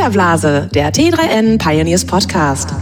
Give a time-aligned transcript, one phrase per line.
[0.00, 2.72] Filterblase, der T3N Pioneers Podcast.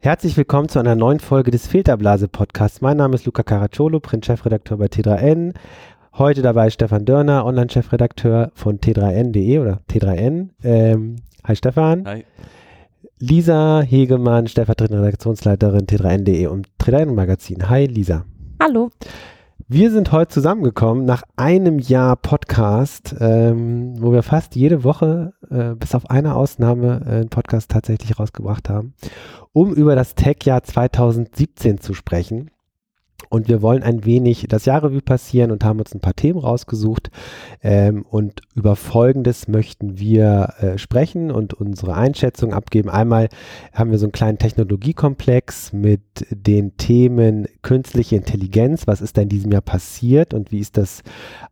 [0.00, 2.80] Herzlich willkommen zu einer neuen Folge des Filterblase Podcasts.
[2.80, 5.54] Mein Name ist Luca Caracciolo, Print-Chefredakteur bei T3N.
[6.14, 10.48] Heute dabei Stefan Dörner, Online-Chefredakteur von T3N.de oder T3N.
[10.64, 11.16] Ähm,
[11.46, 12.04] hi Stefan.
[12.04, 12.24] Hi.
[13.20, 17.70] Lisa Hegemann, stellvertretende Redaktionsleiterin T3N.de und T3N Magazin.
[17.70, 18.24] Hi Lisa.
[18.60, 18.90] Hallo.
[19.70, 25.74] Wir sind heute zusammengekommen nach einem Jahr Podcast, ähm, wo wir fast jede Woche, äh,
[25.74, 28.94] bis auf eine Ausnahme, äh, einen Podcast tatsächlich rausgebracht haben,
[29.52, 32.50] um über das Tech-Jahr 2017 zu sprechen.
[33.28, 37.10] Und wir wollen ein wenig das Jahrrevue passieren und haben uns ein paar Themen rausgesucht.
[37.62, 42.88] Ähm, und über Folgendes möchten wir äh, sprechen und unsere Einschätzung abgeben.
[42.88, 43.28] Einmal
[43.72, 46.00] haben wir so einen kleinen Technologiekomplex mit
[46.30, 48.86] den Themen künstliche Intelligenz.
[48.86, 51.02] Was ist da in diesem Jahr passiert und wie ist das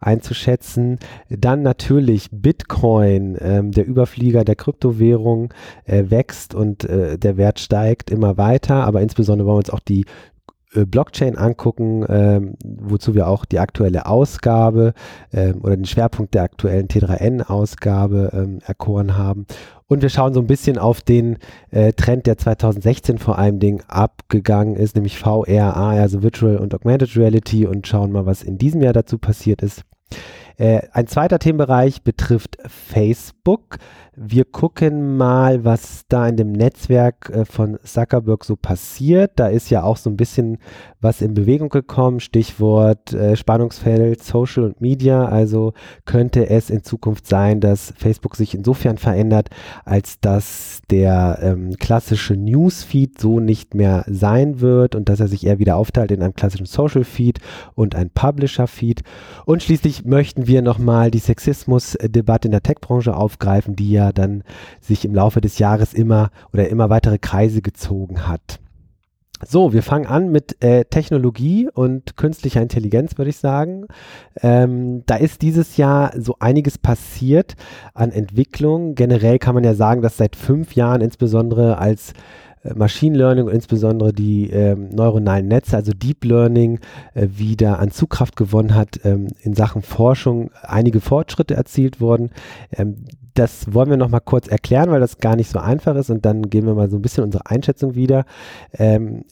[0.01, 0.98] einzuschätzen?
[1.29, 5.53] Dann natürlich Bitcoin, ähm, der Überflieger der Kryptowährung,
[5.84, 8.84] äh, wächst und äh, der Wert steigt immer weiter.
[8.84, 10.06] Aber insbesondere wollen wir uns auch die
[10.85, 14.93] Blockchain angucken, ähm, wozu wir auch die aktuelle Ausgabe
[15.33, 19.47] ähm, oder den Schwerpunkt der aktuellen T3N-Ausgabe ähm, erkoren haben.
[19.89, 21.39] Und wir schauen so ein bisschen auf den
[21.71, 26.75] äh, Trend, der 2016 vor allem Ding abgegangen ist, nämlich VR, AR, also Virtual und
[26.75, 29.83] Augmented Reality und schauen mal, was in diesem Jahr dazu passiert ist.
[30.59, 33.79] Äh, ein zweiter Themenbereich betrifft Facebook.
[34.19, 39.33] Wir gucken mal, was da in dem Netzwerk äh, von Zuckerberg so passiert.
[39.36, 40.56] Da ist ja auch so ein bisschen
[41.03, 42.20] was in Bewegung gekommen.
[42.20, 45.27] Stichwort äh, Spannungsfeld Social und Media.
[45.27, 45.75] Also
[46.06, 49.50] könnte es in Zukunft sein, dass Facebook sich insofern verändert,
[49.84, 55.47] als dass der ähm, klassische Newsfeed so nicht mehr sein wird und dass er sich
[55.47, 57.41] eher wieder aufteilt in einem klassischen Social Feed
[57.75, 59.03] und ein Publisher Feed.
[59.45, 64.42] Und schließlich möchten wir nochmal die Sexismusdebatte in der Tech-Branche aufgreifen, die ja dann
[64.80, 68.61] sich im Laufe des Jahres immer oder immer weitere Kreise gezogen hat.
[69.44, 73.86] So, wir fangen an mit äh, Technologie und künstlicher Intelligenz, würde ich sagen.
[74.40, 77.55] Ähm, da ist dieses Jahr so einiges passiert
[77.92, 78.94] an Entwicklung.
[78.94, 82.14] Generell kann man ja sagen, dass seit fünf Jahren insbesondere als
[82.75, 86.81] Machine Learning und insbesondere die ähm, neuronalen Netze, also Deep Learning,
[87.15, 92.31] äh, wieder an Zugkraft gewonnen hat, ähm, in Sachen Forschung einige Fortschritte erzielt wurden.
[92.73, 93.05] Ähm,
[93.35, 96.25] das wollen wir noch mal kurz erklären, weil das gar nicht so einfach ist und
[96.25, 98.25] dann geben wir mal so ein bisschen unsere Einschätzung wieder.
[98.73, 99.25] Ähm,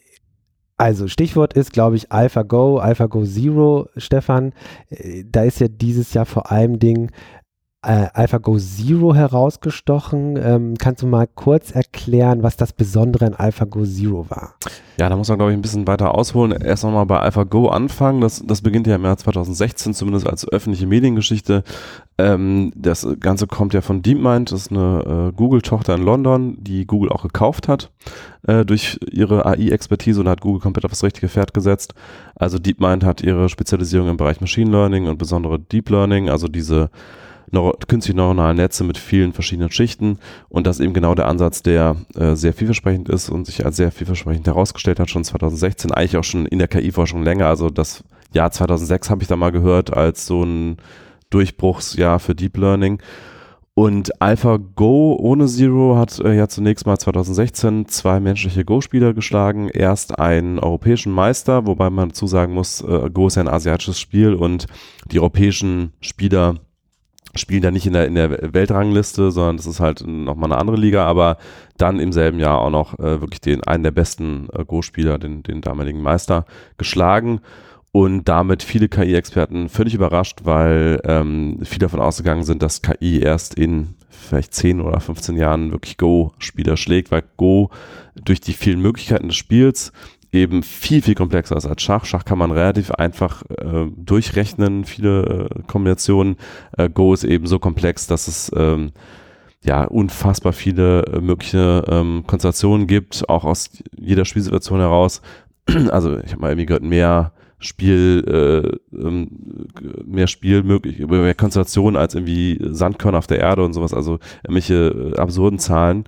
[0.76, 4.52] also Stichwort ist, glaube ich, AlphaGo, AlphaGo Zero, Stefan.
[4.90, 7.10] Äh, da ist ja dieses Jahr vor allem Ding
[7.86, 10.36] äh, AlphaGo Zero herausgestochen.
[10.36, 14.54] Ähm, kannst du mal kurz erklären, was das Besondere an AlphaGo Zero war?
[14.96, 16.52] Ja, da muss man, glaube ich, ein bisschen weiter ausholen.
[16.52, 18.20] Erst nochmal bei AlphaGo anfangen.
[18.20, 21.64] Das, das beginnt ja im Jahr 2016, zumindest als öffentliche Mediengeschichte.
[22.16, 26.86] Ähm, das Ganze kommt ja von DeepMind, das ist eine äh, Google-Tochter in London, die
[26.86, 27.90] Google auch gekauft hat
[28.46, 31.94] äh, durch ihre AI-Expertise und hat Google komplett auf das richtige Pferd gesetzt.
[32.36, 36.90] Also DeepMind hat ihre Spezialisierung im Bereich Machine Learning und besondere Deep Learning, also diese
[37.50, 40.18] Neuro künstliche neuronale Netze mit vielen verschiedenen Schichten
[40.48, 43.92] und das eben genau der Ansatz, der äh, sehr vielversprechend ist und sich als sehr
[43.92, 48.50] vielversprechend herausgestellt hat, schon 2016, eigentlich auch schon in der KI-Forschung länger, also das Jahr
[48.50, 50.76] 2006 habe ich da mal gehört als so ein
[51.30, 53.00] Durchbruchsjahr für Deep Learning.
[53.76, 59.68] Und AlphaGo ohne Zero hat äh, ja zunächst mal 2016 zwei menschliche Go-Spieler geschlagen.
[59.68, 63.98] Erst einen europäischen Meister, wobei man dazu sagen muss, äh, Go ist ja ein asiatisches
[63.98, 64.68] Spiel und
[65.10, 66.54] die europäischen Spieler
[67.36, 70.76] spielen da nicht in der, in der Weltrangliste, sondern das ist halt nochmal eine andere
[70.76, 71.38] Liga, aber
[71.76, 75.42] dann im selben Jahr auch noch äh, wirklich den, einen der besten äh, Go-Spieler, den,
[75.42, 76.46] den damaligen Meister,
[76.78, 77.40] geschlagen
[77.92, 83.54] und damit viele KI-Experten völlig überrascht, weil ähm, viele davon ausgegangen sind, dass KI erst
[83.54, 87.70] in vielleicht 10 oder 15 Jahren wirklich Go-Spieler schlägt, weil Go
[88.16, 89.92] durch die vielen Möglichkeiten des Spiels
[90.34, 92.04] eben viel, viel komplexer ist als Schach.
[92.04, 96.36] Schach kann man relativ einfach äh, durchrechnen, viele äh, Kombinationen.
[96.76, 98.92] Äh, Go ist eben so komplex, dass es ähm,
[99.64, 105.22] ja unfassbar viele äh, mögliche ähm, Konstellationen gibt, auch aus jeder Spielsituation heraus.
[105.90, 108.24] also ich habe mal irgendwie gehört, mehr Spiel,
[108.92, 109.28] äh, ähm,
[110.04, 115.12] mehr Spiel möglich, mehr Konstellationen als irgendwie Sandkörner auf der Erde und sowas, also irgendwelche
[115.14, 116.04] äh, absurden Zahlen.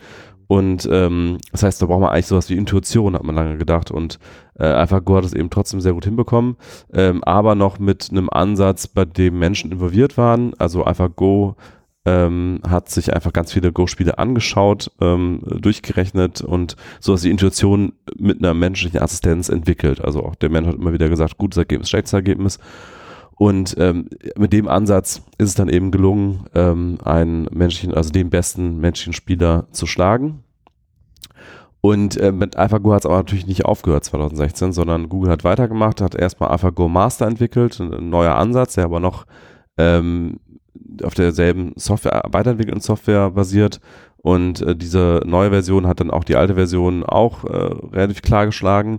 [0.48, 3.90] Und ähm, das heißt, da braucht man eigentlich sowas wie Intuition, hat man lange gedacht.
[3.90, 4.18] Und
[4.58, 6.56] äh, AlphaGo hat es eben trotzdem sehr gut hinbekommen,
[6.92, 10.54] ähm, aber noch mit einem Ansatz, bei dem Menschen involviert waren.
[10.58, 11.56] Also AlphaGo
[12.06, 17.92] ähm, hat sich einfach ganz viele Go-Spiele angeschaut, ähm, durchgerechnet und so dass die Intuition
[18.16, 20.00] mit einer menschlichen Assistenz entwickelt.
[20.02, 22.58] Also auch der Mensch hat immer wieder gesagt, gutes Ergebnis, schlechtes Ergebnis.
[23.36, 28.30] Und ähm, mit dem Ansatz ist es dann eben gelungen, ähm, einen menschlichen, also den
[28.30, 30.42] besten menschlichen Spieler zu schlagen.
[31.82, 36.00] Und äh, mit AlphaGo hat es aber natürlich nicht aufgehört 2016, sondern Google hat weitergemacht,
[36.00, 39.26] hat erstmal AlphaGo Master entwickelt, ein neuer Ansatz, der aber noch
[39.76, 40.40] ähm,
[41.02, 43.80] auf derselben Software, weiterentwickelten Software basiert.
[44.16, 48.46] Und äh, diese neue Version hat dann auch die alte Version auch äh, relativ klar
[48.46, 48.98] geschlagen.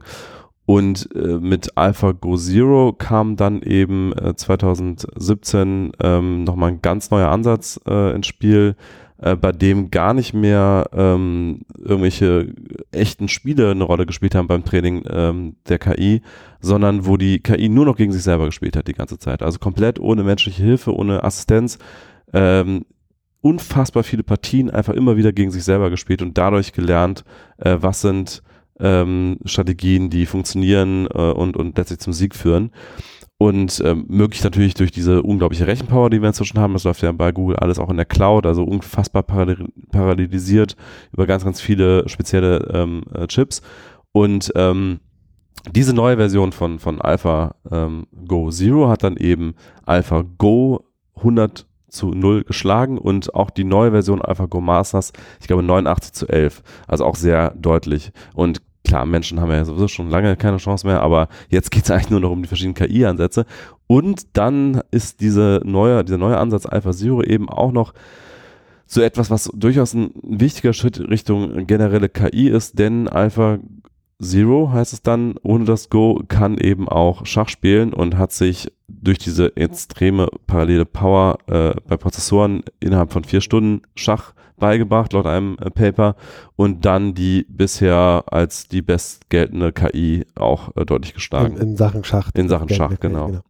[0.67, 7.29] Und äh, mit AlphaGo Zero kam dann eben äh, 2017 ähm, nochmal ein ganz neuer
[7.29, 8.75] Ansatz äh, ins Spiel,
[9.17, 12.53] äh, bei dem gar nicht mehr ähm, irgendwelche
[12.91, 16.21] echten Spiele eine Rolle gespielt haben beim Training ähm, der KI,
[16.59, 19.43] sondern wo die KI nur noch gegen sich selber gespielt hat die ganze Zeit.
[19.43, 21.79] Also komplett ohne menschliche Hilfe, ohne Assistenz.
[22.33, 22.85] Ähm,
[23.39, 27.23] unfassbar viele Partien einfach immer wieder gegen sich selber gespielt und dadurch gelernt,
[27.55, 28.43] äh, was sind
[28.79, 32.71] ähm, Strategien, die funktionieren äh, und, und letztlich zum Sieg führen.
[33.39, 36.74] Und ähm, möglich natürlich durch diese unglaubliche Rechenpower, die wir inzwischen haben.
[36.74, 40.75] Das läuft ja bei Google alles auch in der Cloud, also unfassbar parallel, parallelisiert
[41.12, 43.62] über ganz, ganz viele spezielle ähm, äh, Chips.
[44.12, 45.01] Und ähm,
[45.71, 49.53] diese neue Version von, von Alpha ähm, Go Zero hat dann eben
[49.85, 50.85] Alpha Go
[51.18, 56.13] 100 zu 0 geschlagen und auch die neue Version Alpha Go Masters, ich glaube 89
[56.13, 58.12] zu 11, also auch sehr deutlich.
[58.33, 61.91] Und klar, Menschen haben ja sowieso schon lange keine Chance mehr, aber jetzt geht es
[61.91, 63.45] eigentlich nur noch um die verschiedenen KI-Ansätze.
[63.85, 67.93] Und dann ist diese neue, dieser neue Ansatz Alpha Zero eben auch noch
[68.85, 73.59] so etwas, was durchaus ein wichtiger Schritt Richtung generelle KI ist, denn Alpha
[74.19, 78.71] Zero heißt es dann, ohne das Go kann eben auch Schach spielen und hat sich
[78.87, 85.25] durch diese extreme parallele Power äh, bei Prozessoren innerhalb von vier Stunden Schach beigebracht, laut
[85.25, 86.15] einem äh, Paper,
[86.56, 91.56] und dann die bisher als die best geltende KI auch äh, deutlich geschlagen.
[91.56, 92.31] In, in, Sachen Schach.
[92.33, 93.27] In Sachen Schach, genau.
[93.27, 93.42] genau.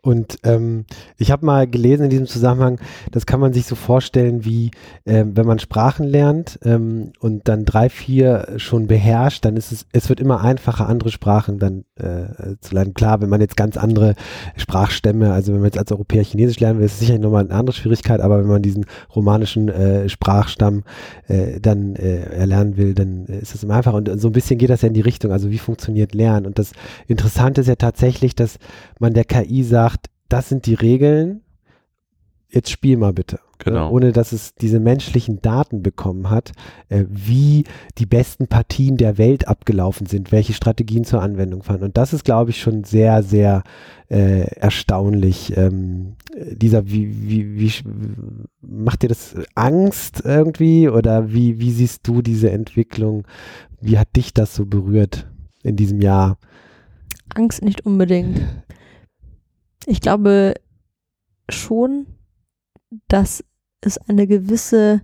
[0.00, 0.84] Und ähm,
[1.16, 2.78] ich habe mal gelesen in diesem Zusammenhang,
[3.10, 4.70] das kann man sich so vorstellen, wie
[5.04, 9.86] äh, wenn man Sprachen lernt ähm, und dann drei, vier schon beherrscht, dann ist es,
[9.92, 12.94] es wird immer einfacher, andere Sprachen dann äh, zu lernen.
[12.94, 14.14] Klar, wenn man jetzt ganz andere
[14.56, 17.54] Sprachstämme, also wenn man jetzt als Europäer Chinesisch lernen will, ist es sicherlich nochmal eine
[17.54, 18.86] andere Schwierigkeit, aber wenn man diesen
[19.16, 20.84] romanischen äh, Sprachstamm
[21.26, 23.96] äh, dann äh, erlernen will, dann ist es immer einfacher.
[23.96, 26.46] Und so ein bisschen geht das ja in die Richtung, also wie funktioniert Lernen.
[26.46, 26.70] Und das
[27.08, 28.58] Interessante ist ja tatsächlich, dass
[29.00, 29.97] man der KI sagt,
[30.28, 31.42] das sind die Regeln,
[32.48, 33.40] jetzt spiel mal bitte.
[33.58, 33.90] Genau.
[33.90, 36.52] Ohne dass es diese menschlichen Daten bekommen hat,
[36.90, 37.64] äh, wie
[37.98, 41.86] die besten Partien der Welt abgelaufen sind, welche Strategien zur Anwendung fanden.
[41.86, 43.64] Und das ist, glaube ich, schon sehr, sehr
[44.08, 45.56] äh, erstaunlich.
[45.56, 47.72] Ähm, dieser, wie, wie, wie
[48.60, 50.88] macht dir das Angst irgendwie?
[50.88, 53.26] Oder wie, wie siehst du diese Entwicklung?
[53.80, 55.26] Wie hat dich das so berührt
[55.64, 56.38] in diesem Jahr?
[57.34, 58.40] Angst nicht unbedingt
[59.88, 60.54] ich glaube
[61.48, 62.06] schon,
[63.08, 63.44] dass
[63.80, 65.02] es eine gewisse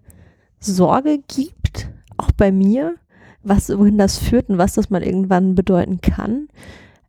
[0.61, 2.97] Sorge gibt, auch bei mir,
[3.43, 6.49] was, wohin das führt und was das mal irgendwann bedeuten kann.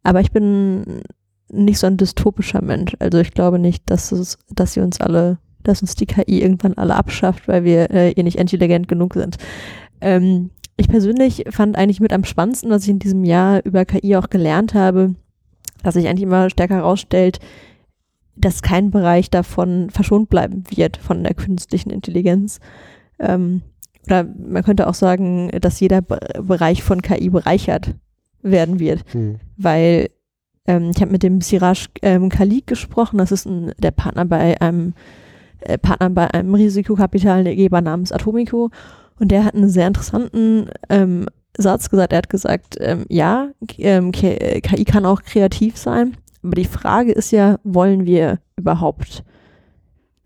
[0.04, 1.02] Aber ich bin
[1.50, 2.96] nicht so ein dystopischer Mensch.
[3.00, 6.76] Also ich glaube nicht, dass es, dass sie uns alle, dass uns die KI irgendwann
[6.76, 9.38] alle abschafft, weil wir äh, ihr nicht intelligent genug sind.
[10.02, 14.18] Ähm, ich persönlich fand eigentlich mit am spannendsten, was ich in diesem Jahr über KI
[14.18, 15.16] auch gelernt habe,
[15.86, 17.40] dass sich eigentlich immer stärker herausstellt,
[18.36, 22.60] dass kein Bereich davon verschont bleiben wird von der künstlichen Intelligenz.
[23.20, 23.62] Ähm,
[24.08, 27.94] oder man könnte auch sagen, dass jeder Be Bereich von KI bereichert
[28.42, 29.40] werden wird, hm.
[29.58, 30.10] weil
[30.68, 34.60] ähm, ich habe mit dem Siraj ähm, Khalik gesprochen, das ist ein, der Partner bei
[34.60, 34.94] einem
[35.60, 38.70] äh, Partner bei einem Risikokapitalgeber namens Atomico
[39.20, 41.28] und der hat einen sehr interessanten ähm,
[41.58, 42.12] Satz gesagt.
[42.14, 47.32] Er hat gesagt, ähm, ja, ähm, KI kann auch kreativ sein, aber die Frage ist
[47.32, 49.24] ja, wollen wir überhaupt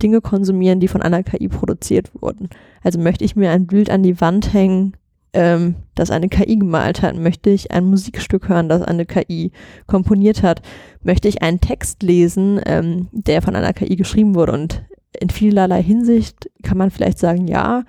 [0.01, 2.49] Dinge konsumieren, die von einer KI produziert wurden?
[2.83, 4.93] Also möchte ich mir ein Bild an die Wand hängen,
[5.33, 7.15] ähm, das eine KI gemalt hat?
[7.15, 9.51] Möchte ich ein Musikstück hören, das eine KI
[9.87, 10.61] komponiert hat?
[11.03, 14.53] Möchte ich einen Text lesen, ähm, der von einer KI geschrieben wurde?
[14.53, 14.83] Und
[15.19, 17.83] in vielerlei Hinsicht kann man vielleicht sagen, ja,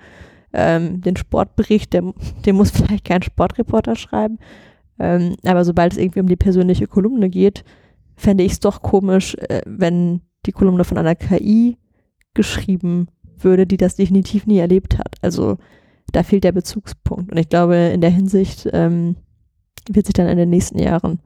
[0.53, 2.13] ähm, den Sportbericht, der,
[2.45, 4.39] den muss vielleicht kein Sportreporter schreiben.
[4.99, 7.63] Ähm, aber sobald es irgendwie um die persönliche Kolumne geht,
[8.15, 11.77] fände ich es doch komisch, äh, wenn die Kolumne von einer KI
[12.33, 15.15] geschrieben würde, die das definitiv nie erlebt hat.
[15.21, 15.57] Also
[16.11, 17.31] da fehlt der Bezugspunkt.
[17.31, 19.15] Und ich glaube, in der Hinsicht ähm,
[19.89, 21.19] wird sich dann in den nächsten Jahren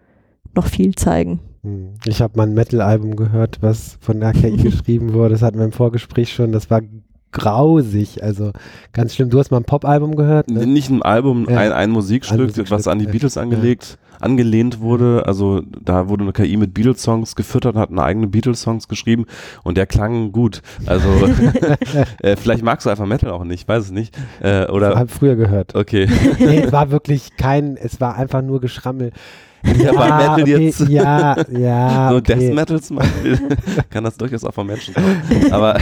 [0.56, 1.40] noch viel zeigen.
[1.64, 1.96] Hm.
[2.06, 5.32] Ich habe mal ein Metal-Album gehört, was von der KI geschrieben wurde.
[5.32, 6.52] Das hatten wir im Vorgespräch schon.
[6.52, 6.82] Das war
[7.36, 8.52] grausig, also
[8.94, 9.30] ganz schlimm.
[9.30, 10.50] Du hast mal ein Pop-Album gehört?
[10.50, 10.66] Ne?
[10.66, 11.60] Nicht ein Album, ja.
[11.60, 13.98] ein, ein Musikstück, ein Musikstück, was an die Beatles angelegt.
[14.00, 15.24] Ja angelehnt wurde.
[15.26, 19.26] Also da wurde eine KI mit Beatles-Songs gefüttert, hat eine eigene Beatles-Songs geschrieben
[19.64, 20.62] und der klang gut.
[20.86, 21.10] Also
[22.22, 24.18] äh, vielleicht magst du einfach Metal auch nicht, weiß es nicht.
[24.42, 25.76] Äh, oder Hab früher gehört.
[25.76, 26.08] okay.
[26.40, 29.12] Nee, es war wirklich kein, es war einfach nur Geschrammel.
[29.78, 30.90] Ja, bei Metal okay, jetzt.
[30.90, 32.10] Ja, ja.
[32.12, 32.36] so okay.
[32.40, 33.40] Death Metal zum Beispiel
[33.90, 35.52] kann das durchaus auch von Menschen kommen.
[35.52, 35.80] Aber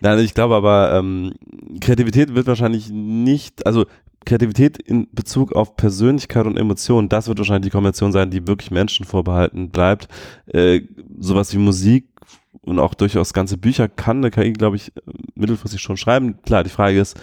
[0.00, 1.34] nein, ich glaube aber, ähm,
[1.80, 3.86] Kreativität wird wahrscheinlich nicht, also
[4.24, 8.70] Kreativität in Bezug auf Persönlichkeit und Emotionen, das wird wahrscheinlich die Kombination sein, die wirklich
[8.70, 10.08] Menschen vorbehalten bleibt.
[10.46, 10.82] Äh,
[11.18, 12.08] sowas wie Musik
[12.62, 14.92] und auch durchaus ganze Bücher kann eine KI, glaube ich,
[15.34, 16.40] mittelfristig schon schreiben.
[16.42, 17.18] Klar, die Frage ist,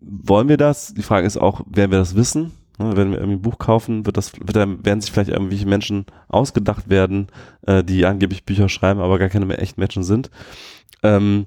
[0.00, 0.94] wollen wir das?
[0.94, 2.52] Die Frage ist auch, werden wir das wissen?
[2.78, 6.06] Ne, wenn wir irgendwie ein Buch kaufen, wird das, wird werden sich vielleicht irgendwelche Menschen
[6.28, 7.28] ausgedacht werden,
[7.66, 10.30] äh, die angeblich Bücher schreiben, aber gar keine mehr echten Menschen sind.
[11.02, 11.46] Ähm,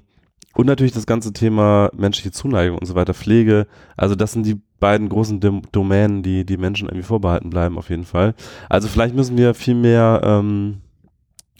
[0.54, 3.68] und natürlich das ganze Thema menschliche Zuneigung und so weiter, Pflege.
[3.96, 7.90] Also das sind die beiden großen Dom Domänen, die die Menschen irgendwie vorbehalten bleiben auf
[7.90, 8.34] jeden Fall.
[8.68, 10.80] Also vielleicht müssen wir viel mehr ähm,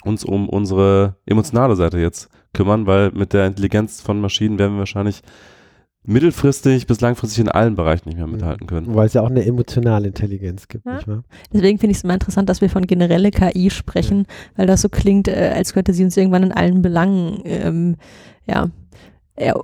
[0.03, 4.81] uns um unsere emotionale Seite jetzt kümmern, weil mit der Intelligenz von Maschinen werden wir
[4.81, 5.23] wahrscheinlich
[6.04, 8.95] mittelfristig bis langfristig in allen Bereichen nicht mehr mithalten können.
[8.95, 10.97] Weil es ja auch eine emotionale Intelligenz gibt, Ja.
[10.97, 11.25] nicht wahr?
[11.52, 14.26] Deswegen finde ich es immer interessant, dass wir von generelle KI sprechen,
[14.57, 17.97] weil das so klingt, äh, als könnte sie uns irgendwann in allen Belangen ähm,
[18.47, 18.71] ja,
[19.38, 19.54] ja,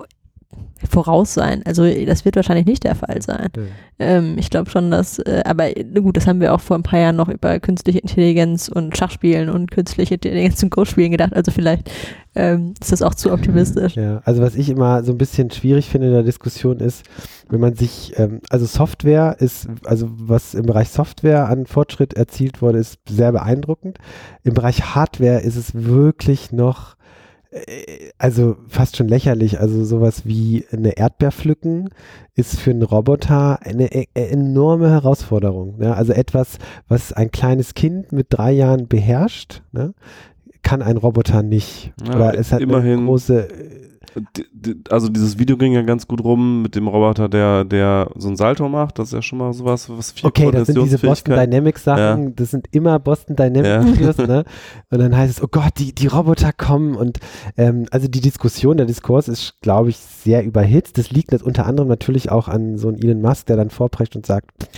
[0.88, 1.62] voraus sein.
[1.64, 3.48] Also das wird wahrscheinlich nicht der Fall sein.
[3.56, 3.62] Ja.
[3.98, 7.00] Ähm, ich glaube schon, dass, äh, aber gut, das haben wir auch vor ein paar
[7.00, 11.34] Jahren noch über künstliche Intelligenz und Schachspielen und künstliche Intelligenz und Go-Spielen gedacht.
[11.34, 11.90] Also vielleicht
[12.34, 13.96] ähm, ist das auch zu optimistisch.
[13.96, 17.04] Ja, also was ich immer so ein bisschen schwierig finde in der Diskussion ist,
[17.48, 22.60] wenn man sich, ähm, also Software ist, also was im Bereich Software an Fortschritt erzielt
[22.60, 23.98] wurde, ist sehr beeindruckend.
[24.44, 26.95] Im Bereich Hardware ist es wirklich noch,
[28.18, 29.60] also fast schon lächerlich.
[29.60, 31.90] Also sowas wie eine Erdbeer pflücken
[32.34, 35.78] ist für einen Roboter eine e enorme Herausforderung.
[35.78, 35.94] Ne?
[35.96, 36.58] Also etwas,
[36.88, 39.94] was ein kleines Kind mit drei Jahren beherrscht, ne?
[40.62, 41.92] kann ein Roboter nicht.
[42.04, 43.48] Ja, Oder es hat immerhin- eine große
[44.90, 48.36] Also dieses Video ging ja ganz gut rum mit dem Roboter, der, der so ein
[48.36, 48.98] Salto macht.
[48.98, 52.34] Das ist ja schon mal sowas, was viel Okay, das sind diese Boston Dynamics Sachen,
[52.36, 54.44] das sind immer Boston Dynamics Videos, ne?
[54.90, 57.18] Und dann heißt es, oh Gott, die, die Roboter kommen und
[57.56, 60.98] ähm, also die Diskussion, der Diskurs ist, glaube ich, sehr überhitzt.
[60.98, 64.16] Das liegt jetzt unter anderem natürlich auch an so einem Elon Musk, der dann vorprescht
[64.16, 64.68] und sagt,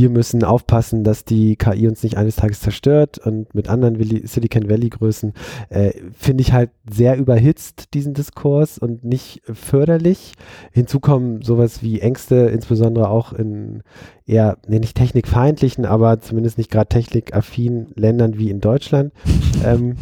[0.00, 4.24] wir müssen aufpassen, dass die KI uns nicht eines Tages zerstört und mit anderen Willi
[4.28, 5.32] Silicon Valley Größen
[5.70, 10.34] äh, finde ich halt sehr überhitzt diesen Diskurs und nicht förderlich.
[10.70, 13.82] Hinzu kommen sowas wie Ängste, insbesondere auch in
[14.28, 19.12] eher, nee, nicht technikfeindlichen, aber zumindest nicht gerade technikaffinen Ländern wie in Deutschland.
[19.64, 19.96] ähm,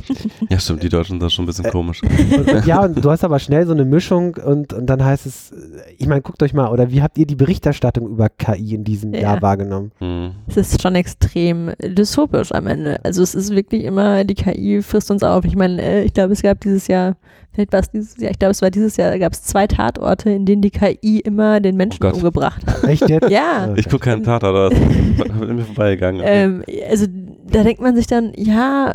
[0.51, 2.03] Ja, stimmt, die Deutschen sind da schon ein bisschen komisch.
[2.03, 5.27] und, und ja, und du hast aber schnell so eine Mischung und, und dann heißt
[5.27, 5.53] es,
[5.99, 9.15] ich meine, guckt euch mal, oder wie habt ihr die Berichterstattung über KI in diesem
[9.15, 9.21] Ja.
[9.21, 9.93] Jahr wahrgenommen?
[9.99, 10.33] Hm.
[10.49, 12.99] Es ist schon extrem dystopisch am Ende.
[13.05, 15.45] Also es ist wirklich immer, die KI frisst uns auf.
[15.45, 17.17] Ich meine, äh, ich glaube, es gab dieses Jahr,
[17.53, 20.31] vielleicht war es dieses Jahr, ich glaube, es war dieses Jahr, gab es zwei Tatorte,
[20.31, 22.85] in denen die KI immer den Menschen Oh umgebracht hat.
[22.85, 23.31] Echt jetzt?
[23.31, 23.73] Ja.
[23.77, 26.23] Ich gucke keinen Tater, da ist mir vorbeigegangen.
[26.25, 27.07] Ähm, also
[27.51, 28.95] da denkt man sich dann, ja,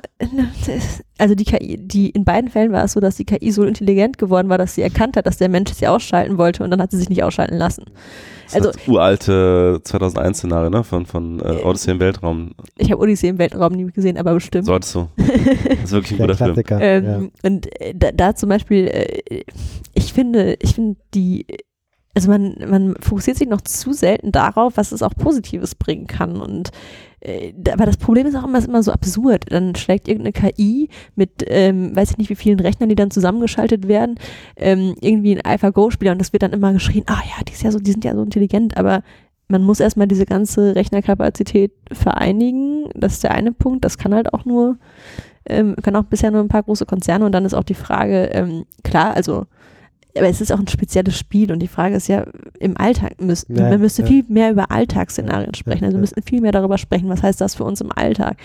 [1.18, 4.18] also die KI, die in beiden Fällen war es so, dass die KI so intelligent
[4.18, 6.92] geworden war, dass sie erkannt hat, dass der Mensch sie ausschalten wollte und dann hat
[6.92, 7.86] sie sich nicht ausschalten lassen.
[8.46, 10.84] das also- ist das uralte 2001-Szenario, ne?
[10.84, 12.51] Von, von äh, Odyssey im Weltraum.
[12.78, 14.66] Ich habe Odyssee im Weltraum nie gesehen, aber bestimmt.
[14.66, 15.08] Solltest du.
[15.18, 16.63] Das ist wirklich ein guter Film.
[16.82, 17.50] Ähm, ja.
[17.50, 19.44] Und äh, da, da zum Beispiel, äh,
[19.94, 21.46] ich finde, ich finde die,
[22.13, 26.41] also man, man fokussiert sich noch zu selten darauf, was es auch Positives bringen kann.
[26.41, 26.72] Und
[27.22, 29.46] äh, aber das Problem ist auch immer, ist immer so absurd.
[29.50, 33.88] Dann schlägt irgendeine KI mit, ähm, weiß ich nicht, wie vielen Rechnern, die dann zusammengeschaltet
[33.88, 34.15] werden,
[34.58, 37.72] ähm, irgendwie ein AlphaGo-Spieler und das wird dann immer geschrien, ah ja, die, ist ja
[37.72, 39.03] so, die sind ja so intelligent, aber
[39.48, 42.89] man muss erstmal diese ganze Rechnerkapazität vereinigen.
[42.96, 43.84] Das ist der eine Punkt.
[43.84, 44.77] Das kann halt auch nur
[45.46, 48.30] ähm, können auch bisher nur ein paar große Konzerne und dann ist auch die Frage,
[48.34, 49.46] ähm, klar, also
[50.18, 52.25] aber es ist auch ein spezielles Spiel und die Frage ist ja,
[52.60, 54.08] im Alltag müssten, Ja, man müsste ja.
[54.08, 55.86] viel mehr über Alltagsszenarien sprechen.
[55.86, 56.00] Also ja.
[56.00, 58.38] wir müssten viel mehr darüber sprechen, was heißt das für uns im Alltag.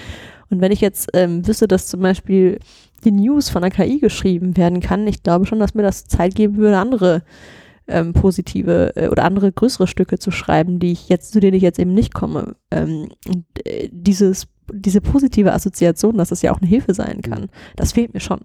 [0.49, 2.61] Und wenn ich jetzt ähm, wüsste, dass zum Beispiel
[3.05, 6.35] die News von der KI geschrieben werden kann, ich glaube schon, dass mir das Zeit
[6.35, 7.23] geben würde, andere
[7.89, 11.63] ähm, positive äh, oder andere größere Stücke zu schreiben, die ich jetzt, zu denen ich
[11.63, 12.57] jetzt eben nicht komme.
[12.71, 17.49] Ähm, und äh, dieses, diese positive Assoziation, dass es ja auch eine Hilfe sein kann,
[17.77, 18.41] das fehlt mir schon.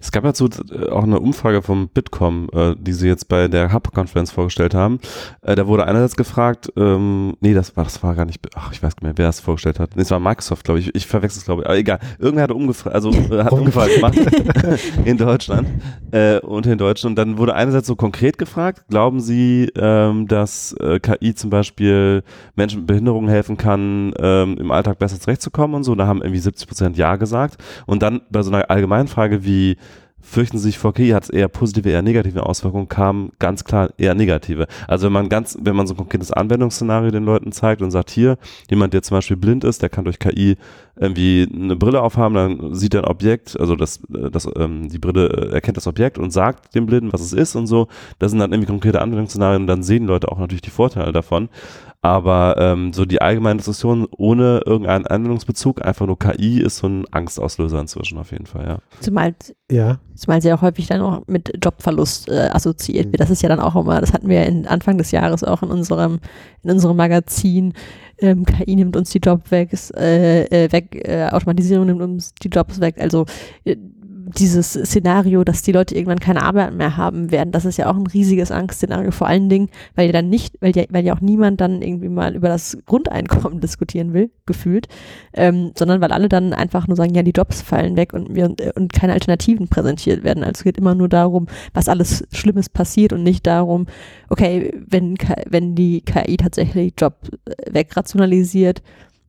[0.00, 3.72] Es gab dazu äh, auch eine Umfrage vom Bitkom, äh, die sie jetzt bei der
[3.72, 5.00] Hub-Konferenz vorgestellt haben.
[5.42, 8.82] Äh, da wurde einerseits gefragt, ähm, nee, das war, das war gar nicht, ach, ich
[8.82, 9.96] weiß nicht mehr, wer das vorgestellt hat.
[9.96, 10.94] Nee, es war Microsoft, glaube ich.
[10.94, 11.68] Ich verwechsel es, glaube ich.
[11.68, 11.98] Aber egal.
[12.18, 14.18] Irgendwer hat umgefragt, also äh, hat Umfrage gemacht
[15.04, 15.68] in Deutschland
[16.10, 17.12] äh, und in Deutschland.
[17.12, 22.22] Und dann wurde einerseits so konkret gefragt, glauben Sie, ähm, dass äh, KI zum Beispiel
[22.56, 25.92] Menschen mit Behinderungen helfen kann, ähm, im Alltag besser zurechtzukommen und so.
[25.92, 27.56] Und da haben irgendwie 70 Prozent Ja gesagt.
[27.86, 29.73] Und dann bei so einer allgemeinen Frage wie,
[30.24, 34.14] fürchten sich vor KI, hat es eher positive, eher negative Auswirkungen, kamen ganz klar eher
[34.14, 34.66] negative.
[34.88, 38.10] Also wenn man ganz, wenn man so ein konkretes Anwendungsszenario den Leuten zeigt und sagt,
[38.10, 38.38] hier,
[38.70, 40.56] jemand, der zum Beispiel blind ist, der kann durch KI
[40.96, 45.28] irgendwie eine Brille aufhaben, dann sieht er ein Objekt, also das, das, ähm, die Brille
[45.28, 47.88] äh, erkennt das Objekt und sagt dem Blinden, was es ist und so.
[48.18, 51.48] Das sind dann irgendwie konkrete Anwendungsszenarien und dann sehen Leute auch natürlich die Vorteile davon.
[52.04, 57.06] Aber ähm, so die allgemeine Diskussion ohne irgendeinen Anwendungsbezug, einfach nur KI, ist so ein
[57.10, 58.78] Angstauslöser inzwischen auf jeden Fall, ja.
[59.00, 59.34] Zumal,
[59.72, 60.00] Ja.
[60.14, 63.20] zumal sie auch häufig dann auch mit Jobverlust äh, assoziiert wird.
[63.20, 65.70] Das ist ja dann auch immer, das hatten wir in Anfang des Jahres auch in
[65.70, 66.20] unserem,
[66.62, 67.72] in unserem Magazin.
[68.18, 72.48] Ähm, KI nimmt uns die Jobs weg, äh, äh, weg äh, Automatisierung nimmt uns die
[72.48, 72.96] Jobs weg.
[73.00, 73.24] Also
[73.64, 73.76] äh,
[74.38, 77.96] dieses Szenario, dass die Leute irgendwann keine Arbeit mehr haben werden, das ist ja auch
[77.96, 81.20] ein riesiges Angstszenario, vor allen Dingen, weil ja dann nicht, weil ja, weil ja auch
[81.20, 84.88] niemand dann irgendwie mal über das Grundeinkommen diskutieren will, gefühlt,
[85.32, 88.54] ähm, sondern weil alle dann einfach nur sagen, ja, die Jobs fallen weg und wir
[88.74, 90.42] und keine Alternativen präsentiert werden.
[90.44, 93.86] Also es geht immer nur darum, was alles Schlimmes passiert und nicht darum,
[94.28, 95.16] okay, wenn,
[95.48, 97.14] wenn die KI tatsächlich Job
[97.46, 98.82] äh, wegrationalisiert,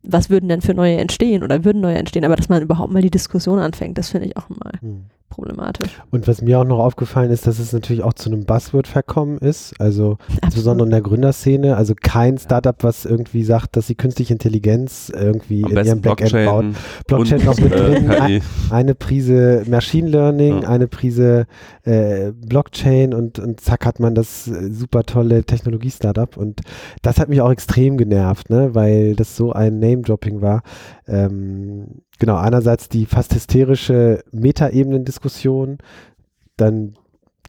[0.08, 3.02] was würden denn für neue entstehen oder würden neue entstehen, aber dass man überhaupt mal
[3.02, 5.06] die Diskussion anfängt, das finde ich auch mal Hm.
[5.36, 6.02] Problematisch.
[6.12, 9.38] Und was mir auch noch aufgefallen ist, dass es natürlich auch zu einem Buzzword verkommen
[9.38, 14.34] ist, also insbesondere in der Gründerszene, also kein Startup, was irgendwie sagt, dass sie künstliche
[14.34, 16.66] Intelligenz irgendwie Am in ihrem Backend baut.
[17.08, 18.42] Blockchain, Blockchain und, noch mit äh, drin, KI.
[18.72, 20.70] eine Prise Machine Learning, Ja.
[20.70, 21.46] eine Prise
[21.84, 26.62] äh, Blockchain und, und zack hat man das äh, super tolle Technologie-Startup und
[27.02, 30.64] das hat mich auch extrem genervt, ne, weil das so ein Name-Dropping war.
[31.08, 35.78] Ähm, genau, einerseits die fast hysterische Metaebenen-Diskussion,
[36.58, 36.96] dann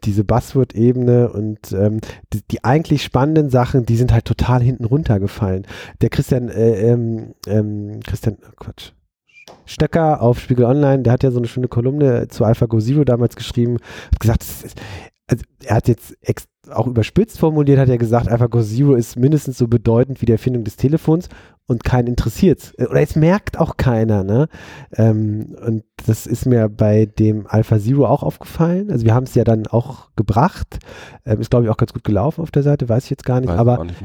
[0.04, 2.00] diese Buzzword-Ebene und ähm,
[2.32, 5.66] die, die eigentlich spannenden Sachen, die sind halt total hinten runtergefallen.
[6.00, 8.92] Der Christian, äh, ähm, ähm, Christian, oh Quatsch,
[9.64, 13.36] Stöcker auf Spiegel Online, der hat ja so eine schöne Kolumne zu AlphaGo Zero damals
[13.36, 13.78] geschrieben,
[14.12, 14.74] hat gesagt, es
[15.28, 16.16] also er hat jetzt
[16.70, 20.64] auch überspitzt formuliert, hat er gesagt, AlphaGo Zero ist mindestens so bedeutend wie die Erfindung
[20.64, 21.28] des Telefons
[21.66, 24.48] und keinen interessiert Oder es merkt auch keiner, ne?
[24.92, 28.90] Ähm, und das ist mir bei dem Alpha Zero auch aufgefallen.
[28.90, 30.78] Also wir haben es ja dann auch gebracht.
[31.24, 33.40] Ähm, ist, glaube ich, auch ganz gut gelaufen auf der Seite, weiß ich jetzt gar
[33.40, 33.48] nicht.
[33.48, 34.02] Weiß aber nicht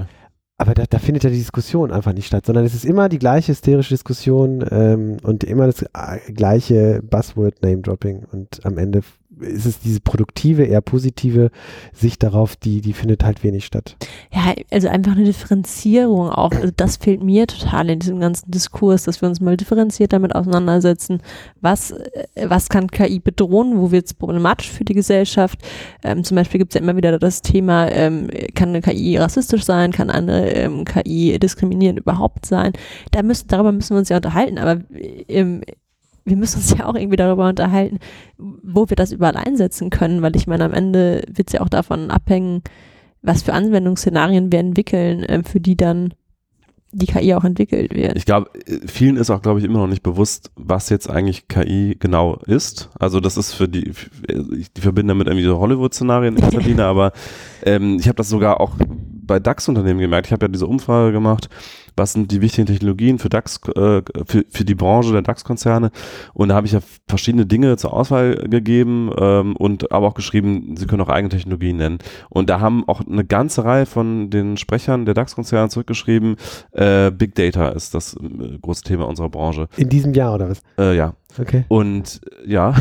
[0.62, 3.17] aber da, da findet ja die Diskussion einfach nicht statt, sondern es ist immer die
[3.17, 9.01] gleiche hysterische Diskussion ähm, und immer das äh, gleiche Buzzword-Name-Dropping und am Ende
[9.41, 11.51] ist es diese produktive, eher positive
[11.93, 13.97] Sicht darauf, die, die findet halt wenig statt.
[14.34, 16.51] Ja, also einfach eine Differenzierung auch.
[16.51, 20.36] Also das fehlt mir total in diesem ganzen Diskurs, dass wir uns mal differenziert damit
[20.36, 21.21] auseinandersetzen,
[21.60, 25.60] was, äh, was kann KI bedrohen, wo wird es problematisch für die Gesellschaft.
[26.04, 29.63] Ähm, zum Beispiel gibt es ja immer wieder das Thema, ähm, kann eine KI rassistisch
[29.63, 32.73] sein, kann eine ähm, KI diskriminierend überhaupt sein.
[33.12, 34.82] Da müssen, darüber müssen wir uns ja unterhalten, aber
[35.27, 35.62] ähm,
[36.32, 38.00] wir müssen uns ja auch irgendwie darüber unterhalten,
[38.38, 41.70] wo wir das überall einsetzen können, weil ich meine, am Ende wird es ja auch
[41.70, 42.63] davon abhängen,
[43.22, 46.13] was für Anwendungsszenarien wir entwickeln, ähm, für die dann
[46.94, 48.17] die KI auch entwickelt wird.
[48.17, 48.50] Ich glaube,
[48.86, 52.89] vielen ist auch, glaube ich, immer noch nicht bewusst, was jetzt eigentlich KI genau ist.
[53.00, 53.94] Also das ist für die,
[54.58, 57.13] ich die verbinde damit irgendwie so Hollywood-Szenarien in erster Linie, aber
[57.63, 60.28] ähm, ich habe das sogar auch bei DAX-Unternehmen gemerkt.
[60.28, 61.48] Ich habe ja diese Umfrage gemacht,
[61.95, 65.91] was sind die wichtigen Technologien für DAX, äh, für, für die Branche der DAX-Konzerne.
[66.34, 70.75] Und da habe ich ja verschiedene Dinge zur Auswahl gegeben ähm, und aber auch geschrieben,
[70.77, 71.99] sie können auch eigene Technologien nennen.
[72.30, 76.36] Und da haben auch eine ganze Reihe von den Sprechern der DAX-Konzerne zurückgeschrieben,
[76.71, 79.67] äh, Big Data ist das äh, große Thema unserer Branche.
[79.77, 80.62] In diesem Jahr oder was?
[80.77, 81.13] Äh, ja.
[81.39, 81.65] Okay.
[81.67, 82.75] Und ja,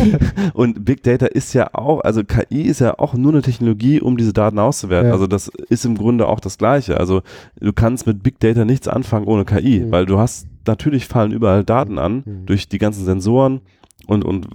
[0.54, 4.16] und Big Data ist ja auch, also KI ist ja auch nur eine Technologie, um
[4.16, 5.08] diese Daten auszuwerten.
[5.08, 5.14] Ja.
[5.14, 6.98] Also das ist im Grunde auch das Gleiche.
[6.98, 7.22] Also
[7.60, 9.90] du kannst mit Big Data nichts anfangen ohne KI, Mhm.
[9.92, 12.46] weil du hast, natürlich fallen überall Daten an Mhm.
[12.46, 13.60] durch die ganzen Sensoren
[14.06, 14.46] und, und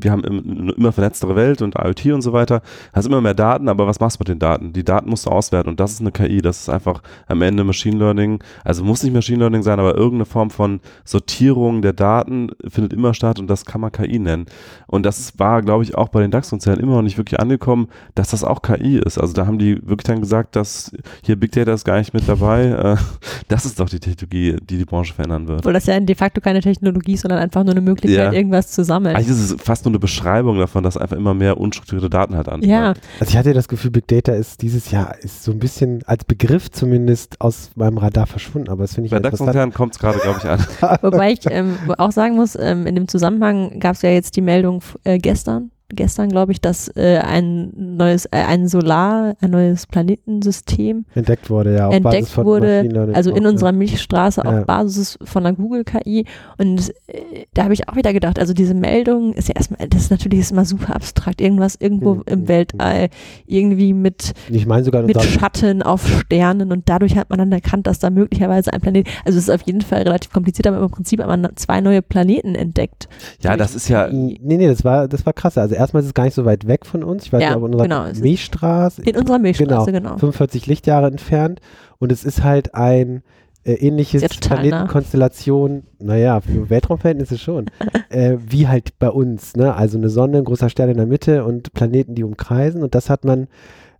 [0.00, 2.62] wir haben eine immer vernetztere Welt und IoT und so weiter.
[2.92, 4.72] Hast immer mehr Daten, aber was machst du mit den Daten?
[4.72, 6.40] Die Daten musst du auswerten und das ist eine KI.
[6.40, 8.42] Das ist einfach am Ende Machine Learning.
[8.64, 13.14] Also muss nicht Machine Learning sein, aber irgendeine Form von Sortierung der Daten findet immer
[13.14, 14.46] statt und das kann man KI nennen.
[14.86, 18.30] Und das war, glaube ich, auch bei den DAX-Konzernen immer noch nicht wirklich angekommen, dass
[18.30, 19.18] das auch KI ist.
[19.18, 20.92] Also da haben die wirklich dann gesagt, dass
[21.24, 22.66] hier Big Data ist gar nicht mit dabei.
[22.66, 22.96] Äh,
[23.48, 25.60] Das ist doch die Technologie, die die Branche verändern wird.
[25.60, 28.32] Obwohl das ja de facto keine Technologie ist, sondern einfach nur eine Möglichkeit, Ja.
[28.32, 29.16] irgendwas das zu sammeln.
[29.16, 32.48] Eigentlich ist es fast nur eine Beschreibung davon, dass einfach immer mehr unstrukturierte Daten halt
[32.48, 32.70] anfallen.
[32.70, 36.02] Ja, Also ich hatte das Gefühl, Big Data ist dieses Jahr ist so ein bisschen
[36.06, 39.48] als Begriff zumindest aus meinem Radar verschwunden, aber das finde ich Bei DAX interessant.
[39.48, 40.98] Konzern kommt es gerade, glaube ich, an.
[41.02, 44.42] wobei ich ähm, auch sagen muss, ähm, in dem Zusammenhang gab es ja jetzt die
[44.42, 49.86] Meldung äh, gestern, gestern glaube ich, dass äh, ein neues, äh, ein Solar, ein neues
[49.86, 54.60] Planetensystem entdeckt wurde, ja, auf entdeckt Basis von wurde, Learning also in unserer Milchstraße Ja.
[54.60, 56.26] auf Basis von der Google-KI.
[56.58, 60.02] Und äh, da habe ich auch wieder gedacht, also diese Meldung ist ja erstmal, das
[60.02, 61.40] ist natürlich ist immer super abstrakt.
[61.40, 63.08] Irgendwas irgendwo Hm, hm, im Weltall,
[63.46, 64.56] irgendwie mit, ja.
[64.56, 68.10] Ich meine sogar mit Schatten auf Sternen und dadurch hat man dann erkannt, dass da
[68.10, 71.28] möglicherweise ein Planet, also es ist auf jeden Fall relativ kompliziert, aber im Prinzip hat
[71.28, 73.08] man zwei neue Planeten entdeckt.
[73.40, 75.56] Ja, das ist ja, nee, nee, das war, das war krass.
[75.58, 77.24] Also erstmal ist es gar nicht so weit weg von uns.
[77.26, 80.18] Ich weiß Ja, nicht, ob in unserer genau, Milchstraße, In unserer Milchstraße, genau.
[80.18, 81.60] 45 Lichtjahre entfernt
[81.98, 83.22] und es ist halt ein
[83.64, 84.56] äh, ähnliches ja nah.
[84.56, 87.66] Planetenkonstellation, naja, für Weltraumverhältnisse schon,
[88.08, 89.74] äh, wie halt bei uns, ne?
[89.74, 93.10] Also eine Sonne, ein großer Stern in der Mitte und Planeten, die umkreisen und das
[93.10, 93.48] hat man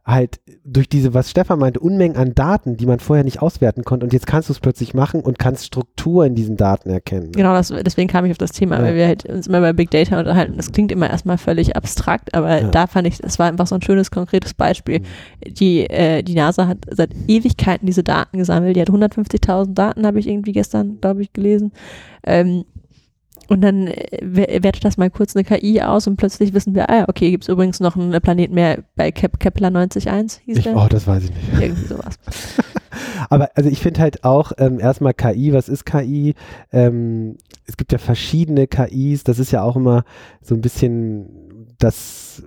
[0.09, 4.07] halt durch diese, was Stefan meinte, Unmengen an Daten, die man vorher nicht auswerten konnte
[4.07, 7.33] und jetzt kannst du es plötzlich machen und kannst Struktur in diesen Daten erkennen.
[7.33, 8.83] Genau, das, deswegen kam ich auf das Thema, Ja.
[8.85, 10.55] weil wir halt uns immer bei Big Data unterhalten.
[10.57, 12.68] Das klingt immer erstmal völlig abstrakt, aber Ja.
[12.71, 15.01] da fand ich, es war einfach so ein schönes, konkretes Beispiel.
[15.01, 15.55] Mhm.
[15.55, 18.77] Die, äh, die NASA hat seit Ewigkeiten diese Daten gesammelt.
[18.77, 21.73] Die hat 150.000 Daten, habe ich irgendwie gestern, glaube ich, gelesen.
[22.25, 22.64] Ähm,
[23.49, 26.89] und dann äh, wer- wertet das mal kurz eine KI aus und plötzlich wissen wir,
[26.91, 30.65] ah okay, gibt es übrigens noch einen Planet mehr bei Kep Kepler 901, hieß Ich,
[30.65, 30.77] der?
[30.77, 31.61] oh, das weiß ich nicht.
[31.61, 32.19] Irgendwie sowas.
[33.31, 36.35] Aber also ich finde halt auch ähm, erstmal KI, was ist KI?
[36.73, 40.05] Ähm, es gibt ja verschiedene KIs, das ist ja auch immer
[40.41, 41.27] so ein bisschen
[41.79, 42.43] das,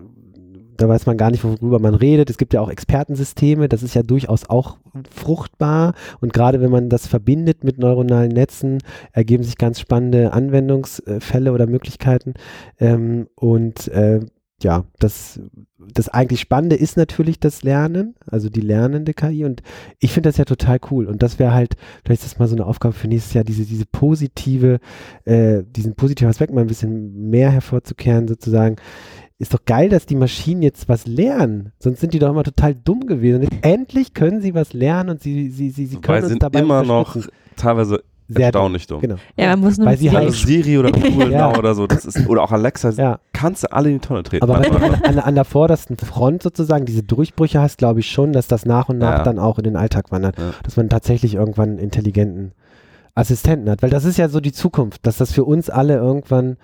[0.81, 2.29] da weiß man gar nicht, worüber man redet.
[2.29, 4.77] Es gibt ja auch Expertensysteme, das ist ja durchaus auch
[5.09, 8.79] fruchtbar und gerade wenn man das verbindet mit neuronalen Netzen,
[9.11, 12.33] ergeben sich ganz spannende Anwendungsfälle oder Möglichkeiten.
[12.79, 14.21] Ähm, und äh,
[14.63, 15.39] ja, das,
[15.77, 19.61] das eigentlich Spannende ist natürlich das Lernen, also die lernende KI und
[19.99, 22.55] ich finde das ja total cool und das wäre halt, vielleicht ist das mal so
[22.55, 24.79] eine Aufgabe für nächstes Jahr, diese, diese positive,
[25.25, 28.75] äh, diesen positiven Aspekt mal ein bisschen mehr hervorzukehren, sozusagen.
[29.41, 31.71] Ist doch geil, dass die Maschinen jetzt was lernen.
[31.79, 33.37] Sonst sind die doch immer total dumm gewesen.
[33.37, 36.29] Und jetzt endlich können sie was lernen und sie, sie, sie, sie können weil uns
[36.29, 37.17] sind dabei immer noch
[37.55, 39.01] teilweise Sehr erstaunlich dumm.
[39.01, 39.15] Genau.
[39.35, 41.51] Ja, man muss nur Weil sie halt- Also Siri oder Google Ja.
[41.51, 43.19] Now oder so, das ist, oder auch Alexa, Ja.
[43.33, 44.43] kannst du alle in die Tonne treten.
[44.47, 44.73] Aber wenn
[45.05, 48.89] an, an der vordersten Front sozusagen diese Durchbrüche hast, glaube ich schon, dass das nach
[48.89, 49.23] und nach Ja.
[49.23, 50.37] dann auch in den Alltag wandert.
[50.37, 50.51] Ja.
[50.63, 52.51] Dass man tatsächlich irgendwann einen intelligenten
[53.15, 53.81] Assistenten hat.
[53.81, 56.57] Weil das ist ja so die Zukunft, dass das für uns alle irgendwann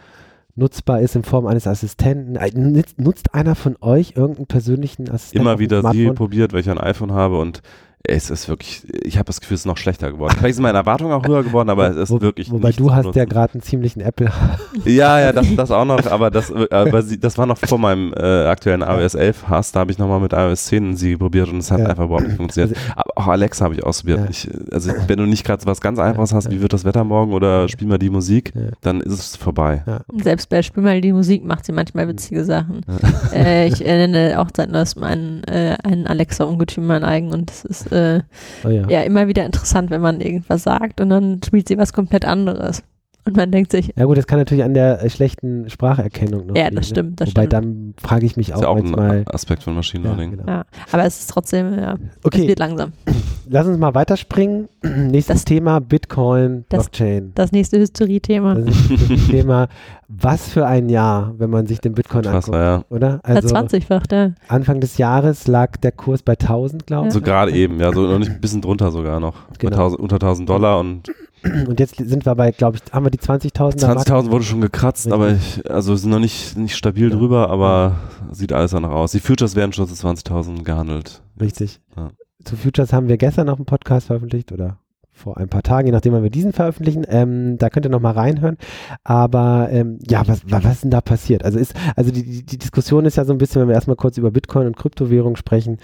[0.58, 2.36] nutzbar ist in Form eines Assistenten.
[2.36, 2.52] Äh,
[2.98, 5.48] Nutzt, einer von euch irgendeinen persönlichen Assistenten?
[5.48, 6.16] immer wieder Siri Smartphone?
[6.16, 7.62] probiert, weil ich ein iPhone habe und
[8.04, 10.34] es ist wirklich, ich habe das Gefühl, es ist noch schlechter geworden.
[10.40, 12.94] Vielleicht sind meine Erwartungen auch höher geworden, aber es ist Wo- wirklich Wobei nicht du
[12.94, 14.32] hast ja gerade einen ziemlichen Apple.
[14.86, 17.78] Ja, ja, das, das auch noch, aber das, äh, aber sie, das war noch vor
[17.80, 21.50] meinem äh, aktuellen iOS 11 Hass, da habe ich nochmal mit iOS 10 sie probiert
[21.50, 21.88] und es hat Ja.
[21.88, 22.78] einfach überhaupt nicht funktioniert.
[22.96, 24.20] aber auch Alexa habe ich ausprobiert.
[24.20, 24.28] Ja.
[24.30, 27.34] Ich, also wenn du nicht gerade was ganz Einfaches hast, wie wird das Wetter morgen
[27.34, 28.62] oder spiel mal die Musik, Ja.
[28.82, 29.84] dann ist es vorbei.
[29.86, 30.02] Ja.
[30.24, 32.82] Selbst bei Spiel mal die Musik macht sie manchmal witzige Sachen.
[33.34, 37.87] äh, ich nenne auch seit neuestem einen, äh, einen Alexa-Ungetüm mein eigen und es ist
[37.92, 38.22] äh,
[38.64, 38.88] Oh ja.
[38.90, 42.84] ja immer wieder interessant, wenn man irgendwas sagt und dann spielt sie was komplett anderes.
[43.28, 46.56] Und man denkt sich, Ja gut, das kann natürlich an der äh, schlechten Spracherkennung noch
[46.56, 46.96] ja, liegen, das ne?
[46.96, 47.54] stimmt, das Wobei stimmt.
[47.54, 49.12] dann frage ich mich Ist auch, ja auch manchmal.
[49.20, 50.32] ein Aspekt von Machine Ja, Learning.
[50.38, 50.48] genau.
[50.48, 52.94] Ja, aber es ist trotzdem, ja, es Okay, wird langsam.
[53.50, 54.68] lass uns mal weiterspringen.
[54.84, 57.32] Nächstes Das- Thema, Bitcoin, das- Blockchain.
[57.36, 58.56] Das nächste Hysterie-Thema.
[58.56, 59.68] Das ist das Thema,
[60.08, 62.84] was für ein Jahr, wenn man sich den Bitcoin Krass, anguckt, ja.
[62.90, 63.20] oder?
[63.24, 64.32] Also, Also 20-fach, ja.
[64.48, 67.14] Anfang des Jahres lag der Kurs bei 1000, glaube ich.
[67.14, 69.34] So gerade eben, ja, so noch nicht ein bisschen drunter sogar noch.
[69.50, 69.76] Bei Genau.
[69.78, 71.12] 1000, unter 1000 Dollar und
[71.44, 74.12] Und jetzt sind wir bei, glaube ich, haben wir die 20.000 er Marke?
[74.12, 77.16] 20.000 wurde schon gekratzt, aber ich, also sind noch nicht, nicht stabil Ja.
[77.16, 77.96] drüber, aber
[78.32, 79.12] sieht alles danach aus.
[79.12, 81.22] Die Futures werden schon zu 20.000 gehandelt.
[81.40, 81.80] Richtig.
[81.96, 82.10] Ja.
[82.44, 84.80] Zu Futures haben wir gestern noch einen Podcast veröffentlicht oder
[85.12, 87.04] vor ein paar Tagen, je nachdem, wann wir diesen veröffentlichen.
[87.10, 88.58] Ähm, da könnt ihr noch mal reinhören.
[89.04, 91.44] Aber ähm, ja, was, was ist denn da passiert?
[91.44, 93.96] Also ist, also die, die, die Diskussion ist ja so ein bisschen, wenn wir erstmal
[93.96, 95.78] kurz über Bitcoin und Kryptowährung sprechen,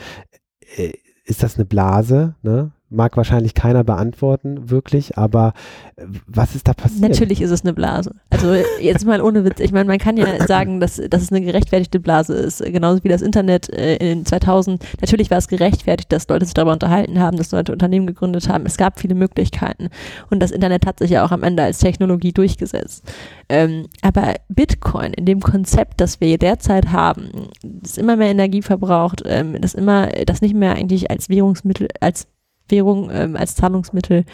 [0.77, 0.91] äh,
[1.25, 2.35] ist das eine Blase?
[2.43, 2.71] Ne?
[2.93, 5.53] Mag wahrscheinlich keiner beantworten, wirklich, aber
[5.95, 7.01] äh, was ist da passiert?
[7.01, 8.15] Natürlich ist es eine Blase.
[8.29, 9.59] Also jetzt mal ohne Witz.
[9.59, 12.63] Ich meine, man kann ja sagen, dass, dass es eine gerechtfertigte Blase ist.
[12.63, 14.83] Genauso wie das Internet äh, in den 2000.
[15.01, 18.65] Natürlich war es gerechtfertigt, dass Leute sich darüber unterhalten haben, dass Leute Unternehmen gegründet haben.
[18.65, 19.89] Es gab viele Möglichkeiten.
[20.29, 23.03] Und das Internet hat sich ja auch am Ende als Technologie durchgesetzt.
[23.49, 29.23] Ähm, aber Bitcoin in dem Konzept, das wir derzeit haben, das immer mehr Energie verbraucht,
[29.25, 32.27] ähm, das immer, das nicht mehr eigentlich als Währungsmittel, als
[32.73, 34.25] Währung, ähm, als Zahlungsmittel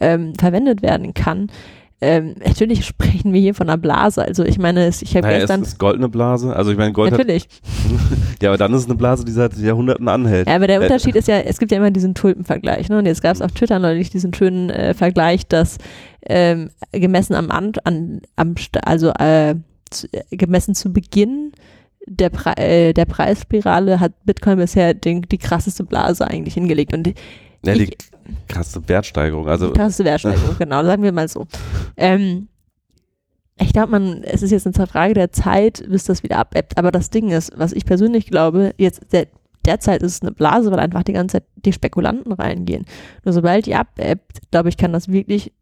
[0.00, 1.48] ähm, verwendet werden kann,
[2.02, 4.22] ähm, natürlich sprechen wir hier von einer Blase.
[4.22, 5.62] Also ich meine, es- ich habe Naja, gestern.
[5.62, 6.54] ist, ist Gold eine Blase?
[6.54, 7.48] Also ich meine, Gold hat, Natürlich.
[8.42, 10.46] ja, aber dann ist es eine Blase, die seit Jahrhunderten anhält.
[10.46, 12.90] Ja, aber der Äh, Unterschied ist ja, es gibt ja immer diesen Tulpenvergleich.
[12.90, 12.98] Ne?
[12.98, 15.78] Und jetzt gab es auf Twitter neulich diesen schönen äh, Vergleich, dass
[16.28, 18.54] ähm, gemessen am, an, an am
[18.84, 19.54] also äh,
[19.90, 21.52] zu, äh, gemessen zu Beginn
[22.08, 26.92] der, Pre äh, der Preisspirale hat Bitcoin bisher den, die krasseste Blase eigentlich hingelegt.
[26.94, 27.14] Und die,
[27.66, 27.96] Ja, die ich-
[28.48, 29.48] krasse Wertsteigerung.
[29.48, 31.46] Also die krasseste Wertsteigerung, genau, sagen wir mal so.
[31.96, 32.48] Ähm,
[33.58, 36.76] ich glaube, man, es ist jetzt eine Frage der Zeit, bis das wieder abebbt.
[36.76, 39.28] Aber das Ding ist, was ich persönlich glaube, jetzt der,
[39.64, 42.84] derzeit ist es eine Blase, weil einfach die ganze Zeit die Spekulanten reingehen.
[43.24, 45.52] Nur sobald die abebbt, glaube ich, kann das wirklich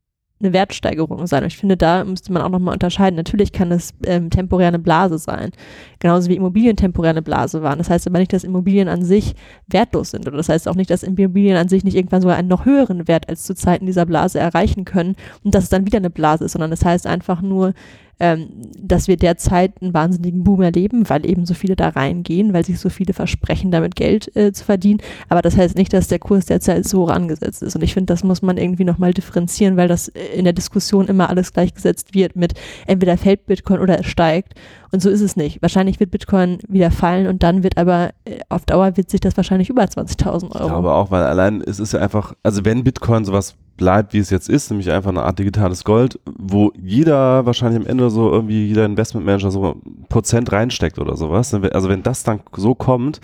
[0.44, 1.44] eine Wertsteigerung sein.
[1.44, 3.16] Ich finde, da müsste man auch nochmal unterscheiden.
[3.16, 5.50] Natürlich kann es ähm, temporär eine Blase sein.
[5.98, 7.78] Genauso wie Immobilien temporär eine Blase waren.
[7.78, 9.34] Das heißt aber nicht, dass Immobilien an sich
[9.66, 10.26] wertlos sind.
[10.26, 13.08] Oder das heißt auch nicht, dass Immobilien an sich nicht irgendwann sogar einen noch höheren
[13.08, 16.44] Wert als zu Zeiten dieser Blase erreichen können und dass es dann wieder eine Blase
[16.44, 17.72] ist, sondern das heißt einfach nur,
[18.20, 18.48] ähm,
[18.78, 22.78] dass wir derzeit einen wahnsinnigen Boom erleben, weil eben so viele da reingehen, weil sich
[22.78, 25.00] so viele versprechen, damit Geld äh, zu verdienen.
[25.28, 27.74] Aber das heißt nicht, dass der Kurs derzeit so hoch angesetzt ist.
[27.74, 31.08] Und ich finde, das muss man irgendwie nochmal differenzieren, weil das äh, in der Diskussion
[31.08, 32.54] immer alles gleichgesetzt wird mit
[32.86, 34.54] entweder fällt Bitcoin oder es steigt.
[34.92, 35.60] Und so ist es nicht.
[35.60, 39.36] Wahrscheinlich wird Bitcoin wieder fallen und dann wird aber äh, auf Dauer wird sich das
[39.36, 40.68] wahrscheinlich über 20.000 Ich Euro.
[40.68, 44.30] glaube auch, weil allein es ist ja einfach, also wenn Bitcoin sowas bleibt, wie es
[44.30, 48.66] jetzt ist, nämlich einfach eine Art digitales Gold, wo jeder wahrscheinlich am Ende so irgendwie
[48.66, 51.52] jeder Investmentmanager so ein Prozent reinsteckt oder sowas.
[51.54, 53.20] Also wenn das dann so kommt,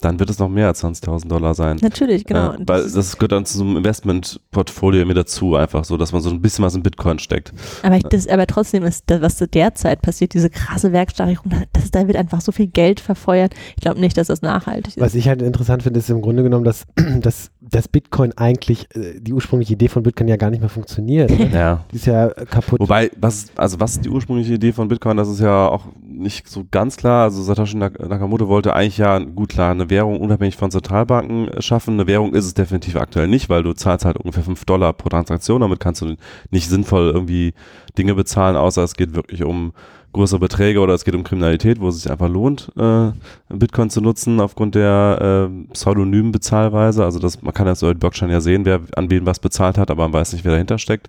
[0.00, 1.78] dann wird es noch mehr als 20.000 Dollar sein.
[1.80, 2.52] Natürlich, genau.
[2.52, 6.20] Und weil das gehört dann zu so einem Investmentportfolio mit dazu, einfach so, dass man
[6.20, 7.52] so ein bisschen was in Bitcoin steckt.
[7.82, 11.62] Aber, ich, das, aber trotzdem ist das, was zu derzeit passiert, diese krasse Werksteigerung, da-
[11.72, 13.54] das, da wird einfach so viel Geld verfeuert.
[13.76, 15.00] Ich glaube nicht, dass das nachhaltig ist.
[15.00, 16.84] Was ich halt interessant finde, ist im Grunde genommen, dass,
[17.20, 21.30] dass, dass Bitcoin eigentlich, äh, die ursprüngliche Idee von Bitcoin ja gar nicht mehr funktioniert.
[21.32, 21.48] oder?
[21.48, 21.84] Ja.
[21.90, 22.78] Die ist ja kaputt.
[22.78, 26.48] Wobei, was, also was ist die ursprüngliche Idee von Bitcoin, das ist ja auch nicht
[26.48, 27.24] so ganz klar.
[27.24, 31.62] Also Satoshi Nak- Nakamoto wollte eigentlich ja, gut klar, eine Währung unabhängig von Zentralbanken äh,
[31.62, 31.94] schaffen.
[31.94, 35.08] Eine Währung ist es definitiv aktuell nicht, weil du zahlst halt ungefähr 5 Dollar pro
[35.08, 35.60] Transaktion.
[35.60, 36.14] Damit kannst du
[36.50, 37.54] nicht sinnvoll irgendwie
[37.98, 39.72] Dinge bezahlen, außer es geht wirklich um
[40.12, 43.10] größere Beträge oder es geht um Kriminalität, wo es sich einfach lohnt, äh,
[43.48, 47.04] Bitcoin zu nutzen aufgrund der äh, pseudonymen Bezahlweise.
[47.04, 49.90] Also das, man kann so in Blockchain ja sehen, wer an wen was bezahlt hat,
[49.90, 51.08] aber man weiß nicht, wer dahinter steckt.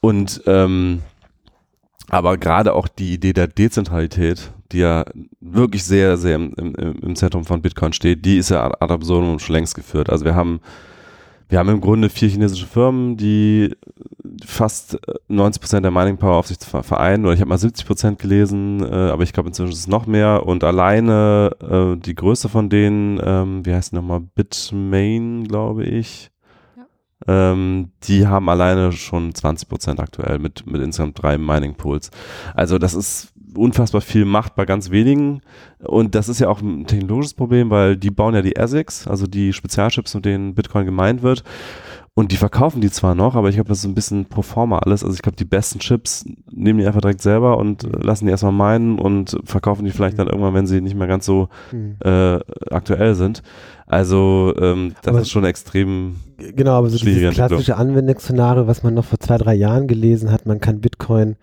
[0.00, 1.00] Und ähm,
[2.10, 5.04] aber gerade auch die Idee der Dezentralität, die ja
[5.40, 9.38] wirklich sehr, sehr im, im, im Zentrum von Bitcoin steht, die ist ja ad absurdum
[9.38, 10.10] schon längst geführt.
[10.10, 10.60] Also wir haben,
[11.48, 13.74] wir haben im Grunde vier chinesische Firmen, die
[14.44, 17.24] fast 90 Prozent der Mining Power auf sich ver- vereinen.
[17.24, 20.06] Oder ich habe mal 70 Prozent gelesen, äh, aber ich glaube inzwischen ist es noch
[20.06, 20.46] mehr.
[20.46, 26.30] Und alleine äh, die größte von denen, ähm, wie heißt die nochmal, Bitmain, glaube ich.
[27.26, 32.10] Ähm, die haben alleine schon 20 Prozent aktuell mit, mit insgesamt drei Mining Pools.
[32.54, 35.40] Also das ist unfassbar viel Macht bei ganz wenigen.
[35.80, 39.26] Und das ist ja auch ein technologisches Problem, weil die bauen ja die ASICs, also
[39.26, 41.44] die Spezialchips, mit denen Bitcoin gemeint wird.
[42.14, 44.78] Und die verkaufen die zwar noch, aber ich glaube, das ist ein bisschen pro forma
[44.80, 45.04] alles.
[45.04, 48.50] Also ich glaube, die besten Chips nehmen die einfach direkt selber und lassen die erstmal
[48.50, 51.94] meinen und verkaufen die vielleicht dann irgendwann, wenn sie nicht mehr ganz so Hm.
[52.04, 52.40] äh,
[52.72, 53.42] aktuell sind.
[53.86, 58.94] Also ähm, das Aber- ist schon extrem Genau, aber so dieses klassische Anwendungsszenario, was man
[58.94, 61.36] noch vor zwei, drei Jahren gelesen hat, man kann Bitcoin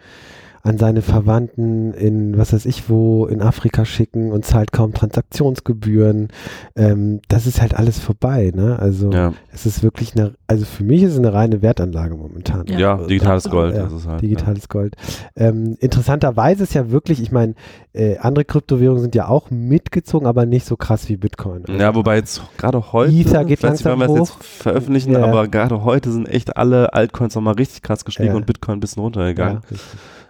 [0.65, 6.30] an seine Verwandten in, was weiß ich wo, in Afrika schicken und zahlt kaum Transaktionsgebühren.
[6.75, 8.80] Ähm, das ist halt alles vorbei, ne?
[8.80, 12.65] Also Ja, es ist wirklich eine, also für mich ist es eine reine Wertanlage momentan.
[12.65, 12.80] Ja.
[12.80, 13.75] ja, digitales Gold.
[13.75, 14.95] Ja, halt, Digitales Gold.
[15.36, 17.54] Ähm, interessanterweise ist ja wirklich, ich meine,
[17.93, 21.63] äh, andere Kryptowährungen sind ja auch mitgezogen, aber nicht so krass wie Bitcoin.
[21.67, 21.75] Ja.
[21.75, 25.12] ja, wobei jetzt gerade heute, Ether geht ich weiß nicht, wann wir es jetzt veröffentlichen,
[25.12, 25.25] Ja.
[25.25, 28.36] aber gerade heute sind echt alle Altcoins nochmal richtig krass gestiegen Ja.
[28.36, 29.62] und Bitcoin ein bisschen runtergegangen.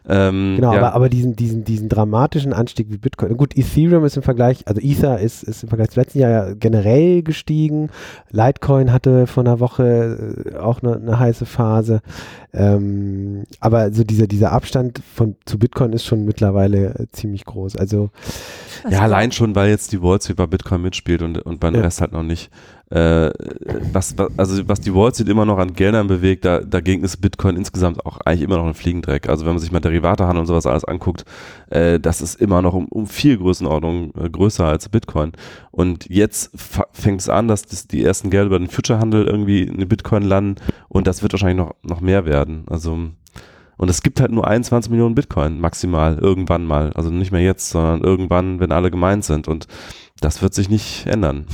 [0.07, 0.79] Ähm, Genau, ja.
[0.79, 3.35] aber, aber diesen, diesen, diesen dramatischen Anstieg wie Bitcoin.
[3.37, 6.53] Gut, Ethereum ist im Vergleich, also Ether ist, ist im Vergleich zum letzten Jahr ja
[6.53, 7.89] generell gestiegen.
[8.31, 12.01] Litecoin hatte vor einer Woche äh, auch eine, eine heiße Phase.
[12.53, 17.75] Ähm, aber so dieser, dieser Abstand von, zu Bitcoin ist schon mittlerweile äh, ziemlich groß.
[17.75, 18.11] Also,
[18.89, 21.81] ja, allein schon, weil jetzt die Wall Street bei Bitcoin mitspielt und, und beim Ja.
[21.81, 22.49] Rest halt noch nicht.
[22.91, 23.31] Äh,
[23.91, 27.17] was, was, also was die Wall Street immer noch an Geldern bewegt, da, dagegen ist
[27.17, 29.27] Bitcoin insgesamt auch eigentlich immer noch ein Fliegendreck.
[29.27, 31.25] Also wenn man sich mal Derivatehandel und sowas alles anguckt,
[31.69, 35.31] äh, das ist immer noch um, um viel Größenordnung äh, größer als Bitcoin.
[35.71, 36.51] Und jetzt
[36.91, 40.23] fängt es an, dass das, die ersten Gelder über den Future-Handel irgendwie in den Bitcoin
[40.23, 42.65] landen und das wird wahrscheinlich noch, noch mehr werden.
[42.69, 43.09] Also
[43.77, 46.93] und es gibt halt nur 21 Millionen Bitcoin maximal, irgendwann mal.
[46.93, 49.47] Also nicht mehr jetzt, sondern irgendwann, wenn alle gemeint sind.
[49.47, 49.67] Und
[50.21, 51.45] das wird sich nicht ändern.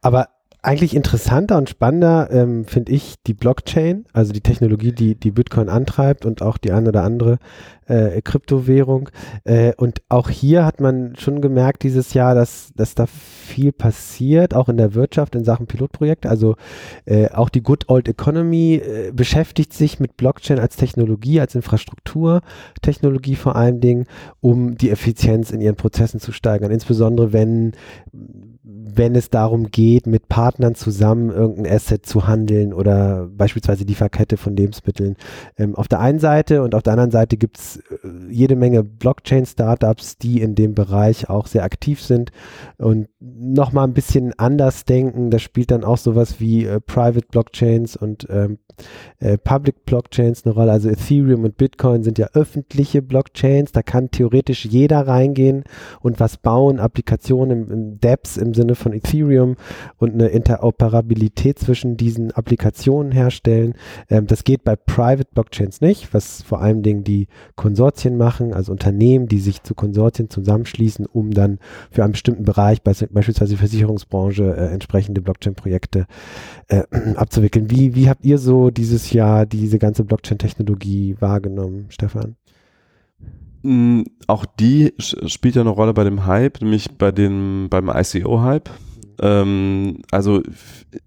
[0.00, 0.28] Aber
[0.62, 5.70] eigentlich interessanter und spannender ähm, finde ich die Blockchain, also die Technologie, die, die Bitcoin
[5.70, 7.38] antreibt und auch die eine oder andere
[7.86, 9.08] äh, Kryptowährung.
[9.44, 14.54] Äh, und auch hier hat man schon gemerkt dieses Jahr, dass, dass da viel passiert,
[14.54, 16.28] auch in der Wirtschaft in Sachen Pilotprojekte.
[16.28, 16.56] Also
[17.06, 23.36] äh, auch die Good Old Economy äh, beschäftigt sich mit Blockchain als Technologie, als Infrastrukturtechnologie
[23.36, 24.04] vor allen Dingen,
[24.40, 26.70] um die Effizienz in ihren Prozessen zu steigern.
[26.70, 27.72] Insbesondere wenn
[28.96, 34.36] wenn es darum geht, mit Partnern zusammen irgendein Asset zu handeln oder beispielsweise die Verkette
[34.36, 35.16] von Lebensmitteln.
[35.56, 37.82] Ähm, auf der einen Seite und auf der anderen Seite gibt es äh,
[38.30, 42.32] jede Menge Blockchain-Startups, die in dem Bereich auch sehr aktiv sind
[42.78, 45.30] und nochmal ein bisschen anders denken.
[45.30, 48.58] Das spielt dann auch sowas wie äh, Private Blockchains und ähm,
[49.18, 50.72] äh, Public Blockchains eine Rolle.
[50.72, 53.72] Also Ethereum und Bitcoin sind ja öffentliche Blockchains.
[53.72, 55.64] Da kann theoretisch jeder reingehen
[56.00, 59.56] und was bauen, Applikationen im, im DEPS im Sinne von Ethereum
[59.98, 63.74] und eine Interoperabilität zwischen diesen Applikationen herstellen.
[64.08, 68.72] Ähm, das geht bei Private Blockchains nicht, was vor allen Dingen die Konsortien machen, also
[68.72, 71.58] Unternehmen, die sich zu Konsortien zusammenschließen, um dann
[71.90, 76.06] für einen bestimmten Bereich, beispielsweise Versicherungsbranche, äh, entsprechende Blockchain-Projekte
[76.68, 76.82] äh,
[77.16, 77.70] abzuwickeln.
[77.70, 82.36] Wie, wie habt ihr so dieses Jahr diese ganze Blockchain-Technologie wahrgenommen, Stefan?
[83.62, 88.70] Mm, auch die spielt ja eine Rolle bei dem Hype, nämlich bei dem, beim ICO-Hype.
[89.20, 90.42] Ähm, also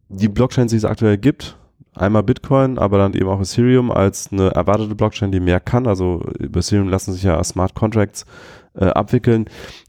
[0.10, 1.58] die Blockchains, die es aktuell gibt,
[1.96, 5.88] einmal Bitcoin, aber dann eben auch Ethereum als eine erwartete Blockchain, die mehr kann.
[5.88, 8.26] Also über Ethereum lassen sich ja Smart Contracts
[8.76, 9.46] äh, abwickeln.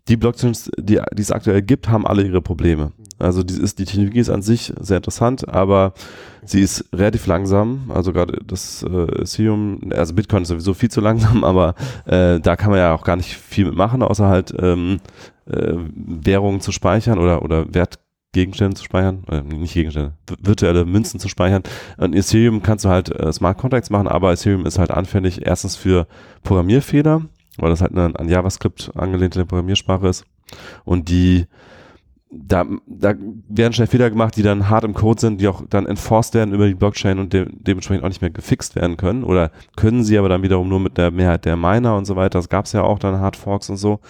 [0.08, 2.92] Die Blockchains, die, die es aktuell gibt, haben alle ihre Probleme.
[3.18, 5.92] Also die, ist, die Technologie ist an sich sehr interessant, aber
[6.44, 7.90] sie ist relativ langsam.
[7.92, 11.74] Also gerade das äh, Ethereum, also Bitcoin ist sowieso viel zu langsam, aber
[12.06, 15.00] äh, da kann man ja auch gar nicht viel mitmachen, außer halt ähm,
[15.46, 21.28] äh, Währungen zu speichern oder, oder Wertgegenstände zu speichern, äh, nicht Gegenstände, virtuelle Münzen zu
[21.28, 21.62] speichern.
[21.96, 25.76] Und Ethereum kannst du halt äh, Smart Contracts machen, aber Ethereum ist halt anfällig erstens
[25.76, 26.06] für
[26.42, 27.22] Programmierfehler,
[27.58, 30.24] weil das halt eine an JavaScript angelehnte Programmiersprache ist.
[30.84, 31.46] Und die
[32.36, 33.14] da, da
[33.48, 36.52] werden schnell Fehler gemacht, die dann hart im Code sind, die auch dann enforced werden
[36.52, 39.24] über die Blockchain und de dementsprechend auch nicht mehr gefixt werden können.
[39.24, 42.38] Oder können sie aber dann wiederum nur mit der Mehrheit der Miner und so weiter.
[42.38, 44.00] Das gab es ja auch dann Hard Forks und so.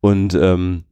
[0.00, 0.84] Und ähm,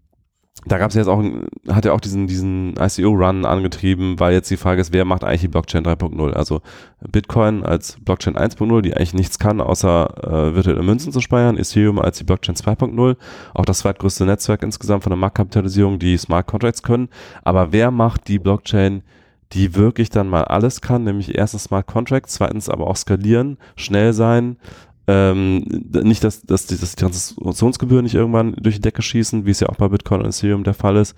[0.67, 1.23] da gab es jetzt auch,
[1.69, 5.43] hat er auch diesen, diesen ICO-Run angetrieben, weil jetzt die Frage ist, wer macht eigentlich
[5.43, 6.33] die Blockchain 3.0?
[6.33, 6.63] Also
[7.07, 11.99] Bitcoin als Blockchain 1.0, die eigentlich nichts kann, außer äh, virtuelle Münzen zu speichern, Ethereum
[11.99, 13.17] als die Blockchain 2.0,
[13.53, 17.09] auch das zweitgrößte Netzwerk insgesamt von der Marktkapitalisierung, die Smart Contracts können.
[17.43, 19.03] Aber wer macht die Blockchain,
[19.53, 24.13] die wirklich dann mal alles kann, nämlich erstens Smart Contracts, zweitens aber auch skalieren, schnell
[24.13, 24.57] sein,
[25.07, 25.65] ähm,
[26.03, 29.61] nicht, dass, dass, die, dass die Transaktionsgebühren nicht irgendwann durch die Decke schießen, wie es
[29.61, 31.15] ja auch bei Bitcoin und Ethereum der Fall ist.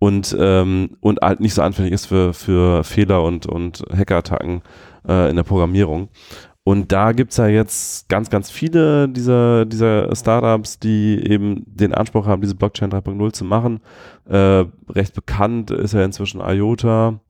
[0.00, 4.62] Und, ähm, und halt nicht so anfällig ist für, für Fehler und, und Hackerattacken
[5.08, 6.08] äh, in der Programmierung.
[6.68, 12.26] Und da gibt's ja jetzt ganz, ganz viele dieser, dieser Startups, die eben den Anspruch
[12.26, 13.80] haben, diese Blockchain 3.0 zu machen.
[14.28, 17.20] Äh, recht bekannt ist ja inzwischen IOTA.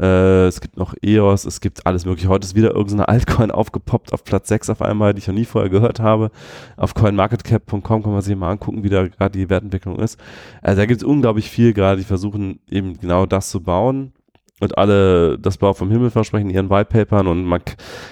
[0.00, 2.28] Äh, es gibt noch EOS, es gibt alles mögliche.
[2.28, 5.44] Heute ist wieder irgendeine Altcoin aufgepoppt auf Platz 6 auf einmal, die ich noch nie
[5.44, 6.30] vorher gehört habe.
[6.76, 10.18] Auf coinmarketcap.com kann man sich mal angucken, wie da gerade die Wertentwicklung ist.
[10.62, 14.12] Also da gibt es unglaublich viel gerade, die versuchen eben genau das zu bauen
[14.60, 17.60] und alle das Bau vom Himmel versprechen ihren Whitepapern und man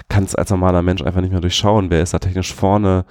[0.09, 3.05] kann es als normaler Mensch einfach nicht mehr durchschauen, wer ist da technisch vorne.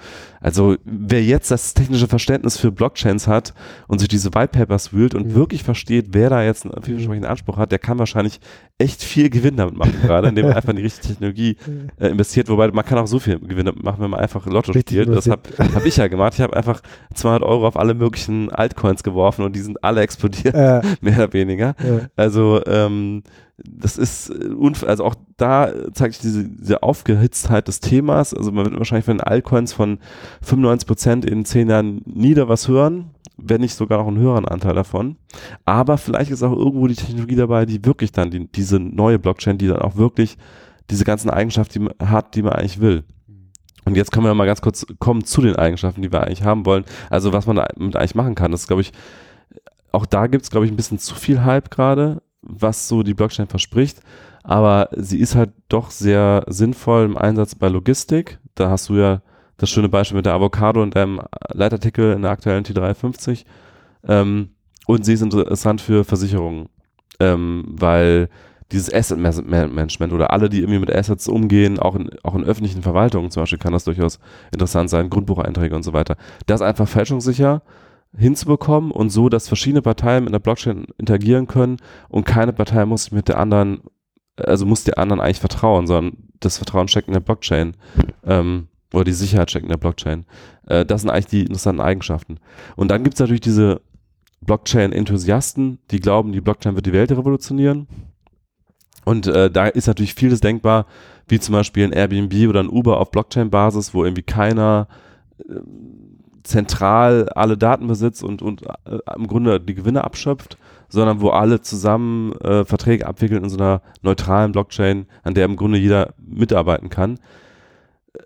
[0.46, 3.52] Also wer jetzt das technische Verständnis für Blockchains hat
[3.88, 5.34] und sich diese Whitepapers wühlt und mhm.
[5.34, 8.38] wirklich versteht, wer da jetzt einen vielversprechenden Anspruch hat, der kann wahrscheinlich
[8.78, 11.56] echt viel Gewinn damit machen, gerade indem man einfach in die richtige Technologie
[11.98, 14.70] äh, investiert, wobei man kann auch so viel Gewinn damit machen, wenn man einfach Lotto
[14.70, 15.16] Richtig spielt.
[15.16, 16.34] Das habe hab ich ja gemacht.
[16.34, 16.80] Ich habe einfach
[17.14, 20.80] 200 Euro auf alle möglichen Altcoins geworfen und die sind alle explodiert, äh.
[21.00, 21.74] mehr oder weniger.
[21.84, 22.02] Ja.
[22.14, 23.24] Also ähm,
[23.58, 28.34] das ist, äh, also auch da zeigt sich diese, diese Aufgehitztheit des Themas.
[28.34, 29.98] Also man wird wahrscheinlich von Altcoins von
[30.42, 34.46] 95 Prozent in zehn Jahren nie da was hören, wenn nicht sogar noch einen höheren
[34.46, 35.16] Anteil davon.
[35.64, 39.58] Aber vielleicht ist auch irgendwo die Technologie dabei, die wirklich dann die, diese neue Blockchain,
[39.58, 40.36] die dann auch wirklich
[40.90, 43.04] diese ganzen Eigenschaften die hat, die man eigentlich will.
[43.84, 46.66] Und jetzt können wir mal ganz kurz kommen zu den Eigenschaften, die wir eigentlich haben
[46.66, 46.84] wollen.
[47.08, 48.92] Also was man damit eigentlich machen kann, das glaube ich,
[49.92, 53.14] auch da gibt es, glaube ich, ein bisschen zu viel Hype gerade was so die
[53.14, 54.00] Blockchain verspricht,
[54.42, 58.38] aber sie ist halt doch sehr sinnvoll im Einsatz bei Logistik.
[58.54, 59.20] Da hast du ja
[59.56, 63.44] das schöne Beispiel mit der Avocado in deinem Leitartikel in der aktuellen T350.
[64.06, 64.50] Ähm,
[64.86, 66.68] und sie ist interessant für Versicherungen,
[67.18, 68.28] ähm, weil
[68.72, 72.82] dieses Asset Management oder alle, die irgendwie mit Assets umgehen, auch in, auch in öffentlichen
[72.82, 74.18] Verwaltungen zum Beispiel, kann das durchaus
[74.52, 76.16] interessant sein, Grundbucheinträge und so weiter.
[76.46, 77.62] Das ist einfach fälschungssicher
[78.16, 83.04] hinzubekommen und so, dass verschiedene Parteien in der Blockchain interagieren können und keine Partei muss
[83.04, 83.82] sich mit der anderen,
[84.36, 87.76] also muss der anderen eigentlich vertrauen, sondern das Vertrauen steckt in der Blockchain
[88.24, 90.24] ähm, oder die Sicherheit steckt in der Blockchain.
[90.66, 92.38] Äh, das sind eigentlich die interessanten Eigenschaften.
[92.76, 93.80] Und dann gibt es natürlich diese
[94.40, 97.88] Blockchain-Enthusiasten, die glauben, die Blockchain wird die Welt revolutionieren.
[99.04, 100.86] Und äh, da ist natürlich vieles denkbar,
[101.28, 104.88] wie zum Beispiel ein Airbnb oder ein Uber auf Blockchain-Basis, wo irgendwie keiner
[105.38, 105.60] äh,
[106.46, 110.56] zentral alle Daten besitzt und, und äh, im Grunde die Gewinne abschöpft,
[110.88, 115.56] sondern wo alle zusammen äh, Verträge abwickeln in so einer neutralen Blockchain, an der im
[115.56, 117.18] Grunde jeder mitarbeiten kann.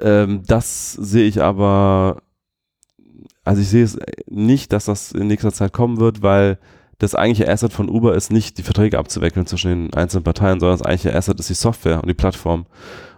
[0.01, 2.23] Ähm, das sehe ich aber,
[3.45, 6.59] also ich sehe es nicht, dass das in nächster Zeit kommen wird, weil
[6.99, 10.79] das eigentliche Asset von Uber ist nicht, die Verträge abzuwickeln zwischen den einzelnen Parteien, sondern
[10.79, 12.67] das eigentliche Asset ist die Software und die Plattform.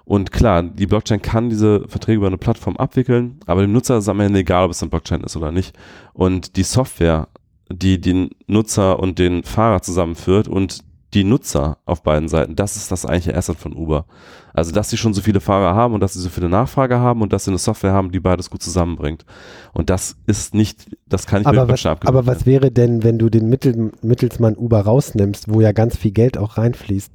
[0.05, 4.05] Und klar, die Blockchain kann diese Verträge über eine Plattform abwickeln, aber dem Nutzer ist
[4.05, 5.76] es am Ende egal, ob es eine Blockchain ist oder nicht.
[6.12, 7.28] Und die Software,
[7.70, 10.84] die den Nutzer und den Fahrer zusammenführt und
[11.14, 14.07] die Nutzer auf beiden Seiten, das ist das eigentliche Asset von Uber.
[14.55, 17.22] Also, dass sie schon so viele Fahrer haben und dass sie so viele Nachfrage haben
[17.22, 19.24] und dass sie eine Software haben, die beides gut zusammenbringt.
[19.72, 23.03] Und das ist nicht, das kann ich aber mit was, Blockchain aber was wäre denn,
[23.03, 27.12] wenn du den Mittel, Mittelsmann Uber rausnimmst, wo ja ganz viel Geld auch reinfließt?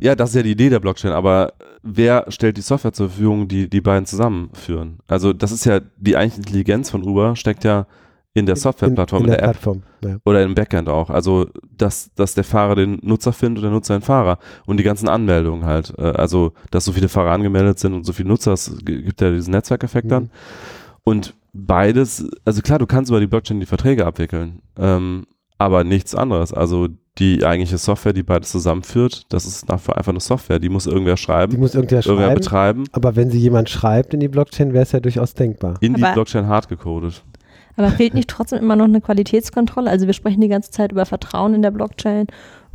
[0.00, 3.48] Ja, das ist ja die Idee der Blockchain, aber wer stellt die Software zur Verfügung,
[3.48, 4.98] die die beiden zusammenführen?
[5.06, 7.86] Also das ist ja die eigentliche Intelligenz von Uber, steckt ja
[8.34, 9.82] in der Softwareplattform, in, in, in der, App Plattform.
[10.02, 10.16] Ja.
[10.24, 11.10] oder im Backend auch.
[11.10, 14.84] Also dass, dass der Fahrer den Nutzer findet und der Nutzer den Fahrer und die
[14.84, 15.92] ganzen Anmeldungen halt.
[15.98, 19.30] Äh, Also dass so viele Fahrer angemeldet sind und so viele Nutzer, es gibt ja
[19.30, 20.10] diesen Netzwerkeffekt Mhm.
[20.10, 20.30] dann.
[21.04, 25.26] Und beides, also klar, du kannst über die Blockchain die Verträge abwickeln, ähm,
[25.62, 26.52] aber nichts anderes.
[26.52, 26.88] Also
[27.18, 31.14] die eigentliche Software, die beides zusammenführt, das ist dafür einfach eine Software, die muss irgendwer
[31.16, 34.72] Die schreiben, muss irgendwer irgendwer schreiben, betreiben, aber wenn sie jemand schreibt in die Blockchain,
[34.72, 35.74] wäre es ja durchaus denkbar.
[35.80, 37.22] in die Aber- Blockchain hart gecodet.
[37.76, 39.88] Aber fehlt nicht trotzdem immer noch eine Qualitätskontrolle?
[39.88, 42.26] Also wir sprechen die ganze Zeit über Vertrauen in der Blockchain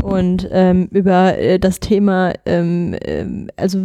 [0.01, 3.79] und ähm, über äh, das Thema, ähm, ähm, also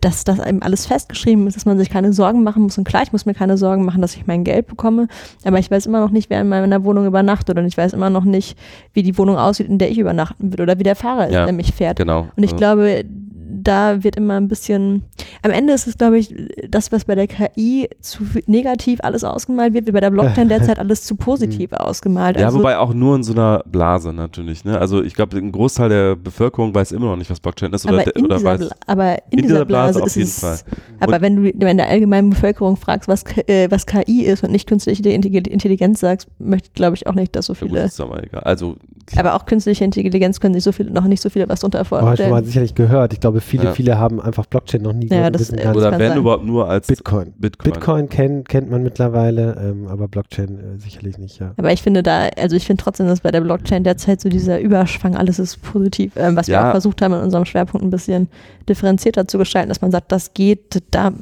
[0.00, 2.76] dass das eben alles festgeschrieben ist, dass man sich keine Sorgen machen muss.
[2.78, 5.08] Und klar, ich muss mir keine Sorgen machen, dass ich mein Geld bekomme,
[5.44, 8.10] aber ich weiß immer noch nicht, wer in meiner Wohnung übernachtet und ich weiß immer
[8.10, 8.58] noch nicht,
[8.92, 11.44] wie die Wohnung aussieht, in der ich übernachten will oder wie der Fahrer ist, Ja,
[11.44, 11.98] der mich fährt.
[11.98, 12.28] Genau.
[12.36, 13.04] Und ich Also- glaube,
[13.52, 15.02] da wird immer ein bisschen,
[15.42, 16.34] am Ende ist es, glaube ich,
[16.68, 20.78] das, was bei der KI zu negativ alles ausgemalt wird, wie bei der Blockchain derzeit
[20.78, 22.38] alles zu positiv ausgemalt.
[22.38, 24.64] Ja, also, wobei auch nur in so einer Blase natürlich.
[24.64, 24.78] Ne?
[24.78, 28.00] Also ich glaube, ein Großteil der Bevölkerung weiß immer noch nicht, was Blockchain ist oder,
[28.00, 28.60] aber, in oder dieser, weiß.
[28.60, 30.58] Bla aber in, in dieser dieser Blase Blase, auf ist jeden es, Fall.
[31.00, 34.68] aber wenn du wenn der allgemeinen Bevölkerung fragst, was, äh, was KI ist und nicht
[34.68, 38.00] künstliche Intelli- Intelligenz sagst, möchte glaube ich auch nicht, dass so Ja, gut, viele, ist
[38.00, 38.42] aber egal.
[38.42, 38.76] Also
[39.16, 41.88] aber auch künstliche Intelligenz können sich so viele, noch nicht so viele was drunter Aber
[41.88, 42.44] schon mal vorstellen.
[42.44, 43.12] sicherlich gehört.
[43.12, 43.72] Ich glaube, viele, Ja.
[43.72, 45.76] viele haben einfach Blockchain noch nie Ja, das- wissen äh, nicht.
[45.76, 46.18] oder wenn sein.
[46.18, 47.32] überhaupt nur als Bitcoin.
[47.38, 47.72] Bitcoin.
[47.72, 51.52] Bitcoin kennt, kennt man mittlerweile, ähm, aber Blockchain äh, sicherlich nicht, ja.
[51.56, 54.60] Aber ich finde da, also ich finde trotzdem, dass bei der Blockchain derzeit so dieser
[54.60, 56.68] Überschwang, alles ist positiv, ähm, was wir Ja.
[56.68, 58.28] auch versucht haben, in unserem Schwerpunkt ein bisschen
[58.68, 61.12] differenzierter zu gestalten, dass man sagt, das geht, da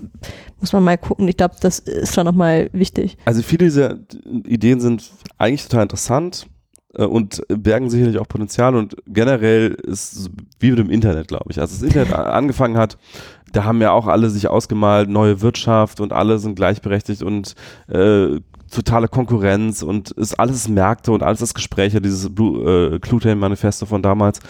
[0.61, 1.29] muss man mal gucken.
[1.29, 3.17] Ich glaube, das ist schon nochmal wichtig.
[3.25, 3.97] Also viele dieser
[4.47, 6.47] Ideen sind eigentlich total interessant
[6.95, 11.61] und bergen sicherlich auch Potenzial und generell ist es wie mit dem Internet, glaube ich.
[11.61, 12.99] Als das Internet angefangen hat,
[13.53, 17.55] da haben ja auch alle sich ausgemalt, neue Wirtschaft und alle sind gleichberechtigt und
[17.89, 23.87] äh, totale Konkurrenz und ist alles Märkte und alles ist Gespräche, dieses Blue, äh, Cluetain-Manifesto
[23.87, 24.41] von damals.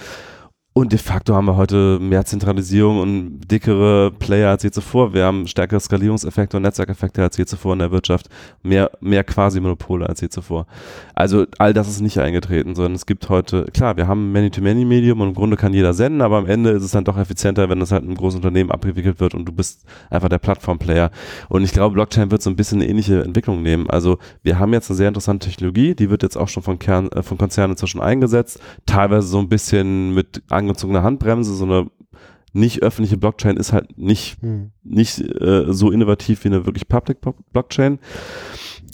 [0.78, 5.12] Und de facto haben wir heute mehr Zentralisierung und dickere Player als je zuvor.
[5.12, 8.28] Wir haben stärkere Skalierungseffekte und Netzwerkeffekte als je zuvor in der Wirtschaft.
[8.62, 10.68] Mehr, mehr quasi Monopole als je zuvor.
[11.16, 15.20] Also all das ist nicht eingetreten, sondern es gibt heute, klar, wir haben ein Many-to-Many-Medium
[15.20, 17.80] und im Grunde kann jeder senden, aber am Ende ist es dann doch effizienter, wenn
[17.80, 21.10] das halt in einem großen Unternehmen abgewickelt wird und du bist einfach der Plattform-Player.
[21.48, 23.90] Und ich glaube, Blockchain wird so ein bisschen eine ähnliche Entwicklung nehmen.
[23.90, 27.08] Also wir haben jetzt eine sehr interessante Technologie, die wird jetzt auch schon von, Kern,
[27.08, 31.86] äh, von Konzernen inzwischen eingesetzt, teilweise so ein bisschen mit angezogener Handbremse, so eine
[32.54, 34.70] nicht öffentliche Blockchain ist halt nicht Hm.
[34.82, 37.98] nicht äh, so innovativ wie eine wirklich Public Blo- Blockchain.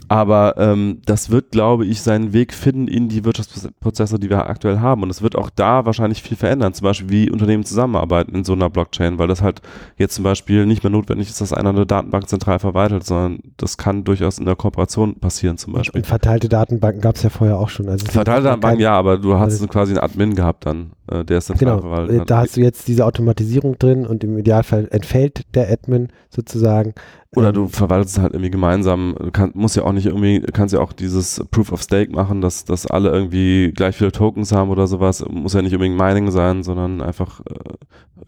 [0.06, 4.80] Aber ähm, das wird, glaube ich, seinen Weg finden in die Wirtschaftsprozesse, die wir aktuell
[4.80, 5.02] haben.
[5.02, 6.74] Und es wird auch da wahrscheinlich viel verändern.
[6.74, 9.62] Zum Beispiel, wie Unternehmen zusammenarbeiten in so einer Blockchain, weil das halt
[9.96, 13.78] jetzt zum Beispiel nicht mehr notwendig ist, dass einer eine Datenbank zentral verwaltet, sondern das
[13.78, 16.02] kann durchaus in der Kooperation passieren, zum Beispiel.
[16.02, 17.88] Und verteilte Datenbanken gab es ja vorher auch schon.
[17.88, 21.46] Also Verteilte kein- Datenbank, ja, aber du hast quasi einen Admin gehabt dann, der ist
[21.46, 22.16] zentral Genau, verwaltet.
[22.22, 26.94] äh, da hast du jetzt diese Automatisierung drin und im Idealfall entfällt der Admin sozusagen.
[27.36, 29.14] Oder Ähm, du verwaltest es halt irgendwie gemeinsam.
[29.18, 32.40] Du kann, musst ja auch nicht irgendwie, kannst ja auch dieses Proof of Stake machen,
[32.40, 35.24] dass, dass alle irgendwie gleich viele Tokens haben oder sowas.
[35.28, 37.54] Muss ja nicht unbedingt Mining sein, sondern einfach äh,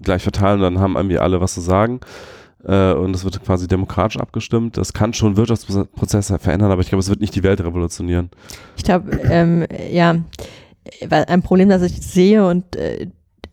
[0.02, 2.00] gleich verteilen, dann haben irgendwie alle was zu sagen.
[2.64, 4.76] äh, und es wird quasi demokratisch abgestimmt.
[4.76, 8.30] Das kann schon Wirtschaftsprozesse verändern, aber ich glaube, es wird nicht die Welt revolutionieren.
[8.76, 10.16] Ich glaube, ähm, ja,
[11.10, 13.08] ein Problem, das ich sehe und äh,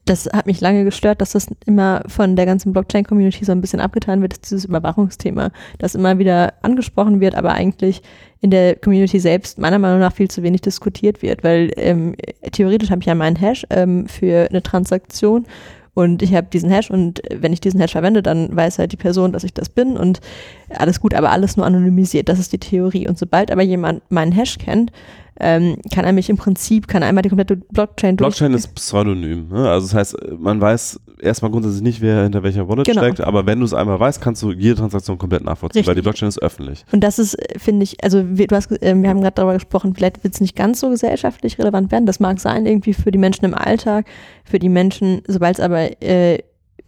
[0.06, 3.80] das hat mich lange gestört, dass das immer von der ganzen Blockchain-Community so ein bisschen
[3.80, 8.02] abgetan wird, dieses Überwachungsthema, das immer wieder angesprochen wird, aber eigentlich
[8.42, 12.16] in der Community selbst meiner Meinung nach viel zu wenig diskutiert wird, weil ähm,
[12.52, 15.46] theoretisch habe ich ja meinen Hash ähm, für eine Transaktion
[15.94, 18.98] und ich habe diesen Hash und wenn ich diesen Hash verwende, dann weiß halt die
[18.98, 20.22] Person, dass ich das bin und
[20.70, 22.30] alles gut, aber alles nur anonymisiert.
[22.30, 23.08] Das ist die Theorie.
[23.08, 24.92] Und sobald aber jemand meinen Hash kennt,
[25.40, 28.30] ähm, kann er mich im Prinzip, kann einmal die komplette Blockchain durch.
[28.30, 29.50] Blockchain ist Pseudonym.
[29.50, 29.70] Ne?
[29.70, 33.02] Also das heißt, man weiß erstmal grundsätzlich nicht, wer hinter welcher Wallet genau.
[33.02, 35.88] steckt, aber wenn du es einmal weißt, kannst du jede Transaktion komplett nachvollziehen, Richtig.
[35.88, 36.86] weil die Blockchain ist öffentlich.
[36.92, 39.96] Und das ist, finde ich, also wir, du hast, äh, wir haben gerade darüber gesprochen,
[39.96, 42.06] vielleicht wird es nicht ganz so gesellschaftlich relevant werden.
[42.06, 44.06] Das mag sein, irgendwie für die Menschen im Alltag,
[44.44, 46.40] für die Menschen, sobald es aber äh,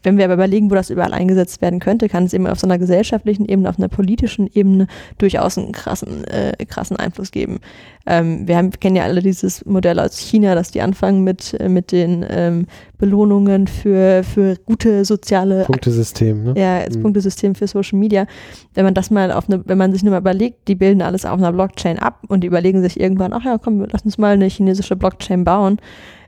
[0.06, 2.68] wenn wir aber überlegen, wo das überall eingesetzt werden könnte, kann es eben auf so
[2.68, 4.88] einer gesellschaftlichen Ebene, auf einer politischen Ebene
[5.18, 7.60] durchaus einen krassen, äh, krassen Einfluss geben.
[8.06, 11.70] Ähm, wir haben, kennen ja alle dieses Modell aus China, dass die anfangen mit, äh,
[11.70, 16.54] mit den ähm, Belohnungen für, für gute soziale Punktesystem, ne?
[16.56, 17.02] Ja, als mhm.
[17.02, 18.28] Punktesystem für Social Media.
[18.74, 21.26] Wenn man das mal auf eine, wenn man sich nur mal überlegt, die bilden alles
[21.26, 24.34] auf einer Blockchain ab und die überlegen sich irgendwann, ach ja, komm, lass uns mal
[24.34, 25.80] eine chinesische Blockchain bauen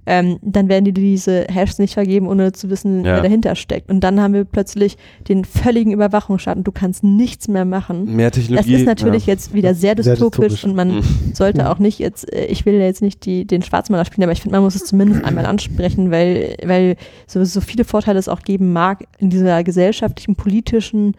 [0.07, 3.15] ähm, dann werden die diese Hashs nicht vergeben, ohne zu wissen, ja.
[3.15, 3.89] wer dahinter steckt.
[3.89, 4.97] Und dann haben wir plötzlich
[5.27, 8.15] den völligen Überwachungsstaat und du kannst nichts mehr machen.
[8.15, 8.71] Mehr Technologie.
[8.71, 9.33] Das ist natürlich ja.
[9.33, 10.63] jetzt wieder sehr dystopisch, sehr dystopisch.
[10.63, 11.33] und man mhm.
[11.33, 14.41] sollte auch nicht jetzt, äh, ich will jetzt nicht die, den Schwarzmaler spielen, aber ich
[14.41, 16.95] finde, man muss es zumindest einmal ansprechen, weil, weil
[17.27, 21.15] so, so viele Vorteile es auch geben mag in dieser gesellschaftlichen, politischen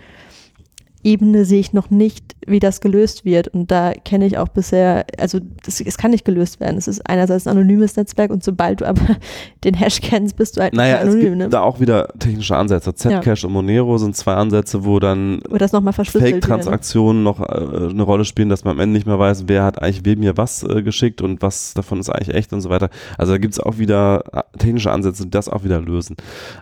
[1.04, 3.48] Ebene sehe ich noch nicht, wie das gelöst wird.
[3.48, 6.76] Und da kenne ich auch bisher, also das, es kann nicht gelöst werden.
[6.76, 9.16] Es ist einerseits ein anonymes Netzwerk und sobald du aber
[9.64, 11.18] den Hash kennst, bist du halt naja, anonym.
[11.18, 11.48] Es gibt ne?
[11.48, 12.94] da auch wieder technische Ansätze.
[12.94, 13.46] Zcash ja.
[13.46, 18.72] und Monero sind zwei Ansätze, wo dann Fake-Transaktionen noch äh, eine Rolle spielen, dass man
[18.72, 21.74] am Ende nicht mehr weiß, wer hat eigentlich wem mir was äh, geschickt und was
[21.74, 22.90] davon ist eigentlich echt und so weiter.
[23.16, 26.16] Also da gibt es auch wieder äh, technische Ansätze, die das auch wieder lösen.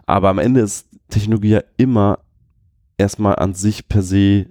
[0.04, 2.18] Aber am Ende ist Technologie ja immer
[2.98, 4.46] erstmal an sich per se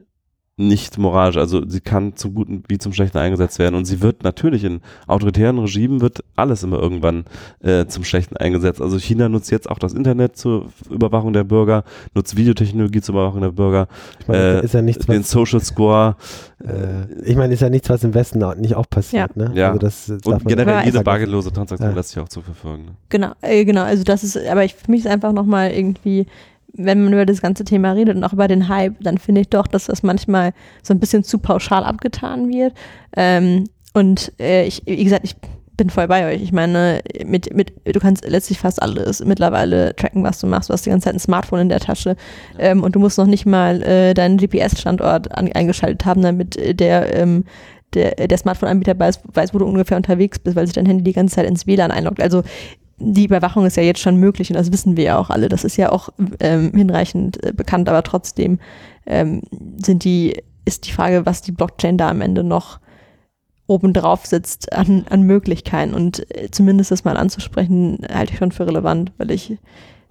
[0.57, 1.35] nicht moralisch.
[1.35, 3.75] Also sie kann zum Guten wie zum Schlechten eingesetzt werden.
[3.75, 7.25] Und sie wird natürlich in autoritären Regimen wird alles immer irgendwann
[7.61, 8.81] äh, zum Schlechten eingesetzt.
[8.81, 11.83] Also China nutzt jetzt auch das Internet zur Überwachung der Bürger,
[12.13, 13.87] nutzt Videotechnologie zur Überwachung der Bürger,
[14.21, 16.15] ich meine, äh, ist ja nichts, den Social Score.
[16.63, 19.31] Äh, ich meine, ist ja nichts, was im Westen nicht auch passiert.
[19.35, 19.49] Ja.
[19.49, 19.51] Ne?
[19.55, 19.67] ja.
[19.67, 21.95] Also das, das Und generell jede bargeldlose Transaktion ja.
[21.95, 22.85] lässt sich auch zu verfolgen.
[22.85, 22.91] Ne?
[23.09, 23.83] Genau, äh, genau.
[23.83, 26.27] Also das ist, aber ich, für mich ist einfach nochmal irgendwie
[26.77, 29.49] wenn man über das ganze Thema redet und auch über den Hype, dann finde ich
[29.49, 30.53] doch, dass das manchmal
[30.83, 32.73] so ein bisschen zu pauschal abgetan wird.
[33.15, 35.35] Ähm, und äh, ich, wie gesagt, ich
[35.77, 36.41] bin voll bei euch.
[36.41, 40.69] Ich meine, mit, mit, du kannst letztlich fast alles mittlerweile tracken, was du machst.
[40.69, 42.15] Du hast die ganze Zeit ein Smartphone in der Tasche
[42.57, 47.45] ähm, und du musst noch nicht mal äh, deinen GPS-Standort eingeschaltet haben, damit der, ähm,
[47.93, 51.13] der, der Smartphone-Anbieter weiß, weiß, wo du ungefähr unterwegs bist, weil sich dein Handy die
[51.13, 52.21] ganze Zeit ins WLAN einloggt.
[52.21, 52.43] Also
[52.97, 55.49] die Überwachung ist ja jetzt schon möglich und das wissen wir ja auch alle.
[55.49, 58.59] Das ist ja auch ähm, hinreichend äh, bekannt, aber trotzdem
[59.05, 59.41] ähm,
[59.83, 62.79] sind die, ist die Frage, was die Blockchain da am Ende noch
[63.67, 68.67] obendrauf sitzt an, an Möglichkeiten und äh, zumindest das mal anzusprechen, halte ich schon für
[68.67, 69.57] relevant, weil ich,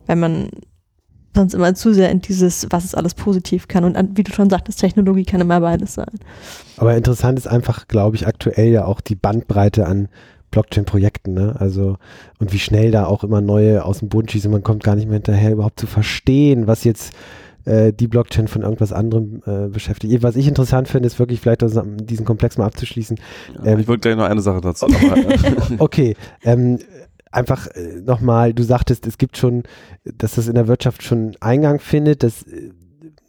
[0.06, 0.50] wenn man
[1.34, 4.50] sonst immer zu sehr in dieses, was es alles positiv kann und wie du schon
[4.50, 6.18] sagtest, Technologie kann immer beides sein.
[6.76, 10.08] Aber interessant ist einfach, glaube ich, aktuell ja auch die Bandbreite an
[10.54, 11.56] Blockchain-Projekten, ne?
[11.58, 11.96] Also,
[12.38, 15.06] und wie schnell da auch immer neue aus dem Boden schießen, man kommt gar nicht
[15.06, 17.12] mehr hinterher, überhaupt zu verstehen, was jetzt
[17.64, 20.22] äh, die Blockchain von irgendwas anderem äh, beschäftigt.
[20.22, 23.18] Was ich interessant finde, ist wirklich vielleicht also, diesen Komplex mal abzuschließen.
[23.64, 24.86] Ja, ähm, ich wollte gleich noch eine Sache dazu.
[25.78, 26.78] okay, ähm,
[27.32, 29.64] einfach äh, nochmal, du sagtest, es gibt schon,
[30.04, 32.70] dass das in der Wirtschaft schon Eingang findet, dass äh,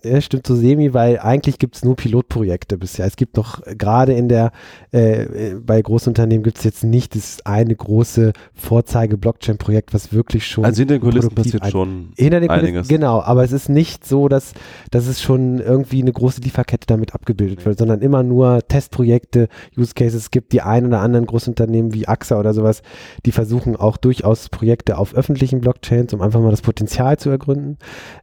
[0.06, 3.06] ja, stimmt so semi, weil eigentlich gibt es nur Pilotprojekte bisher.
[3.06, 4.52] Es gibt noch äh, gerade in der,
[4.92, 10.66] äh, bei Großunternehmen gibt es jetzt nicht das eine große Vorzeige-Blockchain-Projekt, was wirklich schon.
[10.66, 12.88] Also hinter den Kulissen passiert ein, schon hinter den einiges.
[12.88, 14.54] Kulissen, genau, aber es ist nicht so, dass,
[14.92, 17.68] dass es schon irgendwie eine große Lieferkette damit abgebildet okay.
[17.68, 19.48] wird, sondern immer nur Testprojekte,
[19.78, 20.16] Use Cases.
[20.16, 22.82] Es gibt die ein oder anderen Großunternehmen wie AXA oder sowas,
[23.26, 27.78] die versuchen auch durchaus Projekte auf öffentlichen Blockchains, um einfach mal das Potenzial zu ergründen.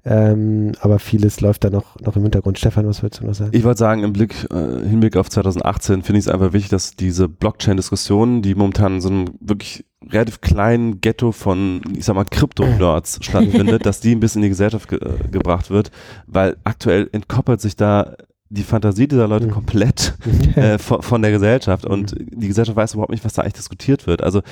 [0.05, 2.59] Ähm, aber vieles läuft dann noch, noch im Hintergrund.
[2.59, 3.51] Stefan, was würdest du noch sagen?
[3.53, 6.95] Ich wollte sagen, im Blick, äh, Hinblick auf 2018 finde ich es einfach wichtig, dass
[6.95, 12.25] diese Blockchain-Diskussion, die momentan in so einem wirklich relativ kleinen Ghetto von, ich sag mal,
[12.25, 15.91] Krypto-Nerds stattfindet, dass die ein bisschen in die Gesellschaft ge äh, gebracht wird,
[16.27, 18.15] weil aktuell entkoppelt sich da
[18.49, 19.53] die Fantasie dieser Leute mhm.
[19.53, 20.15] komplett
[20.57, 22.41] äh, von, von, der Gesellschaft und mhm.
[22.41, 24.23] die Gesellschaft weiß überhaupt nicht, was da eigentlich diskutiert wird.
[24.23, 24.43] Also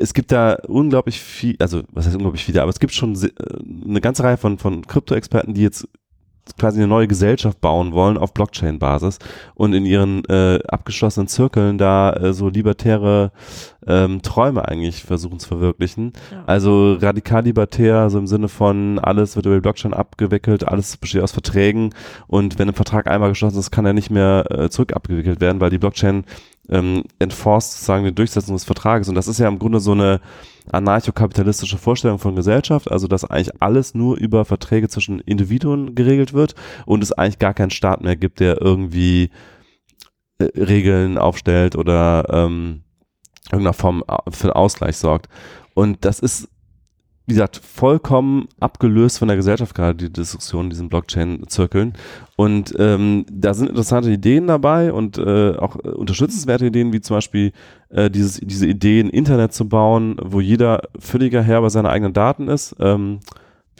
[0.00, 3.30] es gibt da unglaublich viel, also was heißt unglaublich viele, aber es gibt schon äh,
[3.86, 5.86] eine ganze Reihe von, von Krypto-Experten, die jetzt
[6.56, 9.18] quasi eine neue Gesellschaft bauen wollen auf Blockchain-Basis
[9.54, 13.32] und in ihren äh, abgeschlossenen Zirkeln da äh, so libertäre
[13.86, 16.12] ähm, Träume eigentlich versuchen zu verwirklichen.
[16.30, 16.44] Ja.
[16.46, 21.22] Also radikal libertär, so im Sinne von alles wird über die Blockchain abgewickelt, alles besteht
[21.22, 21.94] aus Verträgen
[22.26, 25.60] und wenn ein Vertrag einmal geschlossen ist, kann er nicht mehr äh, zurück abgewickelt werden,
[25.60, 26.24] weil die Blockchain
[26.68, 30.20] ähm, enforced sozusagen die Durchsetzung des Vertrages und das ist ja im Grunde so eine
[30.72, 36.54] anarchokapitalistische Vorstellung von Gesellschaft, also dass eigentlich alles nur über Verträge zwischen Individuen geregelt wird
[36.86, 39.30] und es eigentlich gar keinen Staat mehr gibt, der irgendwie
[40.38, 42.82] äh, Regeln aufstellt oder ähm,
[43.50, 45.28] irgendeiner Form für Ausgleich sorgt.
[45.74, 46.48] Und das ist,
[47.28, 51.92] wie gesagt, vollkommen abgelöst von der Gesellschaft gerade, die Diskussion in diesen Blockchain-Zirkeln.
[52.36, 57.52] Und ähm, da sind interessante Ideen dabei und äh, auch unterstützenswerte Ideen, wie zum Beispiel
[57.90, 62.14] äh, dieses, diese Idee, ein Internet zu bauen, wo jeder völliger Herr bei seinen eigenen
[62.14, 62.74] Daten ist.
[62.80, 63.20] Ähm,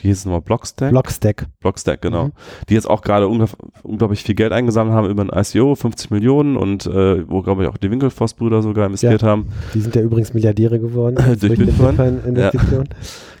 [0.01, 0.91] wie hieß es nochmal, Blockstack?
[0.91, 1.47] Blockstack.
[1.59, 2.25] Blockstack, genau.
[2.25, 2.31] Mhm.
[2.69, 3.47] Die jetzt auch gerade ungl
[3.83, 7.69] unglaublich viel Geld eingesammelt haben über ein ICO, 50 Millionen und äh, wo, glaube ich,
[7.69, 9.47] auch die Winkelfoss-Brüder sogar investiert haben.
[9.73, 11.97] Die sind ja übrigens Milliardäre geworden Durch eine Bitcoin.
[11.97, 12.89] Bitcoin-Investition.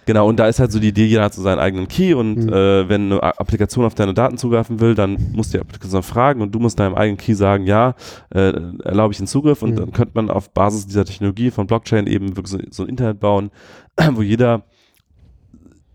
[0.09, 2.45] Genau, und da ist halt so die Idee, jeder hat so seinen eigenen Key und
[2.45, 2.49] Mhm.
[2.49, 6.51] äh, wenn eine Applikation auf deine Daten zugreifen will, dann muss die Applikation fragen und
[6.51, 7.93] du musst deinem eigenen Key sagen, ja,
[8.31, 8.53] äh,
[8.83, 9.75] erlaube ich den Zugriff und Mhm.
[9.75, 13.19] dann könnte man auf Basis dieser Technologie von Blockchain eben wirklich so, so ein Internet
[13.19, 13.51] bauen,
[14.13, 14.63] wo jeder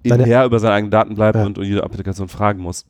[0.05, 1.45] eben Herr über seine eigenen Daten bleibt Ja.
[1.47, 2.87] und, und jede Applikation fragen muss.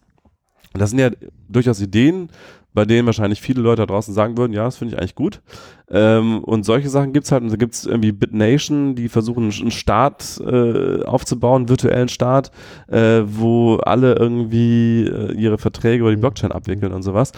[0.74, 1.08] Und das sind ja
[1.48, 2.28] durchaus Ideen,
[2.74, 5.40] bei denen wahrscheinlich viele Leute da draußen sagen würden, ja, das finde ich eigentlich gut.
[5.88, 10.40] Ähm, und solche Sachen gibt's halt, und da gibt's irgendwie BitNation, die versuchen, einen Staat
[10.44, 12.50] äh, aufzubauen, einen virtuellen Staat,
[12.88, 16.20] äh, wo alle irgendwie äh, ihre Verträge über die Mhm.
[16.22, 17.32] Blockchain abwickeln und sowas.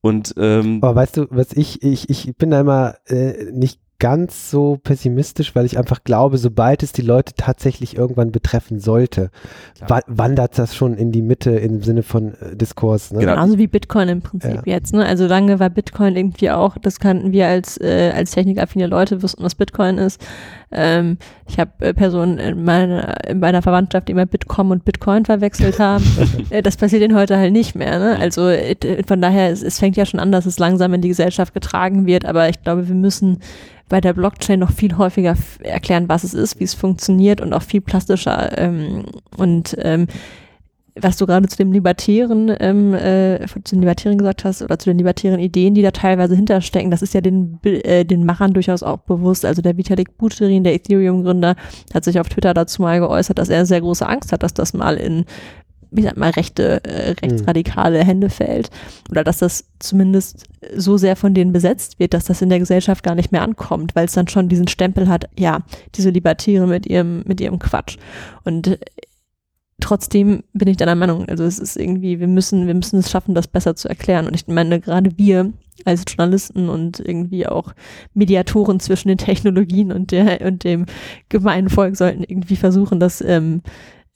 [0.00, 4.50] Und ähm, Aber weißt du, was ich, ich, ich bin da immer äh, nicht ganz
[4.50, 9.30] so pessimistisch, weil ich einfach glaube, sobald es die Leute tatsächlich irgendwann betreffen sollte,
[9.86, 13.12] wa wandert das schon in die Mitte im Sinne von äh, Diskurs.
[13.12, 13.20] Ne?
[13.20, 13.34] Genau.
[13.34, 14.92] Genauso wie Bitcoin im Prinzip jetzt.
[14.94, 15.04] Ne?
[15.06, 19.44] Also lange war Bitcoin irgendwie auch, das kannten wir als, äh, als technikaffine Leute, wussten,
[19.44, 20.20] was Bitcoin ist.
[20.72, 21.18] Ähm,
[21.48, 25.78] ich habe äh, Personen in meiner, in meiner Verwandtschaft, die immer Bitcoin und Bitcoin verwechselt
[25.78, 26.04] haben.
[26.50, 27.98] äh, das passiert denen heute halt nicht mehr.
[27.98, 28.16] Ne?
[28.18, 31.08] Also äh, von daher, es, es fängt ja schon an, dass es langsam in die
[31.08, 33.40] Gesellschaft getragen wird, aber ich glaube, wir müssen
[33.88, 37.62] bei der Blockchain noch viel häufiger erklären, was es ist, wie es funktioniert und auch
[37.62, 39.04] viel plastischer ähm,
[39.36, 40.06] und ähm,
[40.94, 44.90] was du gerade zu dem Libertären, ähm, äh, zu den Libertären gesagt hast oder zu
[44.90, 48.82] den libertären Ideen, die da teilweise hinterstecken, das ist ja den, äh, den Machern durchaus
[48.82, 49.44] auch bewusst.
[49.44, 51.56] Also der Vitalik Buterin, der Ethereum-Gründer,
[51.94, 54.72] hat sich auf Twitter dazu mal geäußert, dass er sehr große Angst hat, dass das
[54.72, 55.24] mal in
[55.92, 58.70] wie sagt mal, rechte, äh, rechtsradikale Hände fällt.
[59.10, 60.44] Oder dass das zumindest
[60.76, 63.96] so sehr von denen besetzt wird, dass das in der Gesellschaft gar nicht mehr ankommt,
[63.96, 65.60] weil es dann schon diesen Stempel hat, ja,
[65.96, 67.96] diese Libertäre mit ihrem, mit ihrem Quatsch.
[68.44, 68.78] Und
[69.80, 73.34] trotzdem bin ich deiner Meinung, also es ist irgendwie, wir müssen, wir müssen es schaffen,
[73.34, 74.26] das besser zu erklären.
[74.26, 75.52] Und ich meine, gerade wir
[75.84, 77.72] als Journalisten und irgendwie auch
[78.14, 80.86] Mediatoren zwischen den Technologien und der und dem
[81.28, 83.62] gemeinen Volk sollten irgendwie versuchen, das ähm,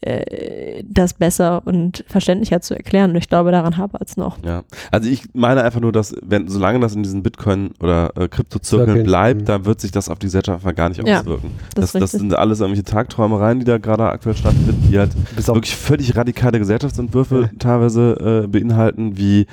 [0.06, 3.10] äh, das besser und verständlicher zu erklären.
[3.10, 4.38] Und ich glaube, daran hapert es noch.
[4.44, 8.28] Ja, also ich meine einfach nur, dass wenn solange das in diesen Bitcoin oder äh,
[8.28, 9.44] Kryptozirkeln Zirkeln, bleibt, mhm.
[9.46, 11.50] dann wird sich das auf die Gesellschaft einfach gar nicht Ja, auswirken.
[11.74, 15.48] das Das, das, sind alles irgendwelche Tagträumereien, die da gerade aktuell stattfinden, die halt Bis
[15.48, 17.50] wirklich völlig radikale Gesellschaftsentwürfe Ja.
[17.58, 19.46] teilweise äh, beinhalten, wie äh,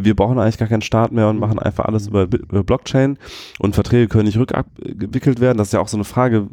[0.00, 1.40] wir brauchen eigentlich gar keinen Staat mehr und Mhm.
[1.40, 3.18] machen einfach alles über, Bi- über Blockchain
[3.58, 5.58] und Verträge können nicht rückabgewickelt werden.
[5.58, 6.46] Das ist ja auch so eine Frage,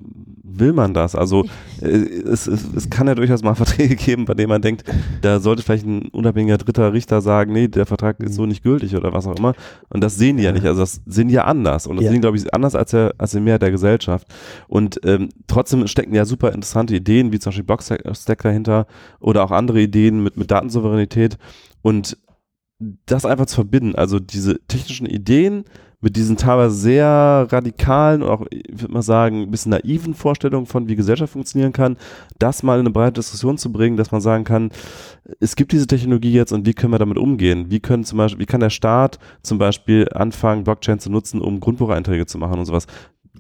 [0.60, 1.16] will man das?
[1.16, 1.45] Also
[1.82, 4.84] äh, es, es, es kann ja durchaus mal Verträge geben, bei denen man denkt,
[5.22, 8.95] da sollte vielleicht ein unabhängiger dritter Richter sagen, nee, der Vertrag ist so nicht gültig
[8.95, 9.53] oder was auch immer.
[9.89, 10.66] Und das sehen die ja nicht.
[10.66, 11.88] Also das sehen die ja anders.
[11.88, 12.12] Und das Ja.
[12.12, 14.28] sehen, glaube ich, anders als, der, als die Mehrheit der Gesellschaft.
[14.68, 18.88] Und ähm, trotzdem stecken ja super interessante Ideen, wie zum Beispiel Blockstack dahinter
[19.20, 21.38] oder auch andere Ideen mit, mit Datensouveränität.
[21.82, 22.18] Und
[23.06, 25.64] das einfach zu verbinden, also diese technischen Ideen
[26.02, 30.66] mit diesen teilweise sehr radikalen und auch, ich würde mal sagen, ein bisschen naiven Vorstellungen
[30.66, 31.98] von, wie Gesellschaft funktionieren kann,
[32.39, 34.72] das mal in eine breite Diskussion zu bringen, dass man sagen kann,
[35.39, 37.66] es gibt diese Technologie jetzt und wie können wir damit umgehen?
[37.70, 41.60] Wie können zum Beispiel, wie kann der Staat zum Beispiel anfangen, Blockchain zu nutzen, um
[41.60, 42.88] Grundbucheinträge zu machen und sowas?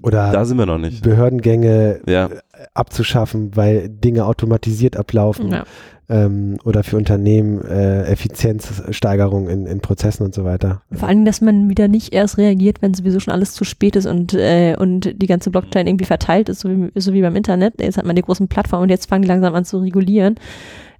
[0.01, 1.03] Oder Da sind wir noch nicht.
[1.03, 2.29] Behördengänge Ja,
[2.73, 5.63] abzuschaffen, weil Dinge automatisiert ablaufen Ja.
[6.09, 10.81] ähm, oder für Unternehmen äh, Effizienzsteigerung in, in Prozessen und so weiter.
[10.91, 14.05] Vor allem, dass man wieder nicht erst reagiert, wenn sowieso schon alles zu spät ist
[14.05, 17.75] und, äh, und die ganze Blockchain irgendwie verteilt ist, so wie, so wie beim Internet.
[17.81, 20.35] Jetzt hat man die großen Plattformen und jetzt fangen die langsam an zu regulieren.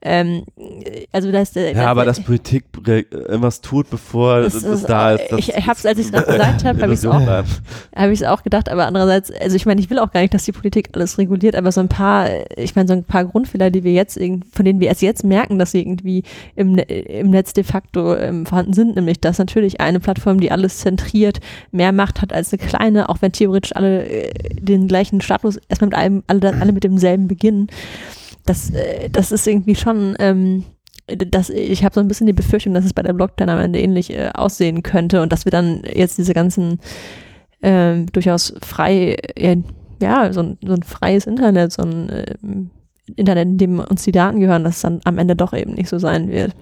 [0.08, 0.44] Ähm,
[1.12, 5.34] also das, ja, das, aber dass Politik irgendwas tut, bevor es da ist.
[5.36, 7.06] ich habe es, als ich es gerade gesagt habe, habe ich es
[8.24, 10.46] auch, hab auch gedacht, aber andererseits, also ich meine, ich will auch gar nicht, dass
[10.46, 13.84] die Politik alles reguliert, aber so ein paar, ich meine, so ein paar Grundfehler, die
[13.84, 16.22] wir jetzt, von denen wir erst jetzt merken, dass sie irgendwie
[16.56, 20.78] im, im Netz de facto ähm, vorhanden sind, nämlich dass natürlich eine Plattform, die alles
[20.78, 21.40] zentriert,
[21.72, 25.90] mehr Macht hat als eine kleine, auch wenn theoretisch alle äh, den gleichen Status erstmal
[25.90, 27.70] mit allem, alle, alle mit demselben beginnen.
[28.46, 30.64] Das, äh, das ist irgendwie schon, ähm,
[31.08, 33.80] das, ich habe so ein bisschen die Befürchtung, dass es bei der Blockchain am Ende
[33.80, 36.80] ähnlich äh, aussehen könnte und dass wir dann jetzt diese ganzen
[37.62, 39.58] äh, durchaus frei, äh,
[40.02, 42.36] ja, so ein, so ein freies Internet, so ein äh,
[43.16, 45.90] Internet, in dem uns die Daten gehören, dass es dann am Ende doch eben nicht
[45.90, 46.56] so sein wird.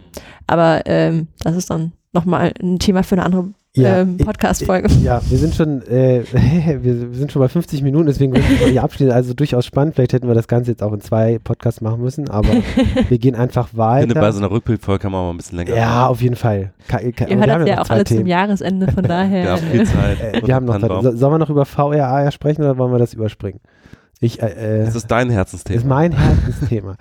[0.47, 4.87] Aber ähm, das ist dann nochmal ein Thema für eine andere ja, ähm, Podcast-Folge.
[5.03, 6.23] Ja, wir sind schon, äh,
[6.81, 9.11] wir, sind schon bei 50 Minuten, deswegen würde ich hier abschließen.
[9.11, 9.95] Also durchaus spannend.
[9.95, 12.49] Vielleicht hätten wir das Ganze jetzt auch in zwei Podcasts machen müssen, aber
[13.09, 14.01] wir gehen einfach weiter.
[14.01, 15.75] Ich finde, bei so einer Rückbildfolge kann man mal ein bisschen länger.
[15.75, 16.11] Ja, machen.
[16.11, 16.71] auf jeden Fall.
[16.87, 18.21] Ka ka Ihr hört das ja auch alle Themen.
[18.21, 19.43] zum Jahresende, von daher.
[19.43, 20.21] ja, viel Zeit.
[20.21, 21.17] Äh, wir haben noch Zeit.
[21.17, 23.59] Sollen wir noch über VRA sprechen oder wollen wir das überspringen?
[24.19, 25.75] Ich, äh, äh das ist dein Herzensthema.
[25.75, 26.95] Das ist mein Herzensthema.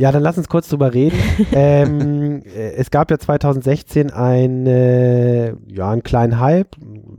[0.00, 1.18] Ja, dann lass uns kurz drüber reden.
[1.52, 6.74] ähm, äh, es gab ja 2016 ein, äh, ja, einen kleinen Hype,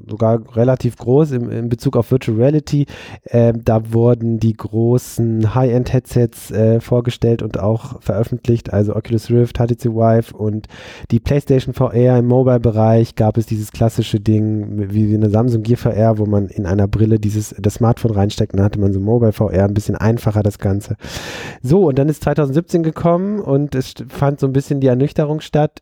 [0.07, 2.85] sogar relativ groß im, in Bezug auf Virtual Reality.
[3.29, 9.85] Ähm, da wurden die großen High-End-Headsets äh, vorgestellt und auch veröffentlicht, also Oculus Rift, HTC
[9.85, 10.67] Vive und
[11.11, 16.17] die PlayStation VR im Mobile-Bereich gab es dieses klassische Ding wie eine Samsung Gear VR,
[16.17, 19.31] wo man in einer Brille dieses das Smartphone reinsteckt und dann hatte man so Mobile
[19.31, 20.95] VR, ein bisschen einfacher das Ganze.
[21.61, 25.81] So, und dann ist 2017 gekommen und es fand so ein bisschen die Ernüchterung statt.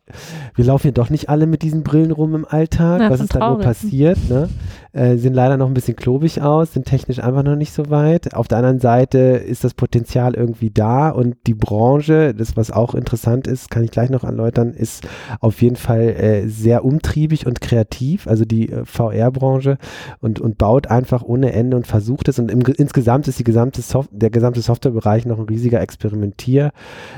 [0.54, 3.00] Wir laufen ja doch nicht alle mit diesen Brillen rum im Alltag.
[3.00, 4.09] Na, Was ist da nur passiert?
[4.30, 4.46] Ne?
[4.92, 8.34] Äh, sehen leider noch ein bisschen klobig aus, sind technisch einfach noch nicht so weit.
[8.34, 12.94] Auf der anderen Seite ist das Potenzial irgendwie da und die Branche, das was auch
[12.94, 15.06] interessant ist, kann ich gleich noch erläutern, ist
[15.40, 19.78] auf jeden Fall äh, sehr umtriebig und kreativ, also die äh, VR-Branche
[20.20, 23.82] und, und baut einfach ohne Ende und versucht es und im, insgesamt ist die gesamte
[23.82, 26.72] Soft der gesamte Softwarebereich noch ein riesiger Experimentier,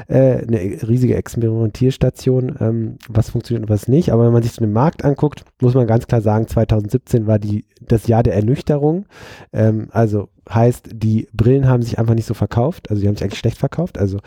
[0.09, 4.13] äh, eine riesige Experimentierstation, ähm, was funktioniert und was nicht.
[4.13, 7.39] Aber wenn man sich so den Markt anguckt, muss man ganz klar sagen, 2017 war
[7.39, 9.07] die das Jahr der Ernüchterung.
[9.53, 13.25] Ähm, also heißt, die Brillen haben sich einfach nicht so verkauft, also die haben sich
[13.25, 13.99] eigentlich schlecht verkauft.
[13.99, 14.19] Also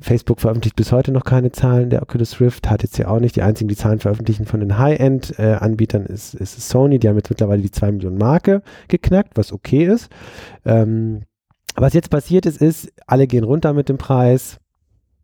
[0.00, 3.36] Facebook veröffentlicht bis heute noch keine Zahlen der Oculus Rift, HTC auch nicht.
[3.36, 6.98] Die einzigen, die Zahlen veröffentlichen von den High-End-Anbietern äh, ist, ist Sony.
[6.98, 10.10] Die haben jetzt mittlerweile die 2 Millionen Marke geknackt, was okay ist.
[10.64, 11.22] Ähm,
[11.74, 14.58] was jetzt passiert ist, ist, alle gehen runter mit dem Preis.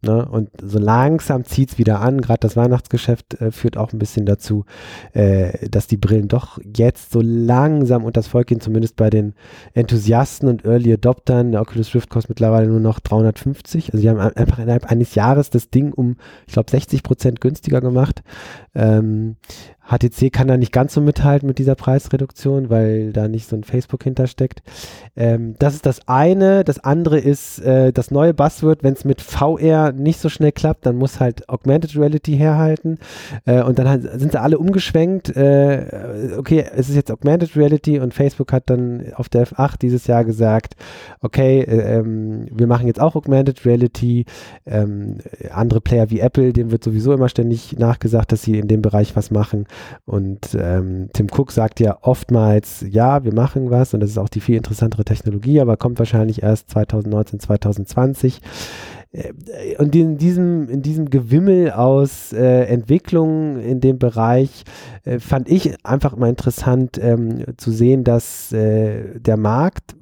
[0.04, 0.26] Ne?
[0.26, 2.20] Und so langsam zieht es wieder an.
[2.20, 4.64] Gerade das Weihnachtsgeschäft äh, führt auch ein bisschen dazu,
[5.12, 9.34] äh, dass die Brillen doch jetzt so langsam und das Volk gehen, zumindest bei den
[9.72, 11.52] Enthusiasten und Early Adoptern.
[11.52, 13.92] Der Oculus Rift kostet mittlerweile nur noch 350.
[13.92, 17.80] Also die haben einfach innerhalb eines Jahres das Ding um, ich glaube, 60 Prozent günstiger
[17.80, 18.22] gemacht.
[18.74, 19.36] Ähm,
[19.86, 23.64] HTC kann da nicht ganz so mithalten mit dieser Preisreduktion, weil da nicht so ein
[23.64, 24.62] Facebook hintersteckt.
[25.14, 26.64] Ähm, das ist das eine.
[26.64, 28.82] Das andere ist äh, das neue Buzzword.
[28.82, 32.98] Wenn es mit VR nicht so schnell klappt, dann muss halt Augmented Reality herhalten.
[33.44, 35.36] Äh, und dann sind sie alle umgeschwenkt.
[35.36, 40.06] Äh, okay, es ist jetzt Augmented Reality und Facebook hat dann auf der F8 dieses
[40.06, 40.76] Jahr gesagt,
[41.20, 44.24] okay, äh, ähm, wir machen jetzt auch Augmented Reality.
[44.66, 45.18] Ähm,
[45.52, 49.14] andere Player wie Apple, dem wird sowieso immer ständig nachgesagt, dass sie in dem Bereich
[49.14, 49.66] was machen.
[50.04, 54.28] Und ähm, Tim Cook sagt ja oftmals, ja, wir machen was und das ist auch
[54.28, 58.40] die viel interessantere Technologie, aber kommt wahrscheinlich erst 2019, 2020.
[59.12, 64.64] Äh, und in diesem, in diesem Gewimmel aus äh, Entwicklungen in dem Bereich
[65.04, 69.94] äh, fand ich einfach mal interessant ähm, zu sehen, dass äh, der Markt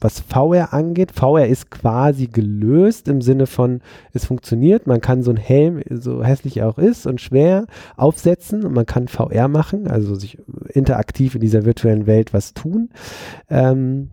[0.00, 1.12] was VR angeht.
[1.12, 3.80] VR ist quasi gelöst im Sinne von,
[4.12, 4.86] es funktioniert.
[4.86, 7.66] Man kann so ein Helm, so hässlich er auch ist und schwer,
[7.96, 10.38] aufsetzen und man kann VR machen, also sich
[10.72, 12.90] interaktiv in dieser virtuellen Welt was tun.
[13.48, 14.10] Ähm,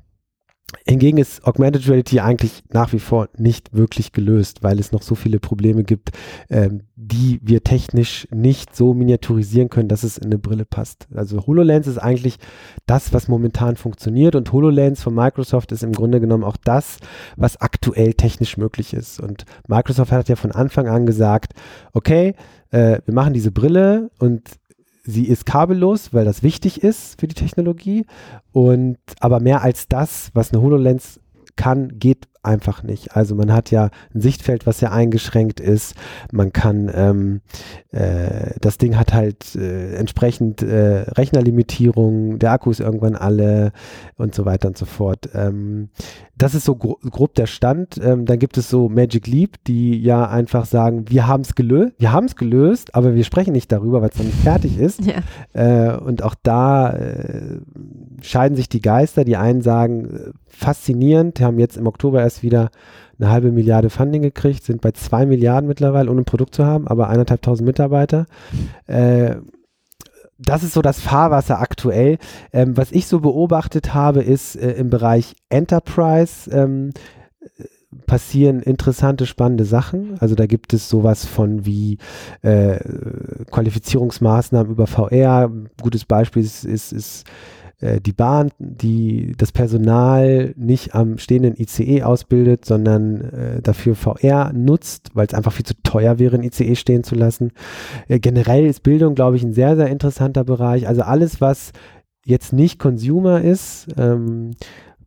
[0.87, 5.15] Hingegen ist Augmented Reality eigentlich nach wie vor nicht wirklich gelöst, weil es noch so
[5.15, 6.11] viele Probleme gibt,
[6.49, 11.07] ähm, die wir technisch nicht so miniaturisieren können, dass es in eine Brille passt.
[11.13, 12.37] Also HoloLens ist eigentlich
[12.85, 16.97] das, was momentan funktioniert und HoloLens von Microsoft ist im Grunde genommen auch das,
[17.35, 19.19] was aktuell technisch möglich ist.
[19.19, 21.53] Und Microsoft hat ja von Anfang an gesagt,
[21.93, 22.35] okay,
[22.71, 24.41] äh, wir machen diese Brille und
[25.03, 28.05] sie ist kabellos, weil das wichtig ist für die Technologie.
[28.51, 31.19] Und aber mehr als das, was eine HoloLens
[31.55, 33.15] kann, geht einfach nicht.
[33.15, 35.95] Also man hat ja ein Sichtfeld, was ja eingeschränkt ist.
[36.31, 37.41] Man kann, ähm,
[37.91, 43.71] äh, das Ding hat halt äh, entsprechend äh, Rechnerlimitierung, der Akku ist irgendwann alle
[44.17, 45.29] und so weiter und so fort.
[45.33, 45.89] Ähm,
[46.41, 47.99] das ist so gro grob der Stand.
[48.03, 51.93] Ähm, dann gibt es so Magic Leap, die ja einfach sagen, wir haben es gelöst,
[51.99, 55.01] wir haben es gelöst, aber wir sprechen nicht darüber, weil es noch nicht fertig ist.
[55.05, 55.21] Ja.
[55.53, 57.59] Äh, und auch da äh,
[58.21, 59.23] scheiden sich die Geister.
[59.23, 62.71] Die einen sagen, äh, faszinierend, haben jetzt im Oktober erst wieder
[63.19, 66.87] eine halbe Milliarde Funding gekriegt, sind bei zwei Milliarden mittlerweile, ohne ein Produkt zu haben,
[66.87, 68.25] aber eineinhalb tausend Mitarbeiter.
[68.87, 69.35] Äh,
[70.39, 72.17] das ist so das Fahrwasser aktuell.
[72.51, 76.91] Ähm, was ich so beobachtet habe, ist äh, im Bereich Enterprise ähm,
[77.41, 77.63] äh,
[78.07, 80.17] passieren interessante, spannende Sachen.
[80.19, 81.99] Also da gibt es sowas von wie
[82.41, 82.79] äh,
[83.51, 85.49] Qualifizierungsmaßnahmen über VR.
[85.49, 87.25] Ein gutes Beispiel ist, ist, ist
[87.81, 95.09] die Bahn, die das Personal nicht am stehenden ICE ausbildet, sondern äh, dafür VR nutzt,
[95.13, 97.51] weil es einfach viel zu teuer wäre, ein ICE stehen zu lassen.
[98.07, 100.87] Äh, generell ist Bildung, glaube ich, ein sehr, sehr interessanter Bereich.
[100.87, 101.71] Also alles, was
[102.25, 104.51] jetzt nicht Consumer ist, ähm,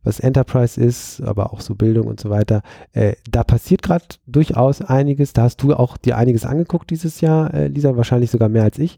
[0.03, 2.61] was Enterprise ist, aber auch so Bildung und so weiter.
[2.93, 5.33] Äh, da passiert gerade durchaus einiges.
[5.33, 8.77] Da hast du auch dir einiges angeguckt dieses Jahr, äh, Lisa, wahrscheinlich sogar mehr als
[8.77, 8.97] ich.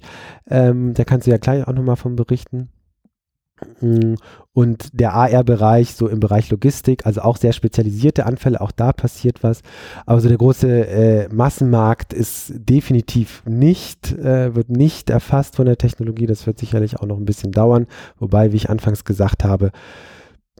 [0.49, 2.69] Ähm, da kannst du ja gleich auch nochmal von berichten.
[3.81, 4.15] Mm,
[4.53, 9.43] und der AR-Bereich, so im Bereich Logistik, also auch sehr spezialisierte Anfälle, auch da passiert
[9.43, 9.61] was.
[10.05, 15.77] Aber so der große äh, Massenmarkt ist definitiv nicht, äh, wird nicht erfasst von der
[15.77, 16.25] Technologie.
[16.25, 17.87] Das wird sicherlich auch noch ein bisschen dauern.
[18.19, 19.71] Wobei, wie ich anfangs gesagt habe,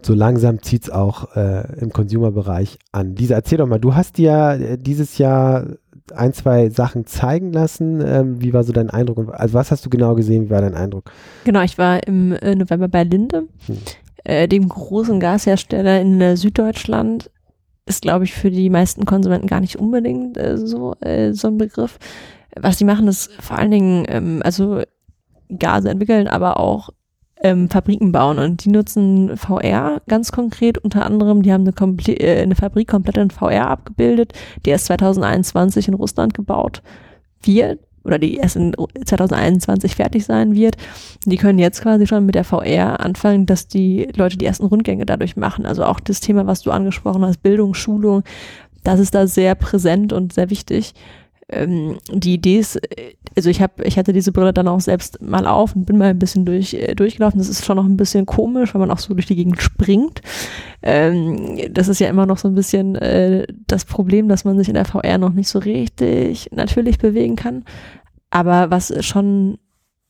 [0.03, 3.15] so langsam zieht es auch äh, im Consumer-Bereich an.
[3.15, 5.65] Lisa, erzähl doch mal, du hast dir äh, dieses Jahr
[6.13, 8.01] ein, zwei Sachen zeigen lassen.
[8.05, 9.33] Ähm, wie war so dein Eindruck?
[9.33, 10.45] Also was hast du genau gesehen?
[10.45, 11.11] Wie war dein Eindruck?
[11.43, 13.77] Genau, ich war im äh, November bei Linde, Hm.
[14.23, 17.29] äh, dem großen Gashersteller in äh, Süddeutschland.
[17.85, 21.57] Ist, glaube ich, für die meisten Konsumenten gar nicht unbedingt äh, so, äh, so ein
[21.57, 21.97] Begriff.
[22.59, 24.81] Was die machen, ist vor allen Dingen, ähm, also
[25.49, 26.89] Gase entwickeln, aber auch
[27.41, 31.41] ähm, Fabriken bauen und die nutzen VR ganz konkret unter anderem.
[31.43, 34.33] Die haben eine, komple äh, eine Fabrik komplett in VR abgebildet,
[34.65, 36.81] die erst 2021 in Russland gebaut
[37.43, 38.73] wird oder die erst in
[39.05, 40.77] 2021 fertig sein wird.
[41.25, 45.05] Die können jetzt quasi schon mit der VR anfangen, dass die Leute die ersten Rundgänge
[45.05, 45.65] dadurch machen.
[45.65, 48.23] Also auch das Thema, was du angesprochen hast, Bildung, Schulung,
[48.83, 50.93] das ist da sehr präsent und sehr wichtig
[51.49, 55.21] ähm, die Idee ist, äh, also ich habe, ich hatte diese Brille dann auch selbst
[55.21, 57.37] mal auf und bin mal ein bisschen durch, äh, durchgelaufen.
[57.39, 60.21] Das ist schon noch ein bisschen komisch, wenn man auch so durch die Gegend springt.
[60.83, 64.67] Ähm, das ist ja immer noch so ein bisschen äh, das Problem, dass man sich
[64.67, 67.63] in der VR noch nicht so richtig natürlich bewegen kann.
[68.29, 69.57] Aber was schon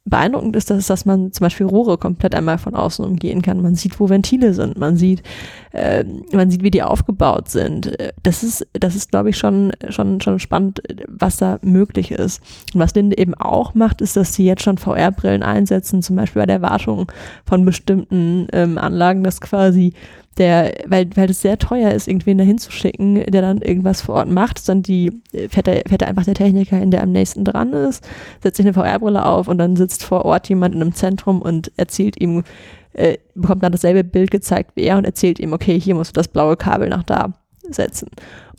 [0.09, 3.61] beeindruckend ist, dass, dass man zum Beispiel Rohre komplett einmal von außen umgehen kann.
[3.61, 5.23] Man sieht, wo Ventile sind, man sieht,
[5.71, 7.99] äh, man sieht, wie die aufgebaut sind.
[7.99, 12.41] Äh, Das ist, das ist, glaube ich, schon, schon, schon spannend, was da möglich ist.
[12.73, 16.41] Und was Linde eben auch macht, ist, dass sie jetzt schon VR-Brillen einsetzen, zum Beispiel
[16.41, 17.11] bei der Wartung
[17.45, 19.93] von bestimmten ähm, Anlagen, dass quasi
[20.37, 24.15] der, weil, weil es sehr teuer ist, irgendwen dahin zu schicken, der dann irgendwas vor
[24.15, 25.11] Ort macht, dann die,
[25.49, 28.07] fährt da, fährt da einfach der Techniker hin, der am nächsten dran ist,
[28.43, 31.71] setzt sich eine VR-Brille auf und dann sitzt vor Ort jemand in einem Zentrum und
[31.77, 32.43] erzählt ihm,
[32.93, 36.19] äh, bekommt dann dasselbe Bild gezeigt wie er und erzählt ihm, okay, hier musst du
[36.19, 37.33] das blaue Kabel nach da
[37.69, 38.09] setzen.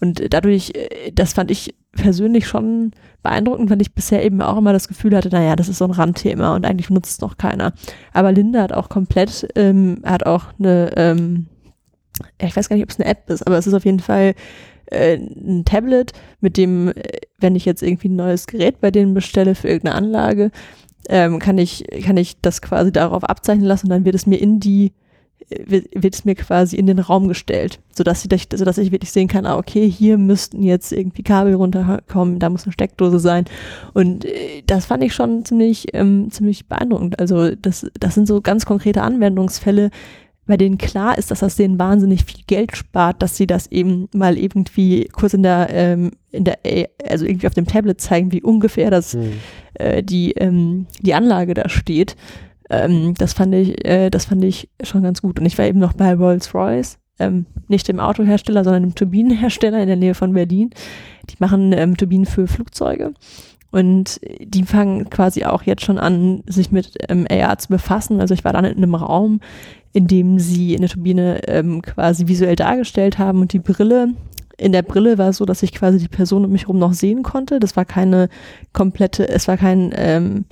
[0.01, 4.73] Und dadurch, äh, das fand ich persönlich schon beeindruckend, weil ich bisher eben auch immer
[4.73, 7.73] das Gefühl hatte, naja, das ist so ein Randthema und eigentlich nutzt es noch keiner.
[8.13, 11.47] Aber Linda hat auch komplett, ähm, hat auch eine, ähm,
[12.41, 14.35] ich weiß gar nicht, ob es eine App ist, aber es ist auf jeden Fall
[14.91, 16.95] äh, ein Tablet, mit dem, äh,
[17.39, 20.51] wenn ich jetzt irgendwie ein neues Gerät bei denen bestelle für irgendeine Anlage,
[21.09, 24.41] ähm, kann ich, kann ich das quasi darauf abzeichnen lassen und dann wird es mir
[24.41, 24.93] in die,
[25.49, 29.13] äh, wird, wird es mir quasi in den Raum gestellt, sodass ich, sodass ich wirklich
[29.13, 33.45] sehen kann, ah, okay, hier müssten jetzt irgendwie Kabel runterkommen, da muss eine Steckdose sein.
[33.95, 37.19] Und äh, das fand ich schon ziemlich, ähm, ziemlich beeindruckend.
[37.19, 39.91] Also das, das sind so ganz konkrete Anwendungsfälle,
[40.49, 44.09] bei denen klar ist, dass das denen wahnsinnig viel Geld spart, dass sie das eben
[44.13, 46.59] mal irgendwie kurz in der, ähm, in der,
[47.09, 49.33] also irgendwie auf dem Tablet zeigen, wie ungefähr das, Hm.
[49.75, 52.17] äh, die, ähm, die Anlage da steht.
[52.71, 55.39] Ähm, das fand ich, äh, das fand ich schon ganz gut.
[55.39, 59.87] Und ich war eben noch bei Rolls-Royce, ähm, nicht dem Autohersteller, sondern dem Turbinenhersteller in
[59.87, 60.71] der Nähe von Berlin.
[61.31, 63.13] Die machen ähm, Turbinen für Flugzeuge.
[63.71, 68.21] Und die fangen quasi auch jetzt schon an, sich mit ähm, AR zu befassen.
[68.21, 69.41] Also ich war dann in einem Raum,
[69.93, 74.09] in dem sie eine Turbine ähm, quasi visuell dargestellt haben und die Brille.
[74.57, 76.93] In der Brille war es so, dass ich quasi die Person um mich herum noch
[76.93, 77.61] sehen konnte.
[77.61, 78.29] Das war keine
[78.73, 80.45] komplette, es war kein ähm,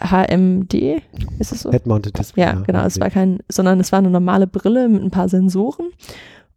[0.00, 1.02] HMD,
[1.38, 1.70] ist es so?
[1.70, 2.42] Head-Mounted Display.
[2.42, 2.84] Ja, genau.
[2.84, 5.86] Es war kein, sondern es war eine normale Brille mit ein paar Sensoren.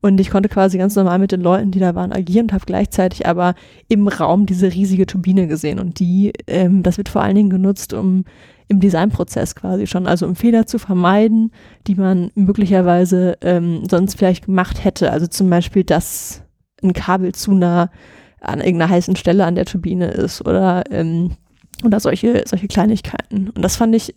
[0.02, 2.66] Und ich konnte quasi ganz normal mit den Leuten, die da waren, agieren und habe
[2.66, 3.56] gleichzeitig aber
[3.88, 5.80] im Raum diese riesige Turbine gesehen.
[5.80, 8.26] Und die, ähm, das wird vor allen Dingen genutzt, um
[8.68, 11.52] im Designprozess quasi schon, also um Fehler zu vermeiden,
[11.88, 15.12] die man möglicherweise ähm, sonst vielleicht gemacht hätte.
[15.12, 16.44] Also zum Beispiel, dass
[16.82, 17.90] ein Kabel zu nah
[18.42, 21.32] an irgendeiner heißen Stelle an der Turbine ist oder, ähm,
[21.84, 23.50] oder solche, solche Kleinigkeiten.
[23.50, 24.16] Und das fand ich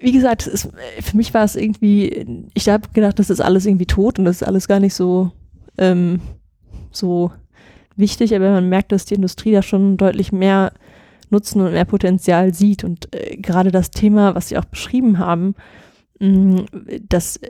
[0.00, 0.68] wie gesagt, es,
[1.00, 4.36] für mich war es irgendwie, ich habe gedacht, das ist alles irgendwie tot und das
[4.36, 5.32] ist alles gar nicht so,
[5.78, 6.20] ähm,
[6.90, 7.32] so
[7.96, 10.72] wichtig, aber man merkt, dass die Industrie da schon deutlich mehr
[11.32, 15.54] Nutzen und mehr Potenzial sieht und äh, gerade das Thema, was Sie auch beschrieben haben,
[16.20, 16.64] mh,
[17.08, 17.40] dass,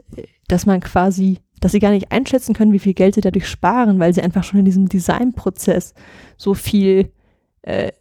[0.49, 3.99] dass man quasi, dass sie gar nicht einschätzen können, wie viel Geld sie dadurch sparen,
[3.99, 5.95] weil sie einfach schon in diesem Designprozess
[6.37, 7.11] so viel
[7.63, 7.93] äh,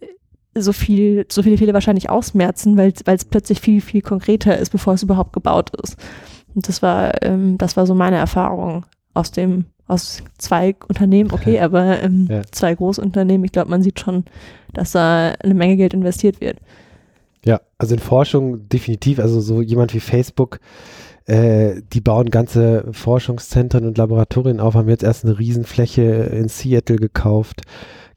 [0.56, 4.94] so viel, so viele Fehler wahrscheinlich ausmerzen, weil es plötzlich viel, viel konkreter ist, bevor
[4.94, 5.96] es überhaupt gebaut ist.
[6.54, 11.60] Und das war, ähm, das war so meine Erfahrung aus dem, aus zwei Unternehmen, okay,
[11.60, 12.42] aber ähm, ja.
[12.52, 13.44] zwei Großunternehmen.
[13.44, 14.24] Ich glaube, man sieht schon,
[14.74, 16.58] dass da eine Menge Geld investiert wird.
[17.44, 20.60] Ja, also in Forschung definitiv, also so jemand wie Facebook,
[21.26, 26.98] äh, die bauen ganze Forschungszentren und Laboratorien auf, haben jetzt erst eine Riesenfläche in Seattle
[26.98, 27.62] gekauft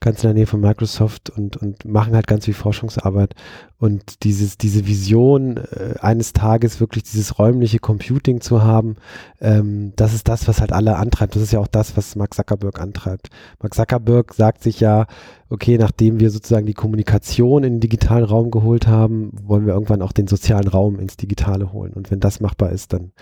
[0.05, 3.35] ganz in der Nähe von Microsoft und, und machen halt ganz viel Forschungsarbeit.
[3.79, 8.97] Und dieses, diese Vision, äh, eines Tages wirklich dieses räumliche Computing zu haben,
[9.41, 11.35] ähm, das ist das, was halt alle antreibt.
[11.35, 13.31] Das ist ja auch das, was Mark Zuckerberg antreibt.
[13.61, 15.07] Mark Zuckerberg sagt sich ja,
[15.51, 20.03] okay, nachdem wir sozusagen die Kommunikation in den digitalen Raum geholt haben, wollen wir irgendwann
[20.03, 21.93] auch den sozialen Raum ins Digitale holen.
[21.93, 23.13] Und wenn das machbar ist, dann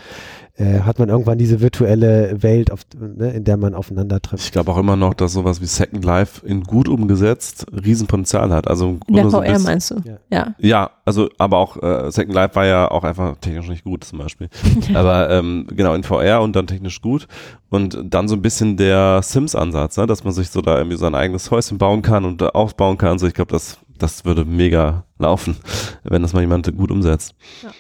[0.57, 4.45] äh, hat man irgendwann diese virtuelle Welt, auf, ne, in der man aufeinander trifft.
[4.45, 8.69] Ich glaube auch immer noch, dass sowas wie Second Life in gut umgesetzt Riesenpotenzial hat.
[8.69, 9.97] Also in der VR so meinst du?
[10.05, 10.19] Ja.
[10.31, 10.55] ja.
[10.59, 10.91] ja.
[11.05, 14.49] also aber auch äh, Second Life war ja auch einfach technisch nicht gut zum Beispiel.
[14.95, 17.27] aber ähm, genau in VR und dann technisch gut
[17.73, 21.15] und dann so ein bisschen der Sims-Ansatz, ne, dass man sich so da irgendwie sein
[21.15, 23.19] eigenes Häuschen bauen kann und aufbauen kann.
[23.19, 25.57] So, ich glaube, das das würde mega laufen,
[26.05, 27.35] wenn das mal jemand gut umsetzt.
[27.63, 27.71] Ja.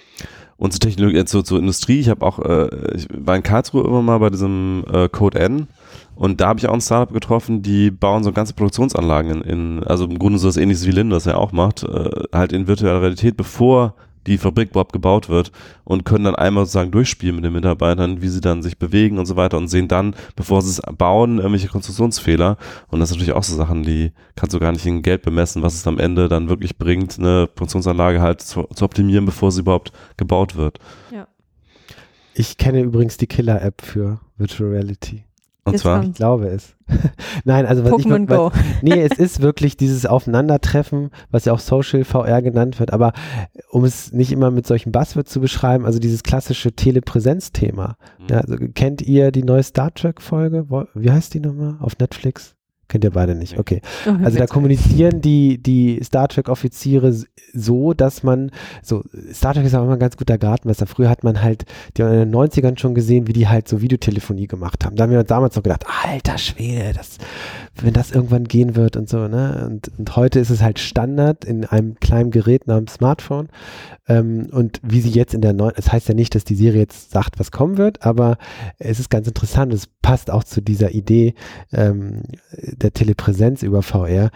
[0.56, 3.84] Und zur Technologie, jetzt so zur Industrie, ich habe auch, äh, ich war in Karlsruhe
[3.84, 5.66] immer mal bei diesem äh, Code N
[6.14, 9.84] und da habe ich auch ein Startup getroffen, die bauen so ganze Produktionsanlagen in, in
[9.84, 12.68] also im Grunde so was ähnliches wie Lin, das er auch macht, äh, halt in
[12.68, 13.94] virtueller Realität, bevor
[14.26, 15.52] die Fabrik überhaupt gebaut wird
[15.84, 19.26] und können dann einmal sozusagen durchspielen mit den Mitarbeitern, wie sie dann sich bewegen und
[19.26, 22.56] so weiter und sehen dann, bevor sie es bauen, irgendwelche Konstruktionsfehler.
[22.88, 25.62] Und das sind natürlich auch so Sachen, die kannst du gar nicht in Geld bemessen,
[25.62, 29.60] was es am Ende dann wirklich bringt, eine Produktionsanlage halt zu, zu optimieren, bevor sie
[29.60, 30.78] überhaupt gebaut wird.
[31.12, 31.26] Ja.
[32.34, 35.24] Ich kenne übrigens die Killer-App für Virtual Reality.
[35.64, 36.02] Und Jetzt zwar?
[36.02, 36.74] Ich glaube es.
[37.44, 38.50] Nein, also was Pokémon ich, Go.
[38.52, 43.12] Was, nee, es ist wirklich dieses Aufeinandertreffen, was ja auch Social VR genannt wird, aber
[43.70, 47.96] um es nicht immer mit solchen Buzzwords zu beschreiben, also dieses klassische Telepräsenzthema.
[48.18, 48.26] Mhm.
[48.28, 50.66] Ja, also kennt ihr die neue Star Trek Folge?
[50.94, 51.76] Wie heißt die nochmal?
[51.80, 52.56] Auf Netflix?
[52.92, 53.80] Kennt ihr beide nicht, okay.
[54.06, 57.16] Oh, also da kommunizieren die, die Star Trek-Offiziere
[57.54, 58.50] so, dass man,
[58.82, 60.86] so, Star Trek ist auch immer ein ganz guter Gradmesser.
[60.86, 61.64] Früher hat man halt,
[61.96, 64.94] die haben in den 90ern schon gesehen, wie die halt so Videotelefonie gemacht haben.
[64.94, 67.16] Da haben wir damals noch gedacht, alter Schwede, das,
[67.80, 69.66] wenn das irgendwann gehen wird und so, ne?
[69.66, 73.48] Und, und heute ist es halt Standard in einem kleinen Gerät namens Smartphone.
[74.06, 76.54] Ähm, und wie sie jetzt in der neuen, es das heißt ja nicht, dass die
[76.54, 78.36] Serie jetzt sagt, was kommen wird, aber
[78.78, 81.34] es ist ganz interessant, es passt auch zu dieser Idee
[81.72, 84.30] ähm, der Telepräsenz über VR.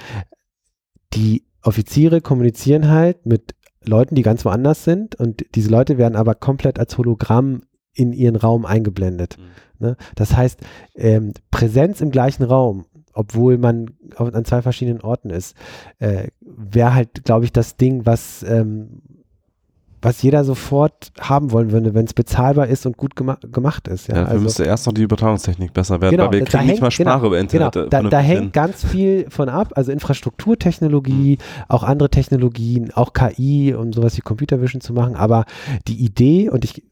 [1.13, 6.35] Die Offiziere kommunizieren halt mit Leuten, die ganz woanders sind und diese Leute werden aber
[6.35, 7.63] komplett als Hologramm
[7.93, 9.37] in ihren Raum eingeblendet.
[9.39, 9.87] Mhm.
[9.87, 9.97] Ne?
[10.15, 10.61] Das heißt,
[10.95, 12.87] ähm, Präsenz im gleichen Raum,
[13.17, 15.57] obwohl man an zwei verschiedenen Orten ist,
[15.99, 19.03] äh, wäre halt, glaube ich, das Ding, was ähm,
[20.03, 24.09] was jeder sofort haben wollen würde, wenn es bezahlbar ist und gut gema gemacht ist.
[24.09, 26.71] Ja, ja also, müsste erst noch die Übertragungstechnik besser werden, genau, weil wir kriegen hängt,
[26.73, 27.73] nicht mal Sprache genau, über Internet.
[27.73, 31.65] Genau, da, da hängt ganz viel von ab, also Infrastrukturtechnologie, mhm.
[31.69, 35.47] auch andere Technologien, auch KI und sowas wie Computer Vision zu machen, aber
[35.89, 36.85] die Idee und ich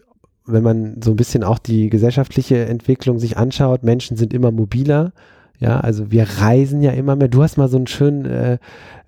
[0.47, 5.13] wenn man so ein bisschen auch die gesellschaftliche Entwicklung sich anschaut, Menschen sind immer mobiler,
[5.59, 7.29] ja, also wir reisen ja immer mehr.
[7.29, 8.59] Du hast mal so einen schönen, äh,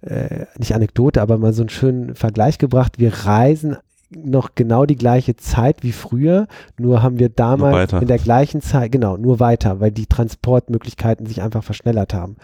[0.03, 2.99] äh, nicht Anekdote, aber mal so einen schönen Vergleich gebracht.
[2.99, 3.77] Wir reisen
[4.11, 6.47] noch genau die gleiche Zeit wie früher,
[6.79, 11.43] nur haben wir damals in der gleichen Zeit, genau, nur weiter, weil die Transportmöglichkeiten sich
[11.43, 12.37] einfach verschnellert haben.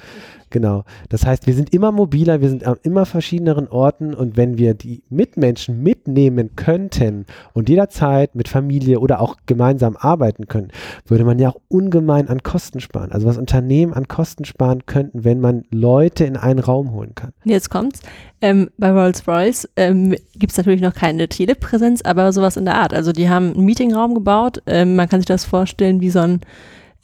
[0.53, 0.85] Genau.
[1.09, 4.75] Das heißt, wir sind immer mobiler, wir sind an immer verschiedenen Orten und wenn wir
[4.75, 7.25] die Mitmenschen mitnehmen könnten
[7.55, 10.69] und jederzeit mit Familie oder auch gemeinsam arbeiten können,
[11.07, 13.13] würde man ja auch ungemein an Kosten sparen.
[13.13, 17.33] Also was Unternehmen an Kosten sparen könnten, wenn man Leute in einen Raum holen kann.
[17.45, 18.03] Jetzt kommt's.
[18.43, 22.93] Ähm, bei Rolls-Royce ähm, gibt es natürlich noch keine Telepräsenz, aber sowas in der Art.
[22.93, 24.63] Also die haben einen Meetingraum gebaut.
[24.67, 26.41] Ähm, man kann sich das vorstellen wie so ein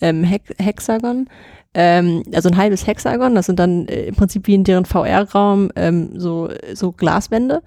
[0.02, 1.28] ähm, Hex Hexagon.
[1.80, 5.70] Ähm, also ein halbes Hexagon, das sind dann äh, im Prinzip wie in deren VR-Raum
[5.76, 7.62] ähm, so, so Glaswände.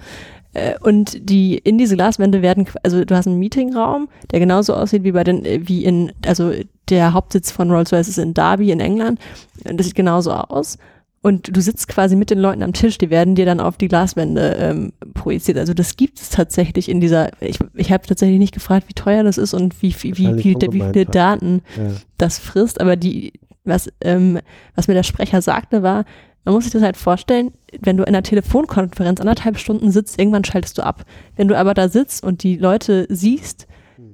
[0.52, 5.06] Äh, und die in diese Glaswände werden, also du hast einen Meetingraum, der genauso aussieht
[5.06, 6.52] wie bei den, äh, wie in, also
[6.90, 9.18] der Hauptsitz von Rolls-Royce ist in Derby in England.
[9.64, 10.78] Das sieht genauso aus.
[11.22, 13.88] Und du sitzt quasi mit den Leuten am Tisch, die werden dir dann auf die
[13.88, 15.58] Glaswände ähm, projiziert.
[15.58, 19.24] Also das gibt es tatsächlich in dieser, ich, ich habe tatsächlich nicht gefragt, wie teuer
[19.24, 21.92] das ist und wie, wie, wie, wie, wie viele Daten ja.
[22.18, 23.34] das frisst, aber die,
[23.72, 24.40] was, ähm,
[24.76, 26.06] was mir der Sprecher sagte, war,
[26.44, 30.44] man muss sich das halt vorstellen, wenn du in einer Telefonkonferenz anderthalb Stunden sitzt, irgendwann
[30.44, 31.04] schaltest du ab.
[31.36, 33.68] Wenn du aber da sitzt und die Leute siehst,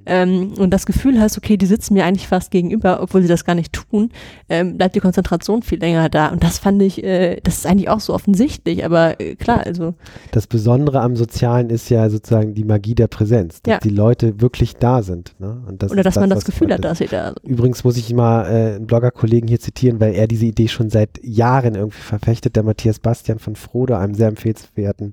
[0.08, 3.44] ähm, und das Gefühl hast, okay, die sitzen mir eigentlich fast gegenüber, obwohl sie das
[3.44, 4.10] gar nicht tun,
[4.48, 6.28] ähm, bleibt die Konzentration viel länger da.
[6.28, 9.94] Und das fand ich, äh, das ist eigentlich auch so offensichtlich, aber äh, klar, also.
[10.30, 13.78] Das Besondere am Sozialen ist ja sozusagen die Magie der Präsenz, dass ja.
[13.80, 15.34] die Leute wirklich da sind.
[15.38, 15.62] Ne?
[15.78, 17.44] Das Oder dass das, man das Gefühl hat, dass sie da sind.
[17.44, 21.22] Übrigens muss ich mal äh, einen Blogger-Kollegen hier zitieren, weil er diese Idee schon seit
[21.22, 25.12] Jahren irgendwie verfechtet, der Matthias Bastian von Frodo, einem sehr empfehlenswerten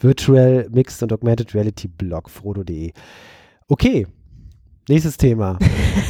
[0.00, 2.92] Virtual Mixed und Augmented Reality Blog, frodo.de.
[3.68, 4.06] Okay,
[4.90, 5.56] Nächstes Thema.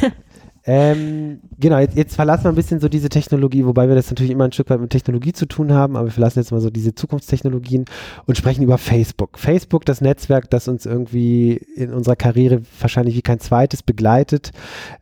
[0.65, 4.31] ähm, genau, jetzt, jetzt, verlassen wir ein bisschen so diese Technologie, wobei wir das natürlich
[4.31, 6.71] immer ein Stück weit mit Technologie zu tun haben, aber wir verlassen jetzt mal so
[6.71, 7.85] diese Zukunftstechnologien
[8.25, 9.37] und sprechen über Facebook.
[9.37, 14.49] Facebook, das Netzwerk, das uns irgendwie in unserer Karriere wahrscheinlich wie kein zweites begleitet.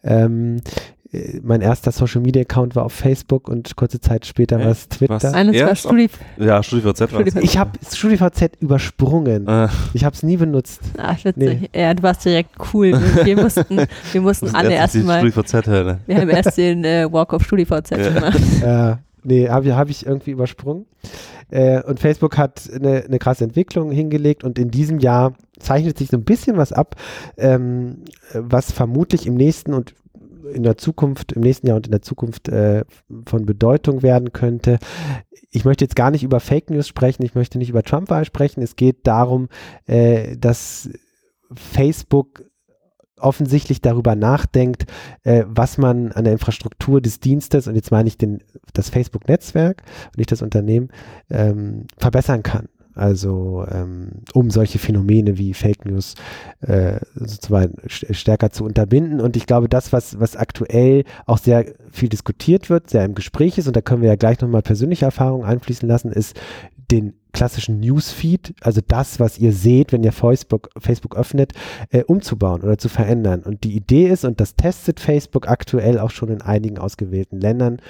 [0.03, 0.98] Ähm, äh,
[1.41, 5.33] mein erster Social Media Account war auf Facebook und kurze Zeit später war es Twitter.
[5.33, 9.47] Eines war Studi ja, StudiVZ war Ich habe StudiVZ übersprungen.
[9.47, 9.69] Ah.
[9.93, 10.81] Ich habe es nie benutzt.
[10.97, 11.61] Ach, witzig.
[11.61, 11.69] Nee.
[11.73, 12.91] Ja, du warst direkt cool.
[13.23, 15.23] Wir mussten, wir mussten alle erstmal.
[15.23, 18.09] Wir haben erst den äh, Walk of StudiVZ ja.
[18.09, 18.39] gemacht.
[18.61, 18.99] Ja.
[19.23, 20.85] Nee, habe hab ich irgendwie übersprungen.
[21.49, 26.09] Äh, und Facebook hat eine, eine krasse Entwicklung hingelegt und in diesem Jahr zeichnet sich
[26.09, 26.95] so ein bisschen was ab,
[27.37, 28.03] ähm,
[28.33, 29.93] was vermutlich im nächsten und
[30.53, 32.83] in der Zukunft, im nächsten Jahr und in der Zukunft äh,
[33.25, 34.79] von Bedeutung werden könnte.
[35.51, 38.61] Ich möchte jetzt gar nicht über Fake News sprechen, ich möchte nicht über Trump-Wahl sprechen.
[38.61, 39.49] Es geht darum,
[39.85, 40.89] äh, dass
[41.53, 42.43] Facebook
[43.17, 44.85] offensichtlich darüber nachdenkt,
[45.23, 49.83] äh, was man an der Infrastruktur des Dienstes, und jetzt meine ich den, das Facebook-Netzwerk
[50.07, 50.89] und nicht das Unternehmen,
[51.29, 52.69] ähm, verbessern kann.
[52.99, 56.15] Also ähm, um solche Phänomene wie Fake News
[56.61, 59.21] äh, sozusagen stärker zu unterbinden.
[59.21, 63.57] Und ich glaube, das, was, was aktuell auch sehr viel diskutiert wird, sehr im Gespräch
[63.57, 66.39] ist, und da können wir ja gleich nochmal persönliche Erfahrungen einfließen lassen, ist
[66.91, 71.53] den klassischen Newsfeed, also das, was ihr seht, wenn ihr Facebook, Facebook öffnet,
[71.91, 73.43] äh, umzubauen oder zu verändern.
[73.43, 77.81] Und die Idee ist, und das testet Facebook aktuell auch schon in einigen ausgewählten Ländern,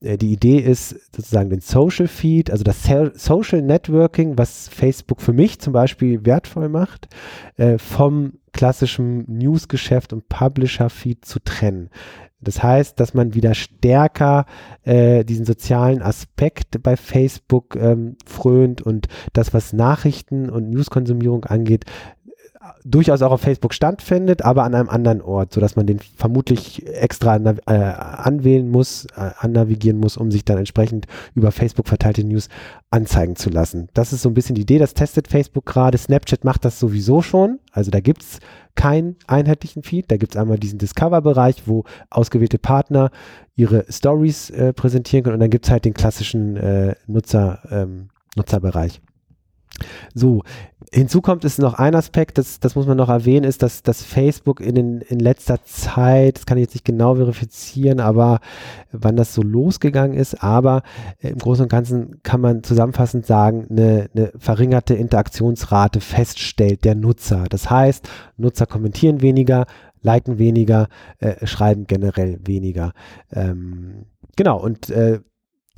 [0.00, 5.58] die Idee ist sozusagen den Social Feed, also das Social Networking, was Facebook für mich
[5.58, 7.08] zum Beispiel wertvoll macht,
[7.56, 11.90] äh, vom klassischen Newsgeschäft und Publisher-Feed zu trennen.
[12.40, 14.46] Das heißt, dass man wieder stärker
[14.84, 21.84] äh, diesen sozialen Aspekt bei Facebook ähm, frönt und das, was Nachrichten und Newskonsumierung angeht,
[22.84, 27.36] durchaus auch auf Facebook stattfindet, aber an einem anderen Ort, sodass man den vermutlich extra
[27.36, 32.48] äh, anwählen muss, äh, annavigieren muss, um sich dann entsprechend über Facebook verteilte News
[32.90, 33.88] anzeigen zu lassen.
[33.94, 35.98] Das ist so ein bisschen die Idee, das testet Facebook gerade.
[35.98, 38.40] Snapchat macht das sowieso schon, also da gibt es
[38.78, 40.08] keinen einheitlichen Feed.
[40.08, 43.10] Da gibt es einmal diesen Discover-Bereich, wo ausgewählte Partner
[43.56, 48.08] ihre Stories äh, präsentieren können und dann gibt es halt den klassischen äh, Nutzer, ähm,
[48.36, 49.00] Nutzerbereich.
[50.14, 50.42] So,
[50.92, 54.02] hinzu kommt es noch ein Aspekt, das, das muss man noch erwähnen, ist, dass, dass
[54.02, 58.40] Facebook in, den, in letzter Zeit, das kann ich jetzt nicht genau verifizieren, aber
[58.92, 60.82] wann das so losgegangen ist, aber
[61.20, 67.44] im Großen und Ganzen kann man zusammenfassend sagen, eine, eine verringerte Interaktionsrate feststellt der Nutzer.
[67.48, 69.66] Das heißt, Nutzer kommentieren weniger,
[70.02, 72.92] liken weniger, äh, schreiben generell weniger.
[73.32, 74.06] Ähm,
[74.36, 75.20] genau, und äh,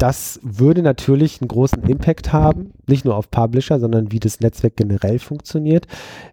[0.00, 4.76] das würde natürlich einen großen Impact haben, nicht nur auf Publisher, sondern wie das Netzwerk
[4.76, 5.86] generell funktioniert.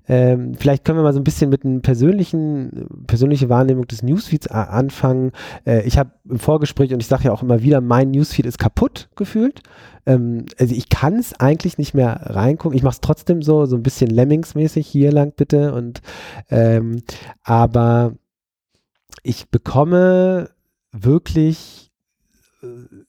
[0.07, 4.47] Ähm, vielleicht können wir mal so ein bisschen mit einer persönlichen, persönliche Wahrnehmung des Newsfeeds
[4.47, 5.34] anfangen.
[5.65, 8.57] Äh, ich habe im Vorgespräch und ich sage ja auch immer wieder, mein Newsfeed ist
[8.57, 9.61] kaputt gefühlt.
[10.05, 12.78] Ähm, also ich kann es eigentlich nicht mehr reingucken.
[12.78, 16.01] Ich mache es trotzdem so, so ein bisschen Lemmingsmäßig hier lang bitte und
[16.49, 17.03] ähm,
[17.43, 18.13] aber
[19.24, 20.51] ich bekomme
[20.93, 21.87] wirklich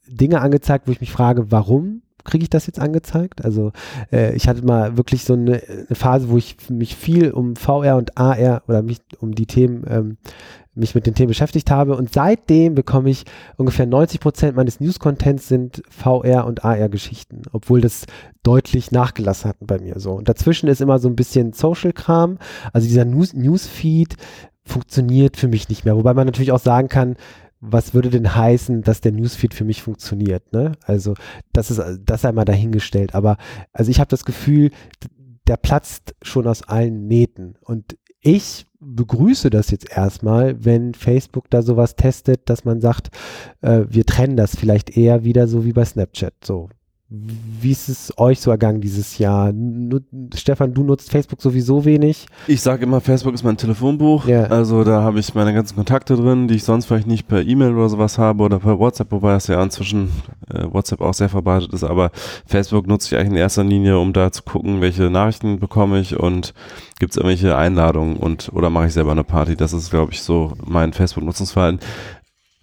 [0.06, 3.44] Dinge angezeigt, wo ich mich frage, warum kriege ich das jetzt angezeigt?
[3.44, 3.72] Also
[4.12, 7.96] äh, ich hatte mal wirklich so eine, eine, Phase, wo ich mich viel um VR
[7.96, 10.16] und AR oder mich um die Themen, ähm,
[10.74, 13.24] mich mit den Themen beschäftigt habe und seitdem bekomme ich
[13.56, 18.04] ungefähr 90 Prozent meines News-Contents sind VR und AR-Geschichten, obwohl das
[18.44, 20.12] deutlich nachgelassen hat bei mir so.
[20.12, 22.38] Und dazwischen ist immer so ein bisschen Social-Kram,
[22.72, 24.16] also dieser News Newsfeed
[24.64, 27.16] funktioniert für mich nicht mehr, wobei man natürlich auch sagen kann,
[27.60, 30.52] was würde denn heißen, dass der Newsfeed für mich funktioniert?
[30.52, 30.72] Ne?
[30.84, 31.14] Also
[31.52, 33.14] das ist das einmal dahingestellt.
[33.14, 33.36] Aber
[33.72, 34.70] also ich habe das Gefühl,
[35.46, 37.56] der platzt schon aus allen Nähten.
[37.62, 43.08] Und ich begrüße das jetzt erstmal, wenn Facebook da sowas testet, dass man sagt,
[43.60, 46.34] äh, wir trennen das vielleicht eher wieder so wie bei Snapchat.
[46.44, 46.68] So,
[47.10, 49.50] wie ist es euch so ergangen dieses Jahr?
[49.50, 50.00] Nu
[50.34, 52.26] Stefan, du nutzt Facebook sowieso wenig.
[52.46, 54.26] Ich sage immer, Facebook ist mein Telefonbuch.
[54.26, 54.44] Ja.
[54.44, 57.74] Also da habe ich meine ganzen Kontakte drin, die ich sonst vielleicht nicht per E-Mail
[57.74, 60.10] oder sowas habe oder per WhatsApp, wobei es ja inzwischen
[60.52, 61.82] äh, WhatsApp auch sehr verbreitet ist.
[61.82, 62.10] Aber
[62.44, 66.20] Facebook nutze ich eigentlich in erster Linie, um da zu gucken, welche Nachrichten bekomme ich
[66.20, 66.52] und
[66.98, 69.56] gibt es irgendwelche Einladungen und oder mache ich selber eine Party.
[69.56, 71.80] Das ist, glaube ich, so mein Facebook-Nutzungsverhalten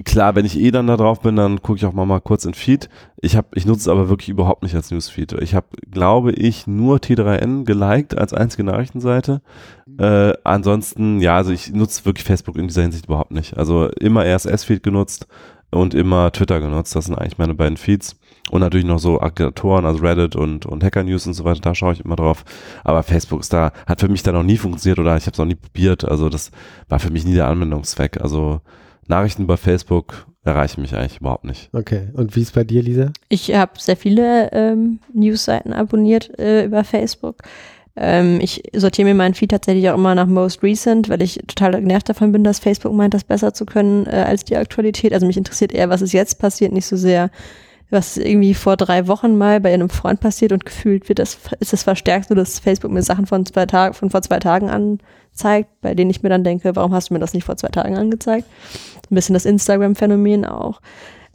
[0.03, 2.45] klar, wenn ich eh dann da drauf bin, dann gucke ich auch mal, mal kurz
[2.45, 2.89] in Feed.
[3.21, 5.33] Ich habe, ich nutze es aber wirklich überhaupt nicht als Newsfeed.
[5.41, 9.41] Ich habe, glaube ich, nur T3N geliked als einzige Nachrichtenseite.
[9.97, 13.57] Äh, ansonsten, ja, also ich nutze wirklich Facebook in dieser Hinsicht überhaupt nicht.
[13.57, 15.27] Also immer RSS-Feed genutzt
[15.71, 16.95] und immer Twitter genutzt.
[16.95, 18.17] Das sind eigentlich meine beiden Feeds.
[18.51, 21.73] Und natürlich noch so Aggregatoren, also Reddit und, und Hacker News und so weiter, da
[21.73, 22.43] schaue ich immer drauf.
[22.83, 25.39] Aber Facebook ist da, hat für mich da noch nie funktioniert oder ich habe es
[25.39, 26.05] noch nie probiert.
[26.05, 26.51] Also das
[26.87, 28.21] war für mich nie der Anwendungszweck.
[28.21, 28.61] Also
[29.07, 31.69] Nachrichten bei Facebook erreichen mich eigentlich überhaupt nicht.
[31.73, 33.11] Okay, und wie ist bei dir, Lisa?
[33.29, 37.37] Ich habe sehr viele ähm, Newsseiten abonniert äh, über Facebook.
[37.95, 41.79] Ähm, ich sortiere mir meinen Feed tatsächlich auch immer nach Most Recent, weil ich total
[41.79, 45.13] genervt davon bin, dass Facebook meint, das besser zu können äh, als die Aktualität.
[45.13, 47.31] Also mich interessiert eher, was ist jetzt passiert, nicht so sehr,
[47.89, 51.73] was irgendwie vor drei Wochen mal bei einem Freund passiert und gefühlt wird das, ist
[51.73, 54.69] es verstärkt, so dass Facebook mir Sachen von zwei Tagen, von vor zwei Tagen
[55.35, 57.67] anzeigt, bei denen ich mir dann denke, warum hast du mir das nicht vor zwei
[57.67, 58.47] Tagen angezeigt?
[59.11, 60.81] Ein bisschen das Instagram-Phänomen auch.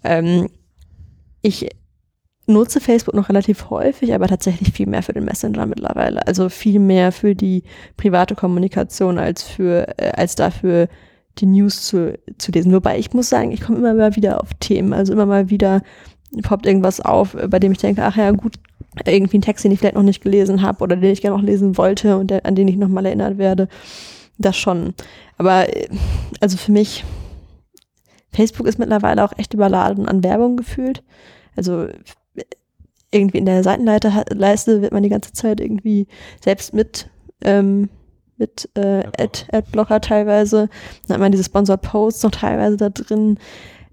[0.03, 0.49] Ähm,
[1.43, 1.69] ich
[2.47, 6.27] nutze Facebook noch relativ häufig, aber tatsächlich viel mehr für den Messenger mittlerweile.
[6.27, 7.63] Also viel mehr für die
[7.97, 10.89] private Kommunikation als für, äh, als dafür
[11.39, 12.73] die News zu, zu lesen.
[12.73, 14.93] Wobei ich muss sagen, ich komme immer mal wieder auf Themen.
[14.93, 15.83] Also immer mal wieder
[16.43, 18.55] poppt irgendwas auf, bei dem ich denke, ach ja, gut,
[19.07, 21.45] irgendwie ein Text, den ich vielleicht noch nicht gelesen habe oder den ich gerne noch
[21.45, 23.69] lesen wollte und der, an den ich nochmal erinnert werde.
[24.39, 24.95] Das schon.
[25.39, 25.67] Aber
[26.41, 27.05] also für mich,
[28.33, 31.03] Facebook ist mittlerweile auch echt überladen an Werbung gefühlt.
[31.57, 31.89] Also
[33.13, 36.07] irgendwie in der Seitenleiste wird man die ganze Zeit irgendwie
[36.43, 37.09] selbst mit
[37.43, 37.89] ähm,
[38.41, 40.69] mit äh, Ad, Adblocker teilweise.
[41.07, 43.39] Dann hat man diese Sponsored Posts noch teilweise da drin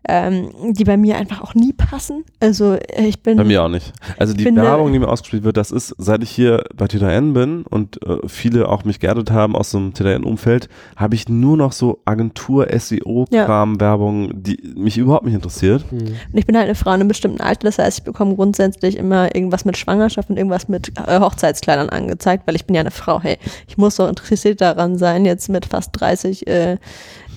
[0.08, 2.24] ähm, die bei mir einfach auch nie passen.
[2.40, 3.36] Also äh, ich bin.
[3.38, 3.92] Bei mir auch nicht.
[4.18, 7.64] Also die Werbung, die mir ausgespielt wird, das ist, seit ich hier bei TTN bin
[7.64, 12.00] und äh, viele auch mich geerdet haben aus dem TTN-Umfeld, habe ich nur noch so
[12.06, 15.84] Agentur-SEO-Kram-Werbung, die mich überhaupt nicht interessiert.
[15.92, 16.00] Mhm.
[16.00, 18.98] Und ich bin halt eine Frau in einem bestimmten Alter, das heißt, ich bekomme grundsätzlich
[18.98, 22.92] immer irgendwas mit Schwangerschaft und irgendwas mit äh, Hochzeitskleidern angezeigt, weil ich bin ja eine
[22.92, 23.22] Frau.
[23.22, 26.78] Hey, ich muss doch interessiert daran sein, jetzt mit fast 30 äh,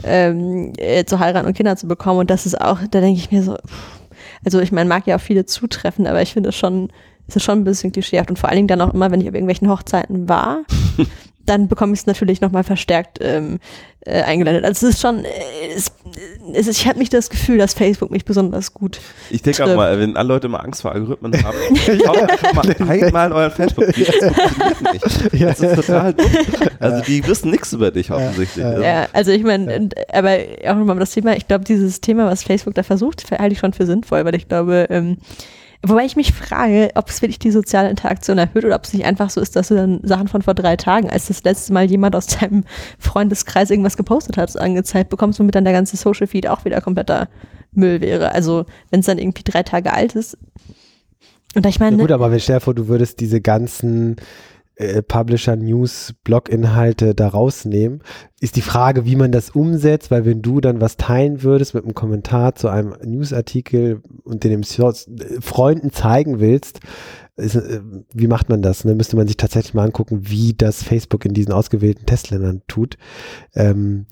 [0.04, 2.20] ähm, äh, zu heiraten und Kinder zu bekommen.
[2.20, 3.56] Und das ist auch, da denke ich mir so,
[4.44, 6.90] also ich meine, mag ja auch viele zutreffen, aber ich finde es schon,
[7.28, 8.30] es ist schon ein bisschen klischeehaft.
[8.30, 10.64] Und vor allen Dingen dann auch immer, wenn ich auf irgendwelchen Hochzeiten war,
[11.46, 13.58] dann bekomme ich es natürlich nochmal verstärkt ähm,
[14.06, 14.64] äh, eingeblendet.
[14.64, 15.28] Also es ist schon, äh,
[15.74, 15.92] es,
[16.54, 19.00] es ist, ich habe nicht das Gefühl, dass Facebook mich besonders gut
[19.30, 23.12] Ich denke auch mal, wenn alle Leute immer Angst vor Algorithmen haben, schaut mal, halt
[23.12, 23.86] mal in euren Facebook.
[23.86, 25.42] Das funktioniert nicht.
[25.42, 26.30] Das ist total dumm.
[26.78, 28.64] Also die wissen nichts über dich offensichtlich.
[28.64, 32.42] Ja, ja also ich meine, aber auch nochmal das Thema, ich glaube, dieses Thema, was
[32.42, 35.18] Facebook da versucht, halte ich schon für sinnvoll, weil ich glaube, ähm,
[35.82, 39.06] Wobei ich mich frage, ob es wirklich die soziale Interaktion erhöht oder ob es nicht
[39.06, 41.90] einfach so ist, dass du dann Sachen von vor drei Tagen, als das letzte Mal
[41.90, 42.64] jemand aus deinem
[42.98, 47.28] Freundeskreis irgendwas gepostet hat, angezeigt bekommst, womit dann der ganze Social Feed auch wieder kompletter
[47.72, 48.32] Müll wäre.
[48.32, 50.36] Also wenn es dann irgendwie drei Tage alt ist.
[51.54, 51.96] Und ich meine.
[51.96, 54.16] Ja gut, aber stell dir vor, du würdest diese ganzen
[54.80, 58.02] äh, Publisher News Blog-Inhalte da rausnehmen,
[58.40, 61.84] ist die Frage, wie man das umsetzt, weil wenn du dann was teilen würdest mit
[61.84, 66.80] einem Kommentar zu einem Newsartikel und den dem äh, Freunden zeigen willst,
[67.36, 67.80] ist, äh,
[68.14, 68.84] wie macht man das?
[68.84, 68.94] Ne?
[68.94, 72.96] Müsste man sich tatsächlich mal angucken, wie das Facebook in diesen ausgewählten Testländern tut.
[73.54, 74.06] Ähm,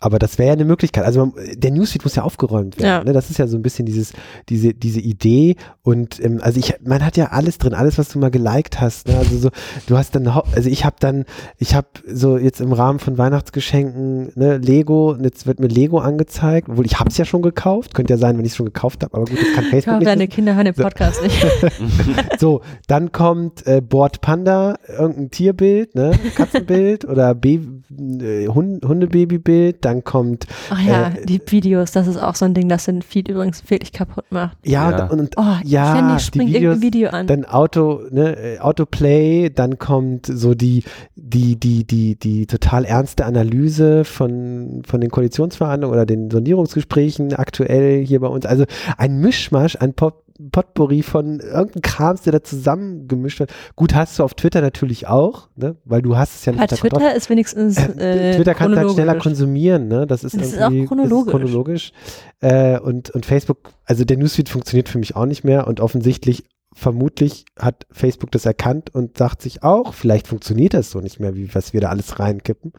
[0.00, 1.04] aber das wäre ja eine Möglichkeit.
[1.04, 2.86] Also man, der Newsfeed muss ja aufgeräumt werden.
[2.86, 3.04] Ja.
[3.04, 3.12] Ne?
[3.12, 4.12] Das ist ja so ein bisschen dieses,
[4.48, 5.56] diese, diese Idee.
[5.82, 9.08] Und ähm, also ich, man hat ja alles drin, alles, was du mal geliked hast.
[9.08, 9.16] Ne?
[9.16, 9.50] Also so,
[9.86, 11.24] du hast dann, also ich habe dann,
[11.58, 16.68] ich habe so jetzt im Rahmen von Weihnachtsgeschenken ne, Lego, jetzt wird mir Lego angezeigt,
[16.68, 17.94] obwohl ich habe es ja schon gekauft.
[17.94, 19.14] Könnte ja sein, wenn ich es schon gekauft habe.
[19.14, 20.06] Aber gut, das kann Facebook nicht.
[20.06, 21.24] Deine Kinder hören den Podcast so.
[21.24, 21.46] nicht.
[22.38, 27.82] so, dann kommt äh, Board Panda, irgendein Tierbild, ne, Katzenbild oder Baby,
[28.20, 32.54] äh, Hund, Hundebabybild dann kommt Ach ja, Äh, die Videos, das ist auch so ein
[32.54, 34.56] Ding, das den Feed übrigens wirklich kaputt macht.
[34.64, 35.04] ja, Ja.
[35.06, 37.26] und, und Oh, ja, ständig die springt Videos, irgendein Video an.
[37.26, 40.84] dann Auto, ne, äh, Autoplay, dann kommt so die,
[41.16, 48.04] die, die, die, die total ernste Analyse von, von den Koalitionsverhandlungen oder den Sondierungsgesprächen aktuell
[48.04, 48.46] hier bei uns.
[48.46, 48.64] Also
[48.96, 50.14] ein Mischmasch, ein Pot
[50.50, 53.52] Potpourri von irgendeinem Krams, der da zusammengemischt wird.
[53.76, 55.76] Gut, hast du auf Twitter natürlich auch, ne?
[55.84, 56.90] weil du hast es ja nicht Kontrolle.
[56.90, 60.06] Twitter ist wenigstens äh, Twitter kannst du halt schneller konsumieren, ne?
[60.06, 61.26] Das ist Das ist auch chronologisch.
[61.26, 61.92] Ist chronologisch.
[62.40, 66.44] Äh, und, und Facebook, also der Newsfeed funktioniert für mich auch nicht mehr und offensichtlich,
[66.74, 71.36] vermutlich hat Facebook das erkannt und sagt sich auch, vielleicht funktioniert das so nicht mehr,
[71.36, 72.72] wie was wir da alles reinkippen.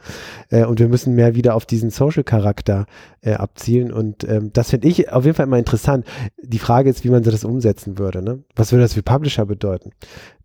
[0.50, 2.86] Äh, und wir müssen mehr wieder auf diesen Social-Charakter
[3.22, 3.92] äh, abzielen.
[3.92, 6.06] Und ähm, das finde ich auf jeden Fall immer interessant.
[6.42, 8.22] Die Frage ist, wie man das umsetzen würde.
[8.22, 8.44] Ne?
[8.56, 9.92] Was würde das für Publisher bedeuten?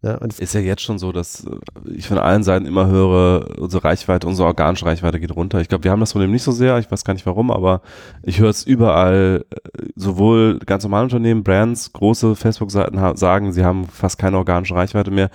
[0.03, 0.19] Ne?
[0.19, 3.85] Und Ist ja jetzt schon so, dass äh, ich von allen Seiten immer höre, unsere
[3.85, 5.61] Reichweite, unsere organische Reichweite geht runter.
[5.61, 7.83] Ich glaube, wir haben das Problem nicht so sehr, ich weiß gar nicht warum, aber
[8.23, 9.57] ich höre es überall, äh,
[9.97, 15.31] sowohl ganz normale Unternehmen, Brands, große Facebook-Seiten sagen, sie haben fast keine organische Reichweite mehr.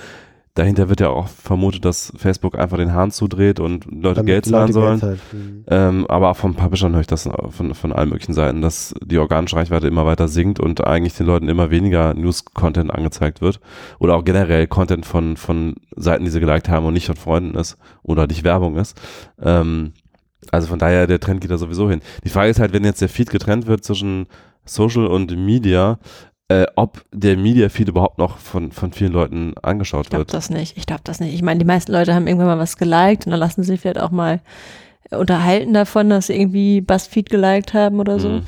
[0.56, 4.45] Dahinter wird ja auch vermutet, dass Facebook einfach den Hahn zudreht und Leute damit Geld
[4.45, 4.99] zahlen Leute sollen.
[5.02, 5.19] Geld.
[5.34, 5.65] Mhm.
[5.68, 9.18] Ähm, aber auch vom Publishern höre ich das von, von allen möglichen Seiten, dass die
[9.18, 13.60] organische Reichweite immer weiter sinkt und eigentlich den Leuten immer weniger News-Content angezeigt wird.
[13.99, 17.56] Oder auch generell Content von, von Seiten, die sie geliked haben und nicht von Freunden
[17.56, 18.98] ist oder nicht Werbung ist.
[19.41, 19.91] Ähm,
[20.52, 21.99] also von daher, der Trend geht da sowieso hin.
[22.23, 24.27] Die Frage ist halt, wenn jetzt der Feed getrennt wird zwischen
[24.64, 25.99] Social und Media,
[26.48, 30.34] äh, ob der Media-Feed überhaupt noch von, von vielen Leuten angeschaut Ich glaube wird.
[30.34, 30.78] das nicht.
[30.78, 31.34] Ich glaube das nicht.
[31.34, 33.82] Ich meine, die meisten Leute haben irgendwann mal was geliked und dann lassen sie sich
[33.82, 34.42] vielleicht auch mal
[35.12, 38.30] unterhalten davon, dass sie irgendwie Buzzfeed geliked haben oder so.
[38.30, 38.42] Mhm.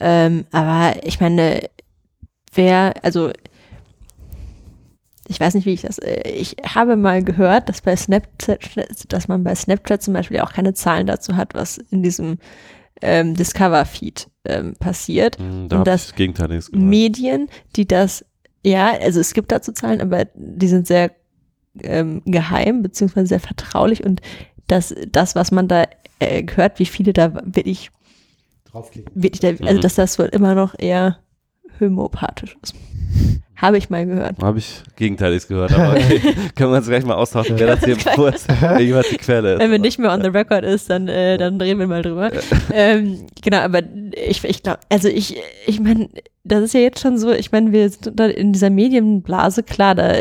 [0.00, 1.60] Ähm, aber ich meine,
[2.54, 3.30] wer, also
[5.28, 8.60] ich weiß nicht, wie ich das, äh, ich habe mal gehört, dass bei Snapchat,
[9.12, 12.38] dass man bei Snapchat zum Beispiel auch keine Zahlen dazu hat, was in diesem
[13.00, 15.38] ähm, Discover-Feed ähm, passiert.
[15.38, 16.88] Mhm, Da Und das ich Gegenteiliges gehört.
[16.88, 18.24] Medien, die das,
[18.64, 21.12] ja, also es gibt dazu Zahlen, aber die sind sehr
[21.82, 24.20] ähm, geheim, beziehungsweise sehr vertraulich und
[24.66, 25.84] das, das, was man da
[26.20, 27.90] äh, hört, wie viele da wirklich,
[28.64, 29.10] Draufklicken.
[29.14, 29.80] wirklich da, also Mhm.
[29.80, 31.18] dass das wohl immer noch eher
[31.80, 32.74] homöopathisch ist.
[33.60, 34.36] Habe ich mal gehört.
[34.42, 36.20] Habe ich Gegenteiliges gehört, aber okay.
[36.56, 39.54] können wir uns gleich mal austauschen, wer das hier wo ist, wer jeweils die Quelle
[39.54, 39.58] ist.
[39.60, 42.30] Wenn wir nicht mehr on the record ist, dann, äh, dann reden wir mal drüber.
[42.72, 43.82] ähm, genau, aber
[44.28, 46.08] ich, ich glaube, also ich, ich meine,
[46.42, 49.94] das ist ja jetzt schon so, ich meine, wir sind da in dieser Medienblase, klar,
[49.94, 50.14] da,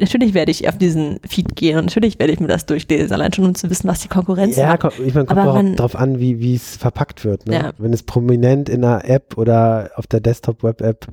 [0.00, 3.32] natürlich werde ich auf diesen Feed gehen und natürlich werde ich mir das durchlesen, allein
[3.34, 4.80] schon um zu wissen, was die Konkurrenz Ja, macht.
[4.80, 7.46] ko- ich meine, kommt Aber auch man- drauf an, wie wie es verpackt wird.
[7.46, 7.54] Ne?
[7.54, 7.72] Ja.
[7.76, 11.06] Wenn es prominent in einer App oder auf der Desktop-Web-App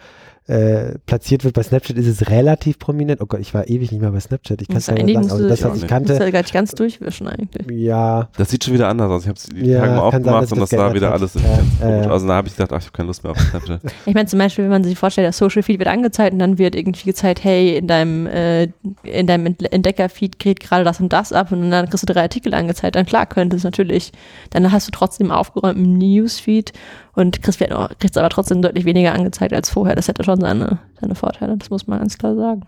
[0.49, 3.21] äh, platziert wird, bei Snapchat ist es relativ prominent.
[3.21, 4.59] Oh Gott, ich war ewig nicht mehr bei Snapchat.
[4.63, 5.30] Ich kann es ja musst sagen.
[5.31, 5.89] Also das, was ich nicht.
[5.89, 7.67] Kannte, ja gar ganz durchwischen eigentlich.
[7.71, 9.21] ja, Das sieht schon wieder anders aus.
[9.23, 11.07] Ich habe es die Ja, Tage mal sein, aufgemacht dass und das das sah wieder
[11.09, 11.13] hat.
[11.21, 11.34] alles
[11.81, 12.09] Ja, ja.
[12.09, 13.81] Also da habe ich gedacht, ach, ich habe keine Lust mehr auf Snapchat.
[14.07, 16.57] Ich meine zum Beispiel, wenn man sich vorstellt, der Social Feed wird angezeigt und dann
[16.57, 18.63] wird irgendwie gezeigt, hey, in deinem, äh,
[19.03, 22.23] in deinem Ent- Entdecker-Feed geht gerade das und das ab und dann kriegst du drei
[22.23, 24.11] Artikel angezeigt, dann klar könnte es natürlich,
[24.49, 26.73] dann hast du trotzdem aufgeräumten Newsfeed
[27.20, 27.60] und kriegst,
[28.00, 29.96] kriegst aber trotzdem deutlich weniger angezeigt als vorher.
[29.96, 32.62] Das hätte schon seine, seine Vorteile, das muss man ganz klar sagen.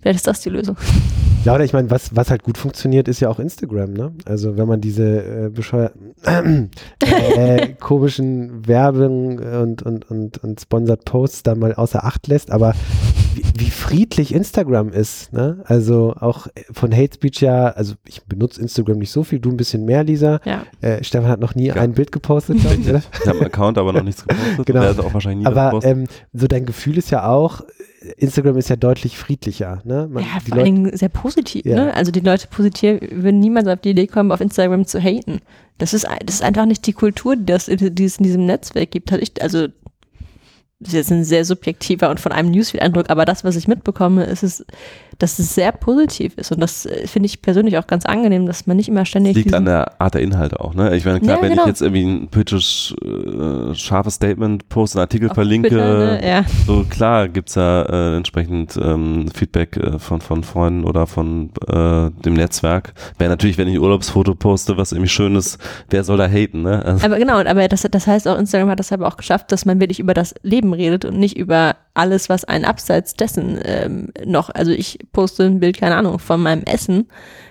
[0.00, 0.76] Vielleicht ist das die Lösung.
[1.44, 3.92] Ja, oder ich meine, was, was halt gut funktioniert, ist ja auch Instagram.
[3.92, 4.12] Ne?
[4.26, 6.14] Also wenn man diese äh, bescheuerten,
[7.36, 12.74] äh, komischen Werbung und, und, und, und Sponsored Posts da mal außer Acht lässt, aber
[13.34, 15.32] wie, wie friedlich Instagram ist.
[15.32, 15.62] Ne?
[15.64, 19.56] Also auch von Hate Speech ja, also ich benutze Instagram nicht so viel, du ein
[19.56, 20.40] bisschen mehr, Lisa.
[20.44, 20.64] Ja.
[20.80, 21.74] Äh, Stefan hat noch nie Ja.
[21.74, 23.02] ein Bild gepostet, glaub ich, oder?
[23.12, 24.66] Ich habe einen Account, aber noch nichts gepostet.
[24.66, 24.80] Genau.
[24.80, 27.62] Der hat auch wahrscheinlich nie Aber ähm, so dein Gefühl ist ja auch,
[28.16, 29.82] Instagram ist ja deutlich friedlicher.
[29.84, 30.08] Ne?
[30.10, 31.64] Man, ja, die vor allen Dingen sehr positiv.
[31.64, 31.76] Ja.
[31.76, 31.94] Ne?
[31.94, 35.40] Also die Leute positiv würden niemals auf die Idee kommen, auf Instagram zu haten.
[35.78, 38.90] Das ist, das ist einfach nicht die Kultur, die, das, die es in diesem Netzwerk
[38.90, 39.12] gibt.
[39.12, 39.68] Also, also
[40.80, 44.24] das ist jetzt ein sehr subjektiver und von einem Newsfeed-Eindruck, aber das, was ich mitbekomme,
[44.24, 44.64] ist es,
[45.18, 46.52] dass es sehr positiv ist.
[46.52, 49.52] Und das äh, finde ich persönlich auch ganz angenehm, dass man nicht immer ständig liegt
[49.54, 50.94] an der Art der Inhalte auch, ne?
[50.96, 51.62] Ich meine, klar, Ja, wenn genau.
[51.62, 56.26] ich jetzt irgendwie ein politisch äh, scharfes Statement poste, einen Artikel auf verlinke, Twitter, ne?
[56.26, 56.44] ja.
[56.66, 62.10] so klar gibt's ja äh, entsprechend ähm, Feedback äh, von, von Freunden oder von äh,
[62.22, 62.92] dem Netzwerk.
[63.18, 65.58] Wäre natürlich, wenn ich ein Urlaubsfoto poste, was irgendwie schön ist,
[65.90, 66.84] wer soll da haten, ne?
[66.84, 69.64] Also, Aber genau, aber das, das heißt auch, Instagram hat das aber auch geschafft, dass
[69.64, 74.12] man wirklich über das Leben redet und nicht über alles, was einen abseits dessen ähm,
[74.24, 77.08] noch, also ich poste ein Bild, keine Ahnung, von meinem Essen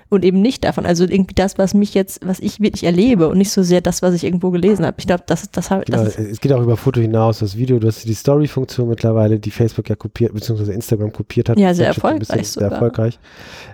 [0.10, 0.86] und eben nicht davon.
[0.86, 4.02] Also irgendwie das, was mich jetzt, was ich wirklich erlebe und nicht so sehr das,
[4.02, 4.96] was ich irgendwo gelesen habe.
[5.00, 7.80] Ich glaube, das, das, das, Genau, ist, es geht auch über Foto hinaus, das Video,
[7.80, 11.60] du hast die Story-Funktion mittlerweile, die Facebook ja kopiert, beziehungsweise Instagram kopiert hat.
[11.60, 13.20] Ja, sehr erfolgreich Sehr erfolgreich.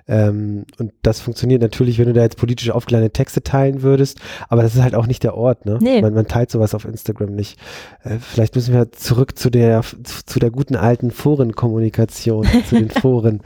[0.08, 4.20] Ähm, und das funktioniert natürlich, wenn du da jetzt politisch aufgeleitete Texte teilen würdest,
[4.50, 5.78] aber das ist halt auch nicht der Ort, ne?
[5.82, 6.02] Nee.
[6.02, 7.58] Man, man teilt sowas auf Instagram nicht.
[8.04, 9.82] Äh, vielleicht müssen wir zurück zu der,
[10.26, 13.42] zu der guten alten Forenkommunikation, zu den Foren.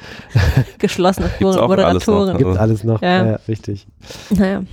[0.79, 2.29] geschlossene noch, Moderatoren.
[2.29, 3.01] Also- Gibt alles noch.
[3.01, 3.25] Ja.
[3.25, 3.87] ja, richtig.
[4.29, 4.63] Naja.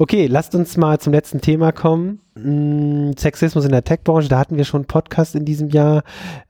[0.00, 2.20] Okay, lasst uns mal zum letzten Thema kommen.
[2.36, 6.04] Mm, Sexismus in der Tech-Branche, da hatten wir schon einen Podcast in diesem Jahr.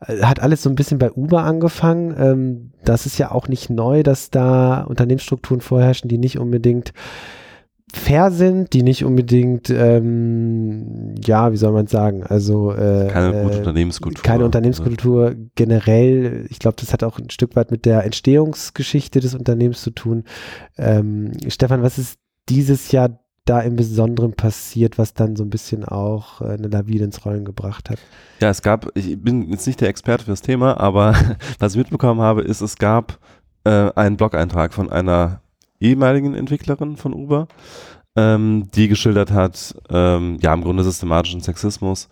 [0.06, 2.14] Äh, Hat alles so ein bisschen bei Uber angefangen.
[2.18, 6.92] Ähm, das ist ja auch nicht neu, dass da Unternehmensstrukturen vorherrschen, die nicht unbedingt
[7.92, 13.54] fair sind, die nicht unbedingt, ähm, ja, wie soll man sagen, also äh, Keine gute
[13.54, 14.22] äh, Unternehmenskultur.
[14.22, 16.46] keine Unternehmenskultur generell.
[16.50, 20.24] Ich glaube, das hat auch ein Stück weit mit der Entstehungsgeschichte des Unternehmens zu tun.
[20.76, 25.84] Ähm, Stefan, was ist dieses Jahr da im Besonderen passiert, was dann so ein bisschen
[25.84, 27.98] auch äh, eine Lawine ins Rollen gebracht hat?
[28.40, 31.14] Ja, es gab, ich bin jetzt nicht der Experte für das Thema, aber
[31.58, 33.18] was ich mitbekommen habe, ist, es gab
[33.64, 35.40] äh, einen Blog-Eintrag von einer
[35.80, 37.48] ehemaligen Entwicklerin von Uber,
[38.16, 42.08] ähm, die geschildert hat, ähm, ja, im Grunde systematischen Sexismus.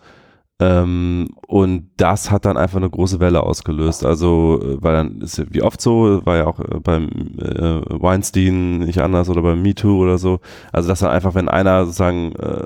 [0.59, 4.03] Ähm, und das hat dann einfach eine große Welle ausgelöst.
[4.03, 8.01] Also, äh, weil dann ist ja wie oft so, war ja auch äh, beim äh,
[8.01, 10.39] Weinstein nicht anders oder beim MeToo oder so.
[10.71, 12.65] Also, dass dann einfach, wenn einer sozusagen äh,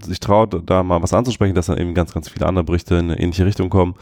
[0.00, 3.10] sich traut, da mal was anzusprechen, dass dann eben ganz, ganz viele andere Berichte in
[3.10, 3.94] eine ähnliche Richtung kommen.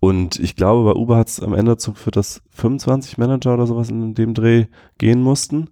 [0.00, 3.66] Und ich glaube, bei Uber hat es am Ende dazu geführt, dass 25 Manager oder
[3.66, 4.66] sowas in dem Dreh
[4.98, 5.68] gehen mussten.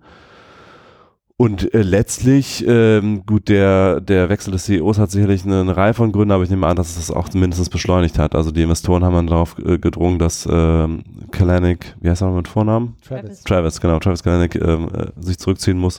[1.36, 5.92] Und äh, letztlich, ähm, gut, der, der Wechsel des CEOs hat sicherlich eine, eine Reihe
[5.92, 8.36] von Gründen, aber ich nehme an, dass es das auch mindestens beschleunigt hat.
[8.36, 11.02] Also die Investoren haben dann darauf äh, gedrungen, dass ähm,
[11.32, 12.96] Kalanick, wie heißt er mit Vornamen?
[13.04, 13.42] Travis.
[13.42, 15.98] Travis, genau, Travis Kalanick ähm, äh, sich zurückziehen muss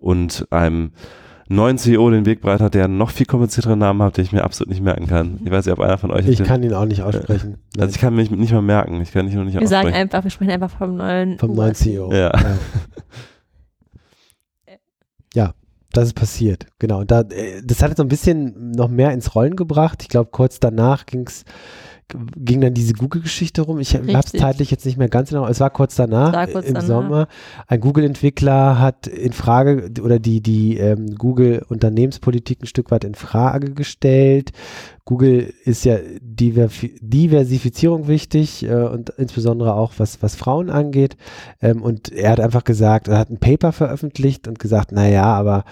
[0.00, 0.90] und einem
[1.54, 4.32] neuen CEO den Weg breit hat, der einen noch viel komplizierteren Namen hat, den ich
[4.32, 5.40] mir absolut nicht merken kann.
[5.44, 7.58] Ich weiß nicht, ob einer von euch Ich den, kann ihn auch nicht aussprechen.
[7.78, 9.00] also ich kann mich nicht mal merken.
[9.00, 10.02] Ich kann nicht nur nicht Wir sagen aussprechen.
[10.02, 12.12] einfach, wir sprechen einfach vom neuen vom neuen CEO.
[12.12, 12.32] Ja.
[15.34, 15.54] Ja,
[15.92, 17.04] das ist passiert, genau.
[17.04, 20.02] Da, äh, das hat jetzt so ein bisschen noch mehr ins Rollen gebracht.
[20.02, 21.44] Ich glaube, kurz danach ging's,
[22.36, 23.78] ging dann diese Google-Geschichte rum.
[23.78, 25.46] Ich habe es zeitlich jetzt nicht mehr ganz genau.
[25.46, 26.86] Es war kurz danach, war kurz im danach.
[26.86, 27.28] Sommer.
[27.66, 33.72] Ein Google-Entwickler hat in Frage oder die, die ähm, Google-Unternehmenspolitik ein Stück weit in Frage
[33.72, 34.52] gestellt.
[35.04, 41.16] Google ist ja Diverfi Diversifizierung wichtig äh, und insbesondere auch was, was Frauen angeht.
[41.60, 45.64] Ähm, und er hat einfach gesagt, er hat ein Paper veröffentlicht und gesagt, naja, aber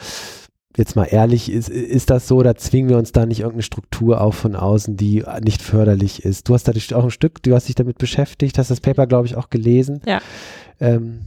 [0.77, 4.21] jetzt mal ehrlich, ist, ist das so oder zwingen wir uns da nicht irgendeine Struktur
[4.21, 6.49] auf von außen, die nicht förderlich ist?
[6.49, 9.27] Du hast da auch ein Stück, du hast dich damit beschäftigt, hast das Paper, glaube
[9.27, 10.01] ich, auch gelesen.
[10.07, 10.21] Ja.
[10.79, 11.21] Ähm,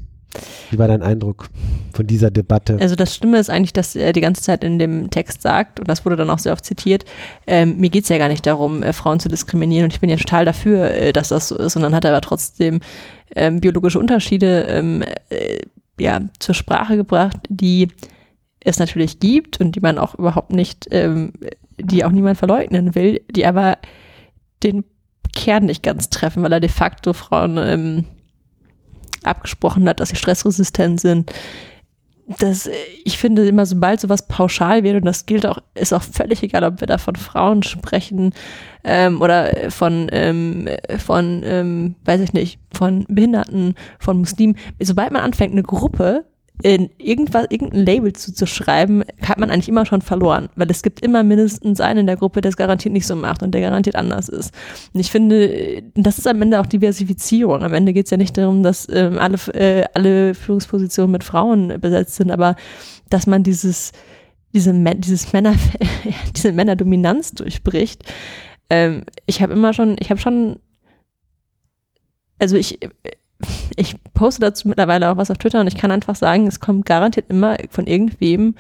[0.72, 1.50] wie war dein Eindruck
[1.94, 2.78] von dieser Debatte?
[2.80, 5.88] Also das Stimme ist eigentlich, dass er die ganze Zeit in dem Text sagt, und
[5.88, 7.06] das wurde dann auch sehr oft zitiert,
[7.46, 10.10] ähm, mir geht es ja gar nicht darum, äh, Frauen zu diskriminieren und ich bin
[10.10, 11.76] ja total dafür, äh, dass das so ist.
[11.76, 12.80] Und dann hat er aber trotzdem
[13.36, 15.60] ähm, biologische Unterschiede ähm, äh,
[16.00, 17.90] ja, zur Sprache gebracht, die
[18.64, 21.34] es natürlich gibt und die man auch überhaupt nicht, ähm,
[21.78, 23.78] die auch niemand verleugnen will, die aber
[24.64, 24.86] den
[25.34, 28.06] Kern nicht ganz treffen, weil er de facto Frauen ähm,
[29.24, 31.32] abgesprochen hat, dass sie stressresistent sind.
[32.40, 32.74] Das, äh,
[33.04, 36.64] ich finde immer, sobald sowas pauschal wird, und das gilt auch, ist auch völlig egal,
[36.64, 38.34] ob wir da von Frauen sprechen
[38.84, 40.70] ähm, oder von, ähm,
[41.00, 44.56] von ähm, weiß ich nicht, von Behinderten, von Muslimen.
[44.80, 46.26] Sobald man anfängt, eine Gruppe
[46.62, 51.24] in irgendwas, irgendein Label zuzuschreiben, hat man eigentlich immer schon verloren, weil es gibt immer
[51.24, 54.30] mindestens einen in der Gruppe, der es garantiert nicht so macht und der garantiert anders
[54.30, 54.54] ist.
[54.94, 57.64] Und ich finde, das ist am Ende auch Diversifizierung.
[57.64, 61.80] Am Ende geht es ja nicht darum, dass ähm, alle, äh, alle Führungspositionen mit Frauen
[61.82, 62.56] besetzt sind, aber
[63.10, 63.92] dass man dieses,
[64.54, 65.56] diese, dieses Männer,
[66.36, 68.04] diese Männerdominanz durchbricht.
[68.70, 70.60] Ähm, ich habe immer schon, ich habe schon,
[72.40, 72.80] also ich,
[73.76, 76.86] ich poste dazu mittlerweile auch was auf Twitter und ich kann einfach sagen, es kommt
[76.86, 78.56] garantiert immer von irgendwem,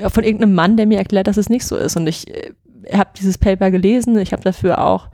[0.00, 1.96] äh, von irgendeinem Mann, der mir erklärt, dass es nicht so ist.
[1.96, 2.52] Und ich äh,
[2.92, 5.08] habe dieses Paper gelesen, ich habe dafür auch,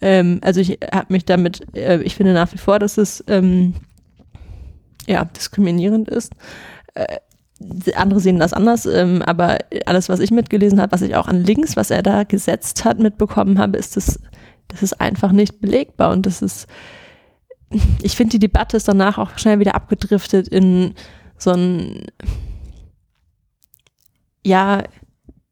[0.00, 3.74] ähm, also ich habe mich damit, äh, ich finde nach wie vor, dass es ähm,
[5.06, 6.32] ja diskriminierend ist.
[6.94, 7.18] Äh,
[7.94, 11.44] andere sehen das anders, ähm, aber alles, was ich mitgelesen habe, was ich auch an
[11.44, 14.18] Links, was er da gesetzt hat, mitbekommen habe, ist das,
[14.68, 16.66] das ist einfach nicht belegbar und das ist
[18.02, 20.94] ich finde, die Debatte ist danach auch schnell wieder abgedriftet in
[21.36, 22.06] so ein,
[24.44, 24.82] ja,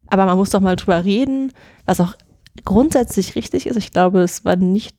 [0.09, 1.53] aber man muss doch mal drüber reden,
[1.85, 2.15] was auch
[2.65, 3.77] grundsätzlich richtig ist.
[3.77, 4.97] Ich glaube, es war nicht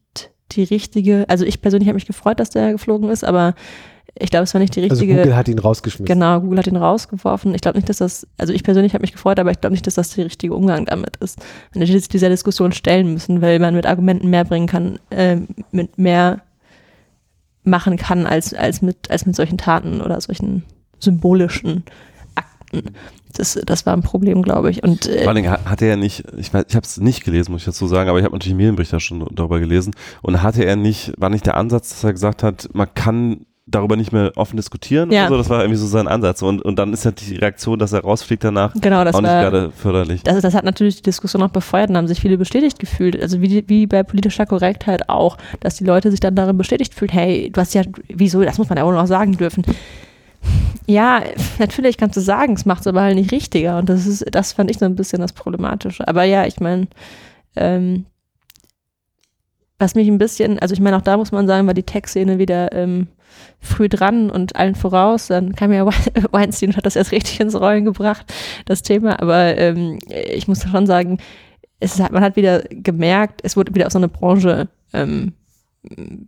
[0.51, 3.53] die richtige, also ich persönlich habe mich gefreut, dass der geflogen ist, aber
[4.17, 5.15] ich glaube, es war nicht die Also richtige.
[5.15, 6.05] Google hat ihn rausgeschmissen.
[6.05, 7.53] Genau, Google hat ihn rausgeworfen.
[7.53, 9.85] Ich glaube nicht, dass das, also ich persönlich habe mich gefreut, aber ich glaube nicht,
[9.85, 11.39] dass das der richtige Umgang damit ist.
[11.73, 15.37] Man hätte sich dieser Diskussion stellen müssen, weil man mit Argumenten mehr bringen kann, äh,
[15.71, 16.41] mit mehr
[17.69, 20.63] machen kann als, als, mit, als mit solchen Taten oder solchen
[20.99, 21.83] symbolischen
[22.35, 22.93] Akten.
[23.35, 24.83] Das, das war ein Problem, glaube ich.
[24.83, 27.61] Und äh, Vor allem ha- hatte er nicht, ich ich habe es nicht gelesen, muss
[27.61, 29.93] ich dazu sagen, aber ich habe natürlich Medienberichte schon darüber gelesen.
[30.21, 33.95] Und hatte er nicht, war nicht der Ansatz, dass er gesagt hat, man kann darüber
[33.95, 35.27] nicht mehr offen diskutieren Ja.
[35.27, 35.37] so?
[35.37, 36.41] Das war irgendwie so sein Ansatz.
[36.41, 39.29] Und, und dann ist ja die Reaktion, dass er rausfliegt danach, genau, das auch nicht
[39.29, 40.23] war, gerade förderlich.
[40.23, 43.21] das, das hat natürlich die Diskussion auch befeuert und haben sich viele bestätigt gefühlt.
[43.21, 47.11] Also wie, wie bei politischer Korrektheit auch, dass die Leute sich dann darin bestätigt fühlen,
[47.11, 49.63] hey, du hast ja, wieso, das muss man ja auch noch sagen dürfen.
[50.85, 51.21] Ja,
[51.59, 53.77] natürlich kannst du sagen, es macht es aber halt nicht richtiger.
[53.77, 56.07] Und das ist, das fand ich so ein bisschen das Problematische.
[56.07, 56.87] Aber ja, ich meine,
[57.55, 58.05] ähm,
[59.77, 62.39] was mich ein bisschen, also ich meine, auch da muss man sagen, war die Tech-Szene
[62.39, 63.07] wieder ähm,
[63.59, 65.27] früh dran und allen voraus.
[65.27, 65.91] Dann kam ja We-
[66.31, 68.25] Weinstein und hat das erst richtig ins Rollen gebracht,
[68.65, 69.21] das Thema.
[69.21, 71.19] Aber ähm, ich muss schon sagen,
[71.79, 75.33] es halt- man hat wieder gemerkt, es wurde wieder auf so eine Branche ähm,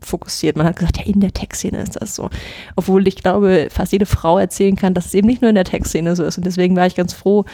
[0.02, 0.56] fokussiert.
[0.56, 2.30] Man hat gesagt, ja, in der Tech-Szene ist das so.
[2.76, 5.66] Obwohl ich glaube, fast jede Frau erzählen kann, dass es eben nicht nur in der
[5.66, 6.38] Tech-Szene so ist.
[6.38, 7.46] Und deswegen war ich ganz froh,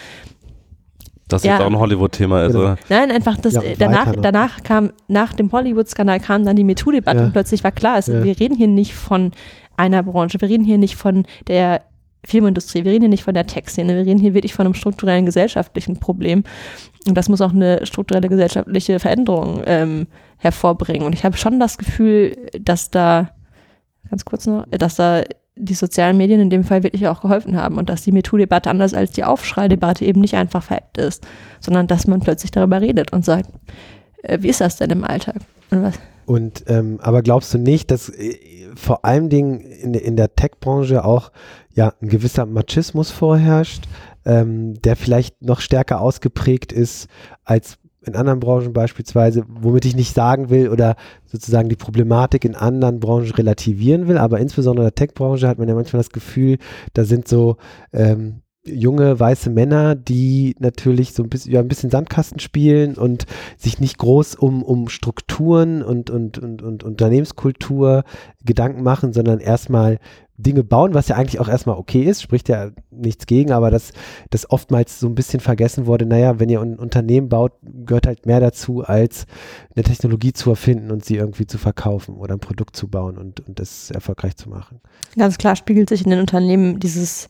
[1.28, 1.54] Das ja.
[1.54, 2.64] jetzt auch ein Hollywood-Thema ist, Genau.
[2.64, 2.78] oder?
[2.90, 7.20] Nein, einfach das Ja, äh, danach, danach kam, nach dem Hollywood-Skandal kam dann die MeToo-Debatte
[7.20, 7.26] Ja.
[7.26, 8.24] und plötzlich war klar, es, Ja.
[8.24, 9.32] wir reden hier nicht von
[9.76, 11.82] einer Branche, wir reden hier nicht von der
[12.26, 15.26] Filmindustrie, wir reden hier nicht von der Tech-Szene, wir reden hier wirklich von einem strukturellen
[15.26, 16.44] gesellschaftlichen Problem.
[17.08, 21.06] Und das muss auch eine strukturelle gesellschaftliche Veränderung ähm, hervorbringen.
[21.06, 23.30] Und ich habe schon das Gefühl, dass da,
[24.10, 25.24] ganz kurz noch, dass da
[25.58, 28.94] die sozialen Medien in dem Fall wirklich auch geholfen haben und dass die MeToo-Debatte anders
[28.94, 31.26] als die Aufschrei-Debatte eben nicht einfach veräppt ist,
[31.60, 33.50] sondern dass man plötzlich darüber redet und sagt,
[34.24, 35.38] äh, wie ist das denn im Alltag?
[35.72, 36.00] Und was?
[36.26, 38.38] Und ähm, aber glaubst du nicht, dass äh,
[38.76, 41.32] vor allen Dingen in, in der Tech-Branche auch
[41.74, 43.86] ja ein gewisser Machismus vorherrscht,
[44.26, 47.08] ähm, der vielleicht noch stärker ausgeprägt ist
[47.46, 47.78] als
[48.08, 53.00] in anderen Branchen beispielsweise, womit ich nicht sagen will oder sozusagen die Problematik in anderen
[53.00, 56.58] Branchen relativieren will, aber insbesondere in der Tech-Branche hat man ja manchmal das Gefühl,
[56.94, 57.58] da sind so
[57.94, 63.26] ähm, junge weiße Männer, die natürlich so ein bisschen, ja, ein bisschen Sandkasten spielen und
[63.58, 68.04] sich nicht groß um, um Strukturen und, und, und, und Unternehmenskultur
[68.44, 70.00] Gedanken machen, sondern erstmal
[70.38, 73.92] Dinge bauen, was ja eigentlich auch erstmal okay ist, spricht ja nichts gegen, aber dass
[74.30, 78.28] das oftmals so ein bisschen vergessen wurde, naja, wenn ihr ein Unternehmen baut, gehört halt
[78.28, 79.26] mehr dazu, als
[79.76, 83.48] eine Technologie zu erfinden und sie irgendwie zu verkaufen oder ein Produkt zu bauen und,
[83.48, 84.80] und das erfolgreich zu machen.
[85.18, 87.30] Ganz klar spiegelt sich in den Unternehmen dieses,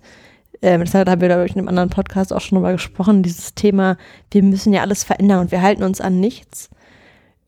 [0.62, 3.56] ähm, das haben wir, glaube ich, in einem anderen Podcast auch schon drüber gesprochen, dieses
[3.56, 3.96] Thema,
[4.32, 6.70] wir müssen ja alles verändern und wir halten uns an nichts.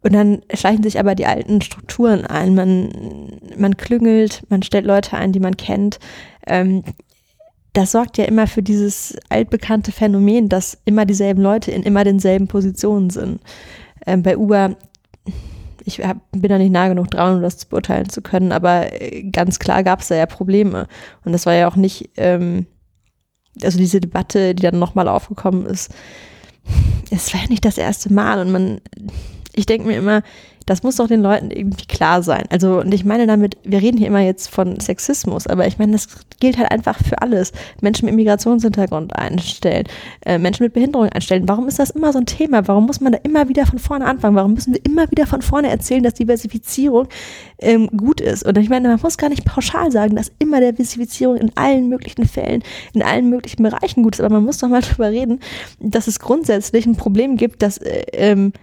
[0.02, 2.56] Und dann schleichen sich aber die alten Strukturen ein.
[2.56, 6.00] Man, man klüngelt, man stellt Leute ein, die man kennt.
[6.48, 6.84] Ähm,
[7.74, 12.48] das sorgt ja immer für dieses altbekannte Phänomen, dass immer dieselben Leute in immer denselben
[12.48, 13.42] Positionen sind.
[14.06, 14.76] Ähm, bei Uber,
[15.84, 19.02] ich hab, bin da nicht nah genug dran, um das zu beurteilen zu können, aber
[19.02, 20.88] äh, ganz klar gab es da ja Probleme.
[21.26, 22.66] Und das war ja auch nicht, ähm,
[23.62, 25.94] also diese Debatte, die dann nochmal aufgekommen ist,
[27.12, 28.82] es war ja nicht das erste Mal und man,
[29.60, 30.24] ich denke mir immer,
[30.70, 32.44] das muss doch den Leuten irgendwie klar sein.
[32.52, 35.94] Also, und ich meine damit, wir reden hier immer jetzt von Sexismus, aber ich meine,
[35.94, 36.08] das
[36.40, 37.52] gilt halt einfach für alles.
[37.82, 39.86] Menschen mit Migrationshintergrund einstellen,
[40.26, 41.48] äh, Menschen mit Behinderung einstellen.
[41.48, 42.68] Warum ist das immer so ein Thema?
[42.68, 44.36] Warum muss man da immer wieder von vorne anfangen?
[44.36, 47.08] Warum müssen wir immer wieder von vorne erzählen, dass Diversifizierung
[47.58, 48.46] ähm, gut ist?
[48.46, 52.28] Und ich meine, man muss gar nicht pauschal sagen, dass immer Diversifizierung in allen möglichen
[52.28, 52.62] Fällen,
[52.94, 55.40] in allen möglichen Bereichen gut ist, aber man muss doch mal drüber reden,
[55.80, 58.54] dass es grundsätzlich ein Problem gibt, dass äh, ähm,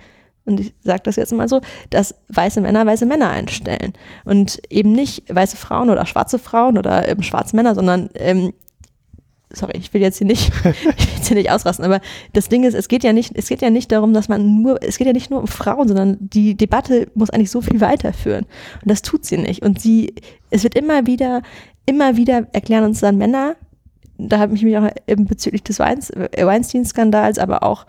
[0.46, 1.60] und ich sage das jetzt mal so,
[1.90, 3.92] dass weiße Männer weiße Männer einstellen.
[4.24, 8.52] Und eben nicht weiße Frauen oder schwarze Frauen oder ähm, schwarze Männer, sondern ähm,
[9.52, 12.00] sorry, ich will jetzt hier nicht, ich will jetzt hier nicht ausrasten, aber
[12.32, 14.82] das Ding ist, es geht ja nicht, es geht ja nicht darum, dass man nur,
[14.82, 18.46] es geht ja nicht nur um Frauen, sondern die Debatte muss eigentlich so viel weiterführen.
[18.82, 19.62] Und das tut sie nicht.
[19.62, 20.14] Und sie,
[20.50, 21.42] es wird immer wieder,
[21.86, 23.56] immer wieder erklären uns dann Männer,
[24.18, 27.86] da habe ich mich auch eben bezüglich des äh, Weinstein-Skandals, aber auch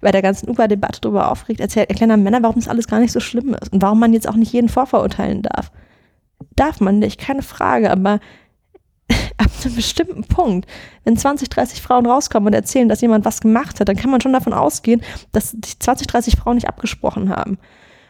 [0.00, 3.20] bei der ganzen Uber-Debatte darüber aufgeregt, erzählt, erklären Männer, warum das alles gar nicht so
[3.20, 5.72] schlimm ist und warum man jetzt auch nicht jeden vorverurteilen darf.
[6.54, 8.20] Darf man nicht, keine Frage, aber
[9.38, 10.68] ab einem bestimmten Punkt,
[11.04, 14.20] wenn 20, 30 Frauen rauskommen und erzählen, dass jemand was gemacht hat, dann kann man
[14.20, 15.02] schon davon ausgehen,
[15.32, 17.58] dass die 20, 30 Frauen nicht abgesprochen haben.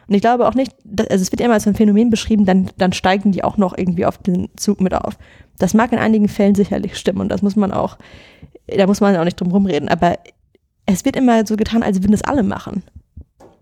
[0.08, 2.70] Und ich glaube auch nicht, dass, also es wird immer als ein Phänomen beschrieben, dann,
[2.78, 5.18] dann steigen die auch noch irgendwie auf den Zug mit auf.
[5.58, 7.98] Das mag in einigen Fällen sicherlich stimmen und das muss man auch,
[8.66, 10.18] da muss man auch nicht drum rumreden, aber
[10.94, 12.82] es wird immer so getan, als würden es alle machen.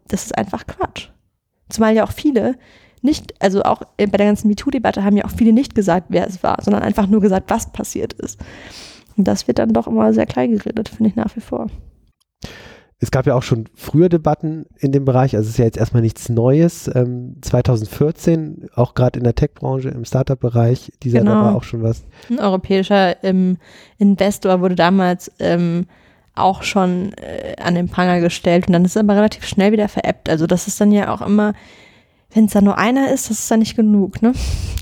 [0.09, 1.09] Das ist einfach Quatsch.
[1.69, 2.55] Zumal ja auch viele
[3.03, 6.43] nicht, also auch bei der ganzen MeToo-Debatte haben ja auch viele nicht gesagt, wer es
[6.43, 8.41] war, sondern einfach nur gesagt, was passiert ist.
[9.17, 11.67] Und das wird dann doch immer sehr klein geredet, finde ich nach wie vor.
[12.99, 15.77] Es gab ja auch schon früher Debatten in dem Bereich, also es ist ja jetzt
[15.77, 16.91] erstmal nichts Neues.
[16.95, 21.33] Ähm, 2014, auch gerade in der Tech-Branche, im Startup-Bereich, dieser Genau.
[21.33, 22.05] da war auch schon was.
[22.31, 23.59] Ein europäischer ähm,
[23.99, 25.87] Investor wurde damals ähm,
[26.37, 29.89] auch schon äh, an den Pranger gestellt und dann ist es aber relativ schnell wieder
[29.89, 30.29] veräppt.
[30.29, 31.55] Also das ist dann ja auch immer,
[32.33, 34.21] wenn es da nur einer ist, das ist dann nicht genug.
[34.21, 34.33] Ne?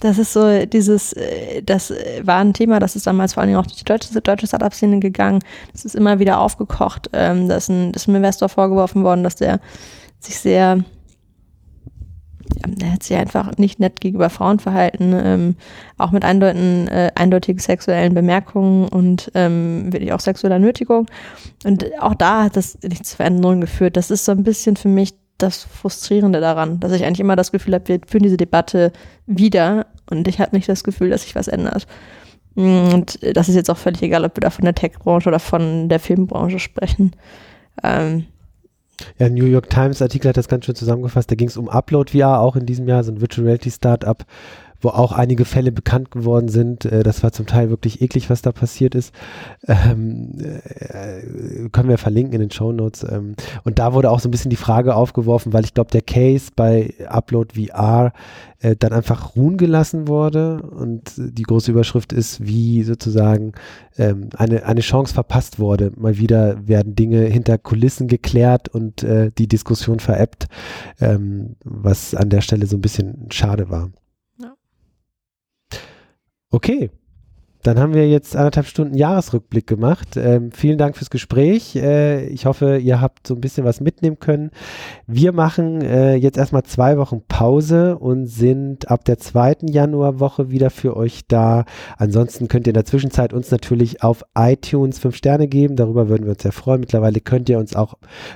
[0.01, 3.49] Das ist so dieses, äh, das äh, war ein Thema, das ist damals vor allen
[3.49, 5.41] Dingen auch durch die deutsche, deutsche Startup-Szene gegangen.
[5.73, 7.11] Das ist immer wieder aufgekocht.
[7.13, 9.61] Ähm, da ist ein, ist einem Investor vorgeworfen worden, dass der
[10.19, 10.85] sich sehr
[12.67, 15.57] der hat sich einfach nicht nett gegenüber Frauen verhalten, ähm,
[15.99, 21.07] auch mit eindeutigen, äh, eindeutigen sexuellen Bemerkungen und ähm, wirklich auch sexueller Nötigung.
[21.65, 23.97] Und auch da hat das nicht zu Veränderungen geführt.
[23.97, 27.53] Das ist so ein bisschen für mich das Frustrierende daran, dass ich eigentlich immer das
[27.53, 28.93] Gefühl habe, wir führen diese Debatte
[29.27, 31.87] wieder und ich habe nicht das Gefühl, dass sich was ändert.
[32.55, 35.89] Und das ist jetzt auch völlig egal, ob wir da von der Tech-Branche oder von
[35.89, 37.17] der Filmbranche sprechen.
[37.83, 38.27] Ähm,
[39.19, 41.31] Ja, New York Times Artikel hat das ganz schön zusammengefasst.
[41.31, 44.25] Da ging es um Upload VR, auch in diesem Jahr, so ein Virtual Reality Startup,
[44.85, 46.85] wo auch einige Fälle bekannt geworden sind.
[46.85, 49.13] Äh, das war zum Teil wirklich eklig, was da passiert ist.
[49.67, 53.05] Ähm, äh, können wir verlinken in den Show Notes.
[53.11, 53.35] Ähm,
[53.65, 56.51] und da wurde auch so ein bisschen die Frage aufgeworfen, weil ich glaube, der Case
[56.55, 58.13] bei Upload VR
[58.61, 60.63] äh, dann einfach ruhen gelassen wurde.
[60.63, 63.53] Und die große Überschrift ist, wie sozusagen
[63.97, 65.93] ähm, eine, eine Chance verpasst wurde.
[65.97, 70.47] Mal wieder werden Dinge hinter Kulissen geklärt und äh, die Diskussion veräppt,
[71.01, 73.91] ähm, was an der Stelle so ein bisschen schade war.
[76.55, 76.89] Okay.
[77.65, 80.17] Dann haben wir jetzt anderthalb Stunden Jahresrückblick gemacht.
[80.17, 81.75] Ähm, vielen Dank fürs Gespräch.
[81.75, 84.51] Äh, ich hoffe, ihr habt so ein bisschen was mitnehmen können.
[85.09, 90.71] Wir machen äh, jetzt erstmal zwei Wochen Pause und sind ab der zweiten Januarwoche wieder
[90.71, 91.65] für euch da.
[91.97, 95.75] Ansonsten könnt ihr in der Zwischenzeit uns natürlich auf iTunes fünf Sterne geben.
[95.75, 96.81] Darüber würden wir uns sehr freuen.
[96.81, 97.95] Mittlerweile könnt ihr uns auch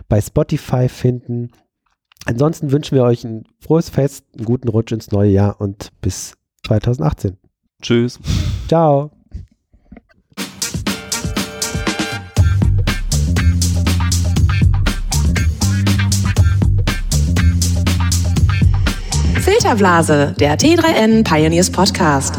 [0.08, 1.50] bei Spotify finden.
[2.24, 6.34] Ansonsten wünschen wir euch ein frohes Fest, einen guten Rutsch ins neue Jahr und bis
[6.66, 7.36] 2018.
[7.80, 8.18] Tschüss.
[8.66, 9.10] Ciao.
[19.40, 22.34] Filterblase, der T3N Pioneers Podcast.